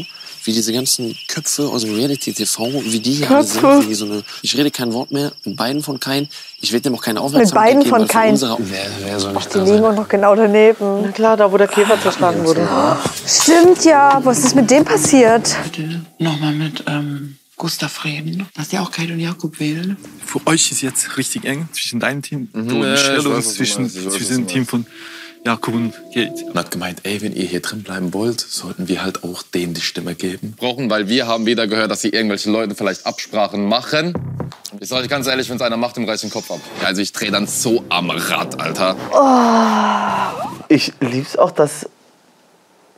wie 0.46 0.54
diese 0.54 0.72
ganzen 0.72 1.18
Köpfe 1.28 1.64
aus 1.68 1.82
dem 1.82 1.96
Reality-TV, 1.96 2.64
wie 2.86 3.00
die 3.00 3.12
hier 3.16 3.30
alle 3.30 3.44
sind. 3.44 3.60
Köpfe. 3.60 3.90
Wie 3.90 3.94
so 3.94 4.06
eine, 4.06 4.24
ich 4.42 4.58
rede 4.58 4.72
kein 4.72 4.94
Wort 4.94 5.12
mehr, 5.12 5.34
mit 5.44 5.58
beiden 5.58 5.84
von 5.84 6.00
kein. 6.00 6.30
Ich 6.62 6.72
werde 6.72 6.84
dem 6.84 6.96
auch 6.96 7.02
keine 7.02 7.20
Mit 7.20 7.26
Aufmerksamkeit 7.26 7.66
beiden 7.68 7.80
geben, 7.84 7.90
von 7.90 8.00
weil 8.00 8.08
für 8.08 8.14
kein. 8.14 8.30
unsere- 8.32 8.58
Wer, 8.58 8.86
wer 9.04 9.20
soll 9.20 9.34
nicht 9.34 9.50
Die 9.54 9.58
da 9.58 9.64
liegen 9.66 9.76
sein? 9.76 9.86
auch 9.86 9.96
noch 9.96 10.08
genau 10.08 10.36
daneben. 10.36 11.02
Na 11.04 11.12
klar, 11.12 11.36
da 11.36 11.52
wo 11.52 11.58
der 11.58 11.68
Käfer 11.68 12.02
zerschlagen 12.02 12.46
wurde. 12.46 12.66
Stimmt 13.28 13.84
ja. 13.84 14.22
Was 14.24 14.40
ist 14.40 14.56
mit 14.56 14.72
dem 14.72 14.86
passiert? 14.86 15.58
Bitte 15.66 16.06
nochmal 16.20 16.54
mit 16.54 16.86
ähm, 16.88 17.38
Gustav 17.60 18.06
reden, 18.06 18.48
dass 18.56 18.70
der 18.70 18.82
auch 18.82 18.90
Kate 18.90 19.12
und 19.12 19.20
Jakob 19.20 19.60
wählen. 19.60 19.98
Für 20.26 20.40
euch 20.48 20.72
ist 20.72 20.82
jetzt 20.82 21.18
richtig 21.18 21.44
eng 21.44 21.68
zwischen 21.74 22.00
deinem 22.00 22.22
Team 22.22 22.48
du 22.54 22.60
ja, 22.60 22.72
und 22.72 22.92
Michelle 22.92 23.42
zwischen, 23.42 23.84
weiß, 23.84 24.14
zwischen 24.14 24.36
dem 24.38 24.48
Team 24.48 24.66
von 24.66 24.88
Jakob 25.46 25.76
und 25.76 25.94
Kate. 26.14 26.46
Und 26.46 26.56
hat 26.56 26.72
gemeint, 26.72 27.02
ey, 27.04 27.22
wenn 27.22 27.36
ihr 27.36 27.44
hier 27.44 27.60
drin 27.60 27.84
bleiben 27.84 28.14
wollt, 28.14 28.40
sollten 28.40 28.88
wir 28.88 29.04
halt 29.04 29.26
auch 29.26 29.44
denen 29.44 29.74
die 29.74 29.82
Stimme 29.82 30.16
geben. 30.16 30.54
Brauchen, 30.56 30.90
weil 30.90 31.10
wir 31.10 31.28
haben 31.28 31.46
wieder 31.46 31.68
gehört, 31.68 31.92
dass 31.92 32.02
sie 32.02 32.10
irgendwelche 32.10 32.50
Leute 32.50 32.76
vielleicht 32.76 33.06
Absprachen 33.06 33.66
machen. 33.66 34.14
Ich 34.80 34.88
sage 34.88 35.04
euch 35.04 35.10
ganz 35.10 35.28
ehrlich, 35.28 35.50
wenn 35.50 35.58
es 35.58 35.62
einer 35.62 35.76
macht, 35.76 35.98
dem 35.98 36.06
reiß 36.06 36.24
ich 36.24 36.32
den 36.32 36.34
Kopf 36.34 36.50
ab. 36.52 36.62
Also 36.86 37.02
ich 37.02 37.12
drehe 37.12 37.30
dann 37.30 37.46
so 37.46 37.84
am 37.90 38.10
Rad, 38.10 38.62
Alter. 38.62 38.96
Ich 40.70 40.94
lieb's 41.02 41.36
auch, 41.36 41.52
dass 41.52 41.90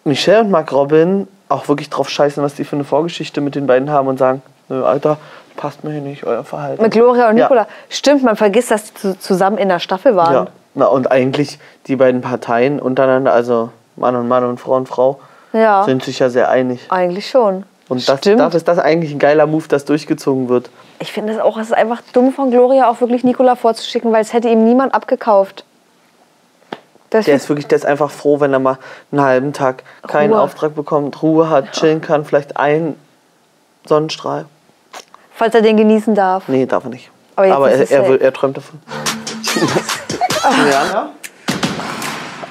Michelle 0.03 0.41
und 0.41 0.51
Mark 0.51 0.71
Robin 0.71 1.27
auch 1.51 1.67
wirklich 1.67 1.89
drauf 1.89 2.09
scheißen, 2.09 2.41
was 2.43 2.55
die 2.55 2.63
für 2.63 2.75
eine 2.75 2.83
Vorgeschichte 2.85 3.41
mit 3.41 3.55
den 3.55 3.67
beiden 3.67 3.89
haben 3.89 4.07
und 4.07 4.17
sagen, 4.17 4.41
nö, 4.69 4.83
Alter, 4.83 5.17
passt 5.57 5.83
mir 5.83 5.91
hier 5.91 6.01
nicht, 6.01 6.23
euer 6.25 6.43
Verhalten. 6.43 6.81
Mit 6.81 6.91
Gloria 6.93 7.29
und 7.29 7.37
Ja. 7.37 7.45
Nikola. 7.45 7.67
Stimmt, 7.89 8.23
man 8.23 8.35
vergisst, 8.35 8.71
dass 8.71 8.85
die 8.85 8.93
zu, 8.95 9.19
zusammen 9.19 9.57
in 9.57 9.69
der 9.69 9.79
Staffel 9.79 10.15
waren. 10.15 10.33
Ja. 10.33 10.47
Na, 10.73 10.85
und 10.85 11.11
eigentlich 11.11 11.59
die 11.87 11.95
beiden 11.97 12.21
Parteien 12.21 12.79
untereinander, 12.79 13.33
also 13.33 13.69
Mann 13.97 14.15
und 14.15 14.27
Mann 14.27 14.45
und 14.45 14.59
Frau 14.59 14.75
und 14.75 14.87
Frau, 14.87 15.19
Ja, 15.53 15.83
sind 15.83 16.03
sich 16.03 16.19
ja 16.19 16.29
sehr 16.29 16.49
einig. 16.49 16.85
eigentlich 16.89 17.29
schon. 17.29 17.63
Und 17.89 18.07
das, 18.07 18.19
Stimmt. 18.19 18.39
dafür 18.39 18.55
ist 18.55 18.67
das 18.69 18.79
eigentlich 18.79 19.11
ein 19.11 19.19
geiler 19.19 19.45
Move, 19.47 19.67
dass 19.67 19.83
durchgezogen 19.83 20.47
wird. 20.47 20.69
Ich 20.99 21.11
finde 21.11 21.33
es 21.33 21.39
auch, 21.39 21.57
es 21.57 21.67
ist 21.67 21.73
einfach 21.73 22.01
dumm 22.13 22.31
von 22.31 22.49
Gloria, 22.49 22.89
auch 22.89 23.01
wirklich 23.01 23.25
Nikola 23.25 23.57
vorzuschicken, 23.57 24.13
weil 24.13 24.21
es 24.21 24.31
hätte 24.31 24.47
ihm 24.47 24.63
niemand 24.63 24.93
abgekauft. 24.95 25.65
Das 27.11 27.25
Der 27.25 27.35
ist 27.35 27.49
wirklich, 27.49 27.67
der 27.67 27.75
ist 27.77 27.85
einfach 27.85 28.09
froh, 28.09 28.39
wenn 28.39 28.53
er 28.53 28.59
mal 28.59 28.77
einen 29.11 29.21
halben 29.21 29.53
Tag 29.53 29.83
keinen 30.07 30.31
Ruhe. 30.31 30.41
Auftrag 30.41 30.73
bekommt, 30.75 31.21
Ruhe 31.21 31.49
hat, 31.49 31.73
chillen 31.73 32.01
kann, 32.01 32.23
vielleicht 32.25 32.57
einen 32.57 32.95
Sonnenstrahl. 33.85 34.45
falls 35.35 35.53
er 35.53 35.61
den 35.61 35.75
genießen 35.77 36.15
darf. 36.15 36.47
Nee, 36.47 36.65
darf 36.65 36.85
er 36.85 36.89
nicht. 36.89 37.11
Aber 37.35 37.53
Aber 37.53 37.71
er, 37.71 37.91
er, 37.91 38.21
er 38.21 38.33
träumt 38.33 38.55
davon. 38.57 38.81
ja. 40.71 41.09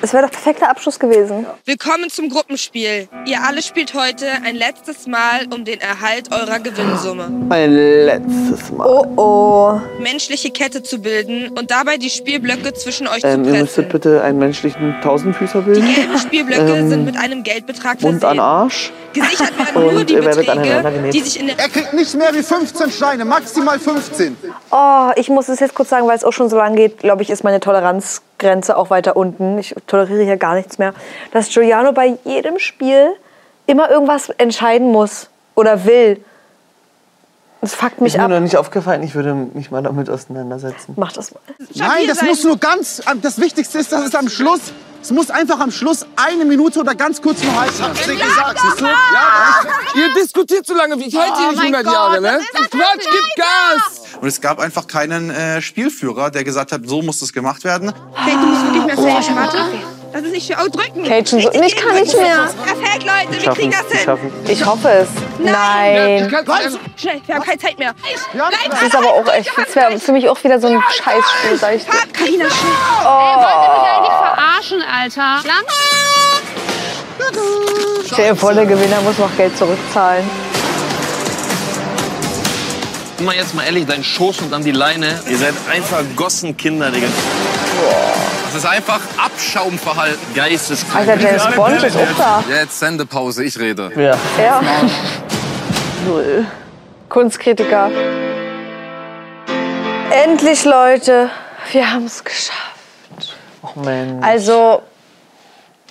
Es 0.03 0.15
wäre 0.15 0.23
doch 0.25 0.31
perfekter 0.31 0.71
Abschluss 0.71 0.99
gewesen. 0.99 1.45
Willkommen 1.67 2.09
zum 2.09 2.31
Gruppenspiel. 2.31 3.07
Ihr 3.27 3.43
alle 3.47 3.61
spielt 3.61 3.93
heute 3.93 4.27
ein 4.47 4.57
letztes 4.57 5.07
Mal 5.07 5.47
um 5.55 5.65
den 5.67 5.79
Erhalt 5.79 6.33
eurer 6.33 6.59
Gewinnsumme. 6.59 7.25
Ein 7.51 7.71
letztes 8.07 8.71
Mal. 8.73 8.89
Oh 8.89 9.05
oh. 9.17 9.81
Menschliche 10.03 10.51
Kette 10.53 10.83
zu 10.83 11.03
bilden 11.03 11.51
und 11.51 11.71
dabei 11.71 11.99
die 11.99 12.09
Spielblöcke 12.09 12.73
zwischen 12.73 13.09
euch 13.09 13.23
Ähm, 13.25 13.45
zu 13.45 13.51
ihr 13.51 13.51
pressen. 13.51 13.61
müsstet 13.61 13.89
bitte 13.91 14.23
einen 14.23 14.39
menschlichen 14.39 14.97
Tausendfüßer 15.03 15.61
bilden. 15.61 15.87
Die 15.87 15.93
gelben 15.95 16.19
Spielblöcke 16.19 16.77
Ähm, 16.77 16.89
sind 16.89 17.05
mit 17.05 17.19
einem 17.19 17.43
Geldbetrag 17.43 18.01
Mund 18.01 18.15
an 18.15 18.21
versehen. 18.21 18.41
Arsch. 18.41 18.93
Gesichert 19.13 19.59
werden 19.59 19.83
nur 19.83 20.01
Und 20.01 20.09
die 20.09 20.15
ihr 20.15 20.23
Beträge, 20.23 21.11
die 21.13 21.21
sich 21.21 21.39
in 21.41 21.49
der... 21.49 21.59
Er 21.59 21.69
kriegt 21.69 21.93
nicht 21.93 22.15
mehr 22.17 22.33
wie 22.33 22.43
15 22.43 22.91
Steine, 22.91 23.25
maximal 23.27 23.79
15. 23.79 24.37
Oh, 24.71 25.11
ich 25.17 25.29
muss 25.29 25.49
es 25.49 25.61
jetzt 25.61 25.75
kurz 25.75 25.91
sagen, 25.91 26.07
weil 26.07 26.17
es 26.17 26.25
auch 26.25 26.33
schon 26.33 26.49
so 26.49 26.57
lange 26.57 26.77
geht, 26.77 26.99
glaube 26.99 27.23
ich, 27.23 27.29
ist 27.29 27.43
meine 27.45 27.61
Toleranzgrenze 28.41 28.77
auch 28.77 28.91
weiter 28.91 29.17
unten. 29.17 29.59
Ich 29.59 29.75
toleriere 29.87 30.25
hier 30.25 30.37
gar 30.37 30.55
nichts 30.55 30.79
mehr. 30.79 30.95
Dass 31.33 31.49
Giuliano 31.49 31.93
bei 31.93 32.17
jedem 32.25 32.59
Spiel 32.59 33.11
immer 33.67 33.91
irgendwas 33.91 34.31
entscheiden 34.31 34.91
muss 34.91 35.29
oder 35.55 35.85
will. 35.85 36.23
Das 37.61 37.75
fuckt 37.75 37.97
Ist 37.97 38.01
mich 38.01 38.17
mir 38.17 38.25
ab. 38.25 38.31
noch 38.31 38.41
nicht 38.41 38.57
aufgefallen, 38.57 39.03
ich 39.03 39.15
würde 39.15 39.35
mich 39.35 39.71
mal 39.71 39.83
damit 39.83 40.09
auseinandersetzen. 40.09 40.95
Mach 40.97 41.13
das 41.13 41.33
mal. 41.33 41.41
Nein, 41.75 42.07
das 42.09 42.23
muss 42.23 42.43
nur 42.43 42.57
ganz. 42.57 43.03
Das 43.21 43.39
Wichtigste 43.39 43.79
ist, 43.79 43.93
dass 43.93 44.03
es 44.03 44.15
am 44.15 44.29
Schluss. 44.29 44.73
Es 45.03 45.11
muss 45.11 45.31
einfach 45.31 45.59
am 45.61 45.71
Schluss 45.71 46.05
eine 46.17 46.45
Minute 46.45 46.81
oder 46.81 46.95
ganz 46.95 47.23
kurz 47.23 47.43
nur 47.43 47.59
heißen. 47.59 47.85
Hab's 47.85 48.05
dir 48.05 48.17
gesagt, 48.17 48.61
siehst 48.61 48.81
du? 48.81 48.85
Ja, 48.85 48.95
Ihr 49.95 50.15
diskutiert 50.15 50.67
zu 50.67 50.75
lange, 50.75 50.95
ich 51.03 51.17
halte 51.17 51.39
hier 51.39 51.51
nicht 51.51 51.61
100 51.75 51.87
Jahre, 51.87 52.21
ne? 52.21 52.41
Quatsch, 52.71 53.07
gib 53.11 53.37
Gas! 53.37 54.03
Und 54.21 54.29
es 54.29 54.41
gab 54.41 54.59
einfach 54.61 54.87
keinen 54.87 55.31
äh, 55.31 55.63
Spielführer, 55.63 56.31
der 56.31 56.45
gesagt 56.45 56.73
hat, 56.73 56.83
so 56.85 57.01
muss 57.01 57.21
das 57.21 57.33
gemacht 57.33 57.65
werden. 57.65 57.93
Hey, 58.15 58.35
du 58.35 58.47
musst 58.47 58.65
wirklich 58.65 58.85
mehr 58.85 58.97
safe. 58.97 59.35
Warte. 59.35 59.59
Das 60.13 60.23
ist 60.23 60.33
nicht 60.33 60.53
für 60.53 60.71
drücken. 60.71 61.05
Kate 61.05 61.31
schon 61.31 61.41
so, 61.41 61.53
ich 61.53 61.77
kann 61.77 61.95
nicht 61.95 62.17
mehr. 62.17 62.49
Perfekt, 62.65 63.05
Leute, 63.05 63.31
wir 63.33 63.41
Schaffen, 63.41 63.55
kriegen 63.55 63.71
das 63.71 63.93
hin. 63.93 64.01
schaffen. 64.05 64.33
Ich 64.49 64.67
hoffe 64.67 64.89
es. 64.89 65.09
Nein. 65.39 66.29
Schnell, 66.97 67.21
wir 67.27 67.35
haben 67.37 67.45
keine 67.45 67.59
Zeit 67.59 67.79
mehr. 67.79 67.95
Das 68.71 68.83
ist 68.83 68.97
aber 68.97 69.13
auch 69.13 69.33
echt, 69.33 69.51
das 69.57 69.75
wäre 69.77 69.99
für 70.01 70.13
mich 70.13 70.29
auch 70.29 70.43
wieder 70.43 70.59
so 70.61 70.67
ein 70.67 70.83
Scheißspiel, 70.91 71.57
sag 71.59 71.75
ich 71.77 71.85
dir. 71.85 71.93
Carina, 72.13 72.45
schnell. 72.51 72.73
Ey, 73.05 74.00
wollt 74.61 74.71
ihr 74.71 74.77
mich 74.77 74.87
eigentlich 74.87 75.15
verarschen, 75.15 75.17
Alter? 75.17 75.47
Lang 75.47 75.65
Stell 78.07 78.31
dir 78.31 78.37
vor, 78.37 78.55
der 78.55 78.67
Gewinner 78.67 79.01
muss 79.03 79.19
noch 79.19 79.35
Geld 79.37 79.57
zurückzahlen. 79.57 80.29
Guck 83.17 83.27
mal 83.27 83.35
jetzt 83.35 83.55
mal 83.55 83.65
ehrlich, 83.65 83.87
dein 83.87 84.03
Schoß 84.03 84.41
und 84.41 84.51
dann 84.51 84.65
die 84.65 84.73
Leine. 84.73 85.21
Ihr 85.29 85.37
seid 85.37 85.55
einfach 85.71 86.03
Gossenkinder, 86.17 86.91
Digga. 86.91 87.09
Das 88.47 88.55
ist 88.55 88.67
einfach 88.67 89.01
Abschaumverhalten. 89.17 90.35
Geisteskrank. 90.35 91.09
Alter, 91.09 91.23
James 91.23 91.47
Bond 91.55 91.83
ist 91.83 91.97
auch 91.97 92.17
da. 92.17 92.45
Jetzt 92.49 92.79
Sendepause, 92.79 93.45
ich 93.45 93.59
rede. 93.59 93.91
Ja. 93.95 94.17
Ja. 94.43 94.63
Null. 96.07 96.47
Kunstkritiker. 97.09 97.91
Endlich, 100.11 100.65
Leute. 100.65 101.31
Wir 101.73 101.93
haben 101.93 102.07
es 102.07 102.25
geschafft. 102.25 102.70
Och 103.63 103.77
Mensch. 103.77 104.25
Also, 104.27 104.83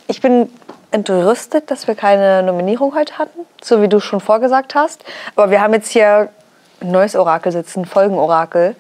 ich 0.08 0.22
bin 0.22 0.50
entrüstet, 0.92 1.70
dass 1.70 1.88
wir 1.88 1.96
keine 1.96 2.42
Nominierung 2.44 2.96
heute 2.96 3.18
hatten, 3.18 3.46
so 3.62 3.82
wie 3.82 3.88
du 3.88 4.00
schon 4.00 4.20
vorgesagt 4.20 4.76
hast. 4.76 5.04
Aber 5.36 5.52
wir 5.52 5.62
haben 5.62 5.74
jetzt 5.74 5.90
hier 5.90 6.30
ein 6.82 6.92
neues 6.92 7.16
Orakel 7.16 7.52
sitzen, 7.52 7.86
Folgenorakel. 7.86 8.76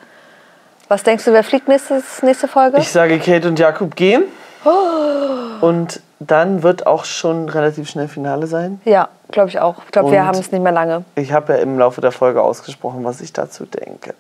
Was 0.87 1.03
denkst 1.03 1.25
du, 1.25 1.33
wer 1.33 1.43
fliegt 1.43 1.67
nächstes, 1.67 2.23
nächste 2.23 2.47
Folge? 2.47 2.79
Ich 2.79 2.91
sage, 2.91 3.19
Kate 3.19 3.47
und 3.47 3.59
Jakob 3.59 3.95
gehen. 3.95 4.23
Oh. 4.65 5.65
Und 5.65 6.01
dann 6.19 6.63
wird 6.63 6.87
auch 6.87 7.05
schon 7.05 7.47
relativ 7.47 7.89
schnell 7.89 8.07
Finale 8.07 8.47
sein. 8.47 8.81
Ja, 8.85 9.09
glaube 9.31 9.49
ich 9.49 9.59
auch. 9.59 9.83
Ich 9.85 9.91
glaube, 9.91 10.11
wir 10.11 10.25
haben 10.25 10.37
es 10.37 10.51
nicht 10.51 10.61
mehr 10.61 10.71
lange, 10.71 11.05
Ich 11.15 11.31
habe 11.31 11.53
ja 11.53 11.59
im 11.59 11.77
Laufe 11.77 12.01
der 12.01 12.11
Folge 12.11 12.41
ausgesprochen, 12.41 13.03
was 13.05 13.21
ich 13.21 13.31
dazu 13.33 13.65
denke. 13.65 14.15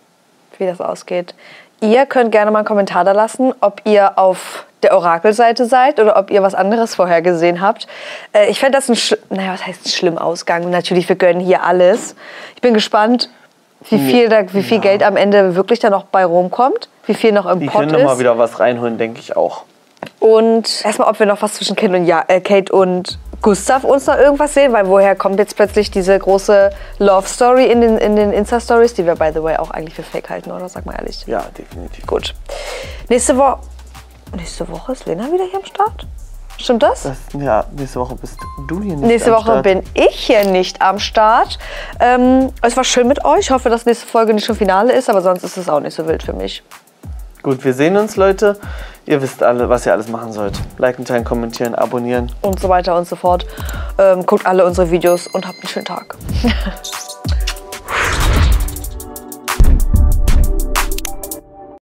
wie 0.57 0.65
das 0.65 0.79
ausgeht. 0.79 1.33
Ihr 1.81 2.05
könnt 2.05 2.31
gerne 2.31 2.51
mal 2.51 2.59
einen 2.59 2.67
Kommentar 2.67 3.03
da 3.03 3.11
lassen, 3.13 3.53
ob 3.61 3.81
ihr 3.85 4.17
auf 4.17 4.65
der 4.83 4.95
Orakelseite 4.95 5.65
seid 5.65 5.99
oder 5.99 6.17
ob 6.17 6.31
ihr 6.31 6.41
was 6.41 6.55
anderes 6.55 6.95
vorher 6.95 7.21
gesehen 7.21 7.61
habt. 7.61 7.87
Äh, 8.33 8.49
ich 8.49 8.59
fände 8.59 8.77
das 8.77 8.89
ein, 8.89 8.95
sch 8.95 9.15
naja, 9.29 9.53
was 9.53 9.65
heißt 9.65 9.93
schlimm 9.93 10.17
Ausgang? 10.17 10.69
Natürlich, 10.69 11.07
wir 11.09 11.15
gönnen 11.15 11.41
hier 11.41 11.63
alles. 11.63 12.15
Ich 12.55 12.61
bin 12.61 12.73
gespannt, 12.73 13.29
wie 13.89 13.99
viel, 13.99 14.29
da, 14.29 14.53
wie 14.53 14.63
viel 14.63 14.79
Geld 14.79 15.03
am 15.03 15.15
Ende 15.15 15.55
wirklich 15.55 15.79
dann 15.79 15.91
noch 15.91 16.03
bei 16.03 16.25
rumkommt, 16.25 16.89
wie 17.05 17.13
viel 17.13 17.31
noch 17.31 17.45
im 17.45 17.59
Die 17.59 17.67
Pot 17.67 17.81
können 17.81 17.91
noch 17.93 18.03
mal 18.03 18.13
ist. 18.13 18.19
wieder 18.19 18.37
was 18.37 18.59
reinholen, 18.59 18.97
denke 18.97 19.19
ich 19.19 19.35
auch. 19.35 19.63
Und 20.19 20.83
erstmal, 20.85 21.09
ob 21.09 21.19
wir 21.19 21.25
noch 21.25 21.41
was 21.41 21.53
zwischen 21.55 21.75
Kate 21.75 21.95
und, 21.95 22.05
ja, 22.05 22.23
äh, 22.27 22.41
Kate 22.41 22.71
und 22.73 23.17
Gustav 23.41 23.83
uns 23.83 24.05
noch 24.05 24.17
irgendwas 24.17 24.53
sehen, 24.53 24.73
weil 24.73 24.87
woher 24.87 25.15
kommt 25.15 25.39
jetzt 25.39 25.55
plötzlich 25.55 25.91
diese 25.91 26.17
große 26.17 26.71
Love 26.97 27.27
Story 27.27 27.65
in 27.65 27.81
den, 27.81 27.97
in 27.97 28.15
den 28.15 28.31
Insta-Stories, 28.33 28.93
die 28.93 29.05
wir, 29.05 29.15
by 29.15 29.31
the 29.33 29.41
way, 29.41 29.57
auch 29.57 29.71
eigentlich 29.71 29.95
für 29.95 30.03
fake 30.03 30.29
halten, 30.29 30.51
oder? 30.51 30.67
Sag 30.67 30.85
mal 30.85 30.95
ehrlich. 30.95 31.25
Ja, 31.25 31.45
definitiv. 31.57 32.05
Gut. 32.05 32.35
Nächste 33.07 33.37
Woche. 33.37 33.59
Nächste 34.35 34.67
Woche 34.69 34.91
ist 34.91 35.05
Lena 35.05 35.31
wieder 35.31 35.45
hier 35.45 35.59
am 35.59 35.65
Start? 35.65 36.07
Stimmt 36.57 36.83
das? 36.83 37.03
Das, 37.03 37.17
ja, 37.41 37.65
nächste 37.71 37.99
Woche 38.01 38.15
bist 38.15 38.37
du 38.67 38.81
hier 38.81 38.95
nicht 38.95 39.07
Nächste 39.07 39.29
am 39.31 39.37
Woche 39.37 39.51
Start. 39.51 39.63
bin 39.63 39.83
ich 39.93 40.15
hier 40.27 40.43
nicht 40.43 40.81
am 40.81 40.99
Start. 40.99 41.57
Ähm, 42.01 42.51
es 42.61 42.75
war 42.75 42.83
schön 42.83 43.07
mit 43.07 43.23
euch. 43.23 43.39
Ich 43.39 43.51
hoffe, 43.51 43.69
dass 43.69 43.85
nächste 43.85 44.05
Folge 44.05 44.33
nicht 44.33 44.45
schon 44.45 44.57
Finale 44.57 44.91
ist, 44.91 45.09
aber 45.09 45.21
sonst 45.21 45.43
ist 45.43 45.55
es 45.55 45.69
auch 45.69 45.79
nicht 45.79 45.95
so 45.95 46.05
wild 46.05 46.21
für 46.21 46.33
mich. 46.33 46.61
Gut, 47.41 47.63
wir 47.63 47.73
sehen 47.73 47.95
uns, 47.95 48.17
Leute. 48.17 48.59
Ihr 49.05 49.21
wisst 49.21 49.41
alle, 49.43 49.69
was 49.69 49.85
ihr 49.85 49.93
alles 49.93 50.09
machen 50.09 50.33
sollt. 50.33 50.59
Liken, 50.77 51.05
teilen, 51.05 51.23
kommentieren, 51.23 51.73
abonnieren. 51.73 52.31
Und 52.41 52.59
so 52.59 52.67
weiter 52.67 52.97
und 52.97 53.07
so 53.07 53.15
fort. 53.15 53.45
Ähm, 53.97 54.25
guckt 54.25 54.45
alle 54.45 54.65
unsere 54.65 54.91
Videos 54.91 55.27
und 55.27 55.47
habt 55.47 55.59
einen 55.59 55.69
schönen 55.69 55.85
Tag. 55.85 56.15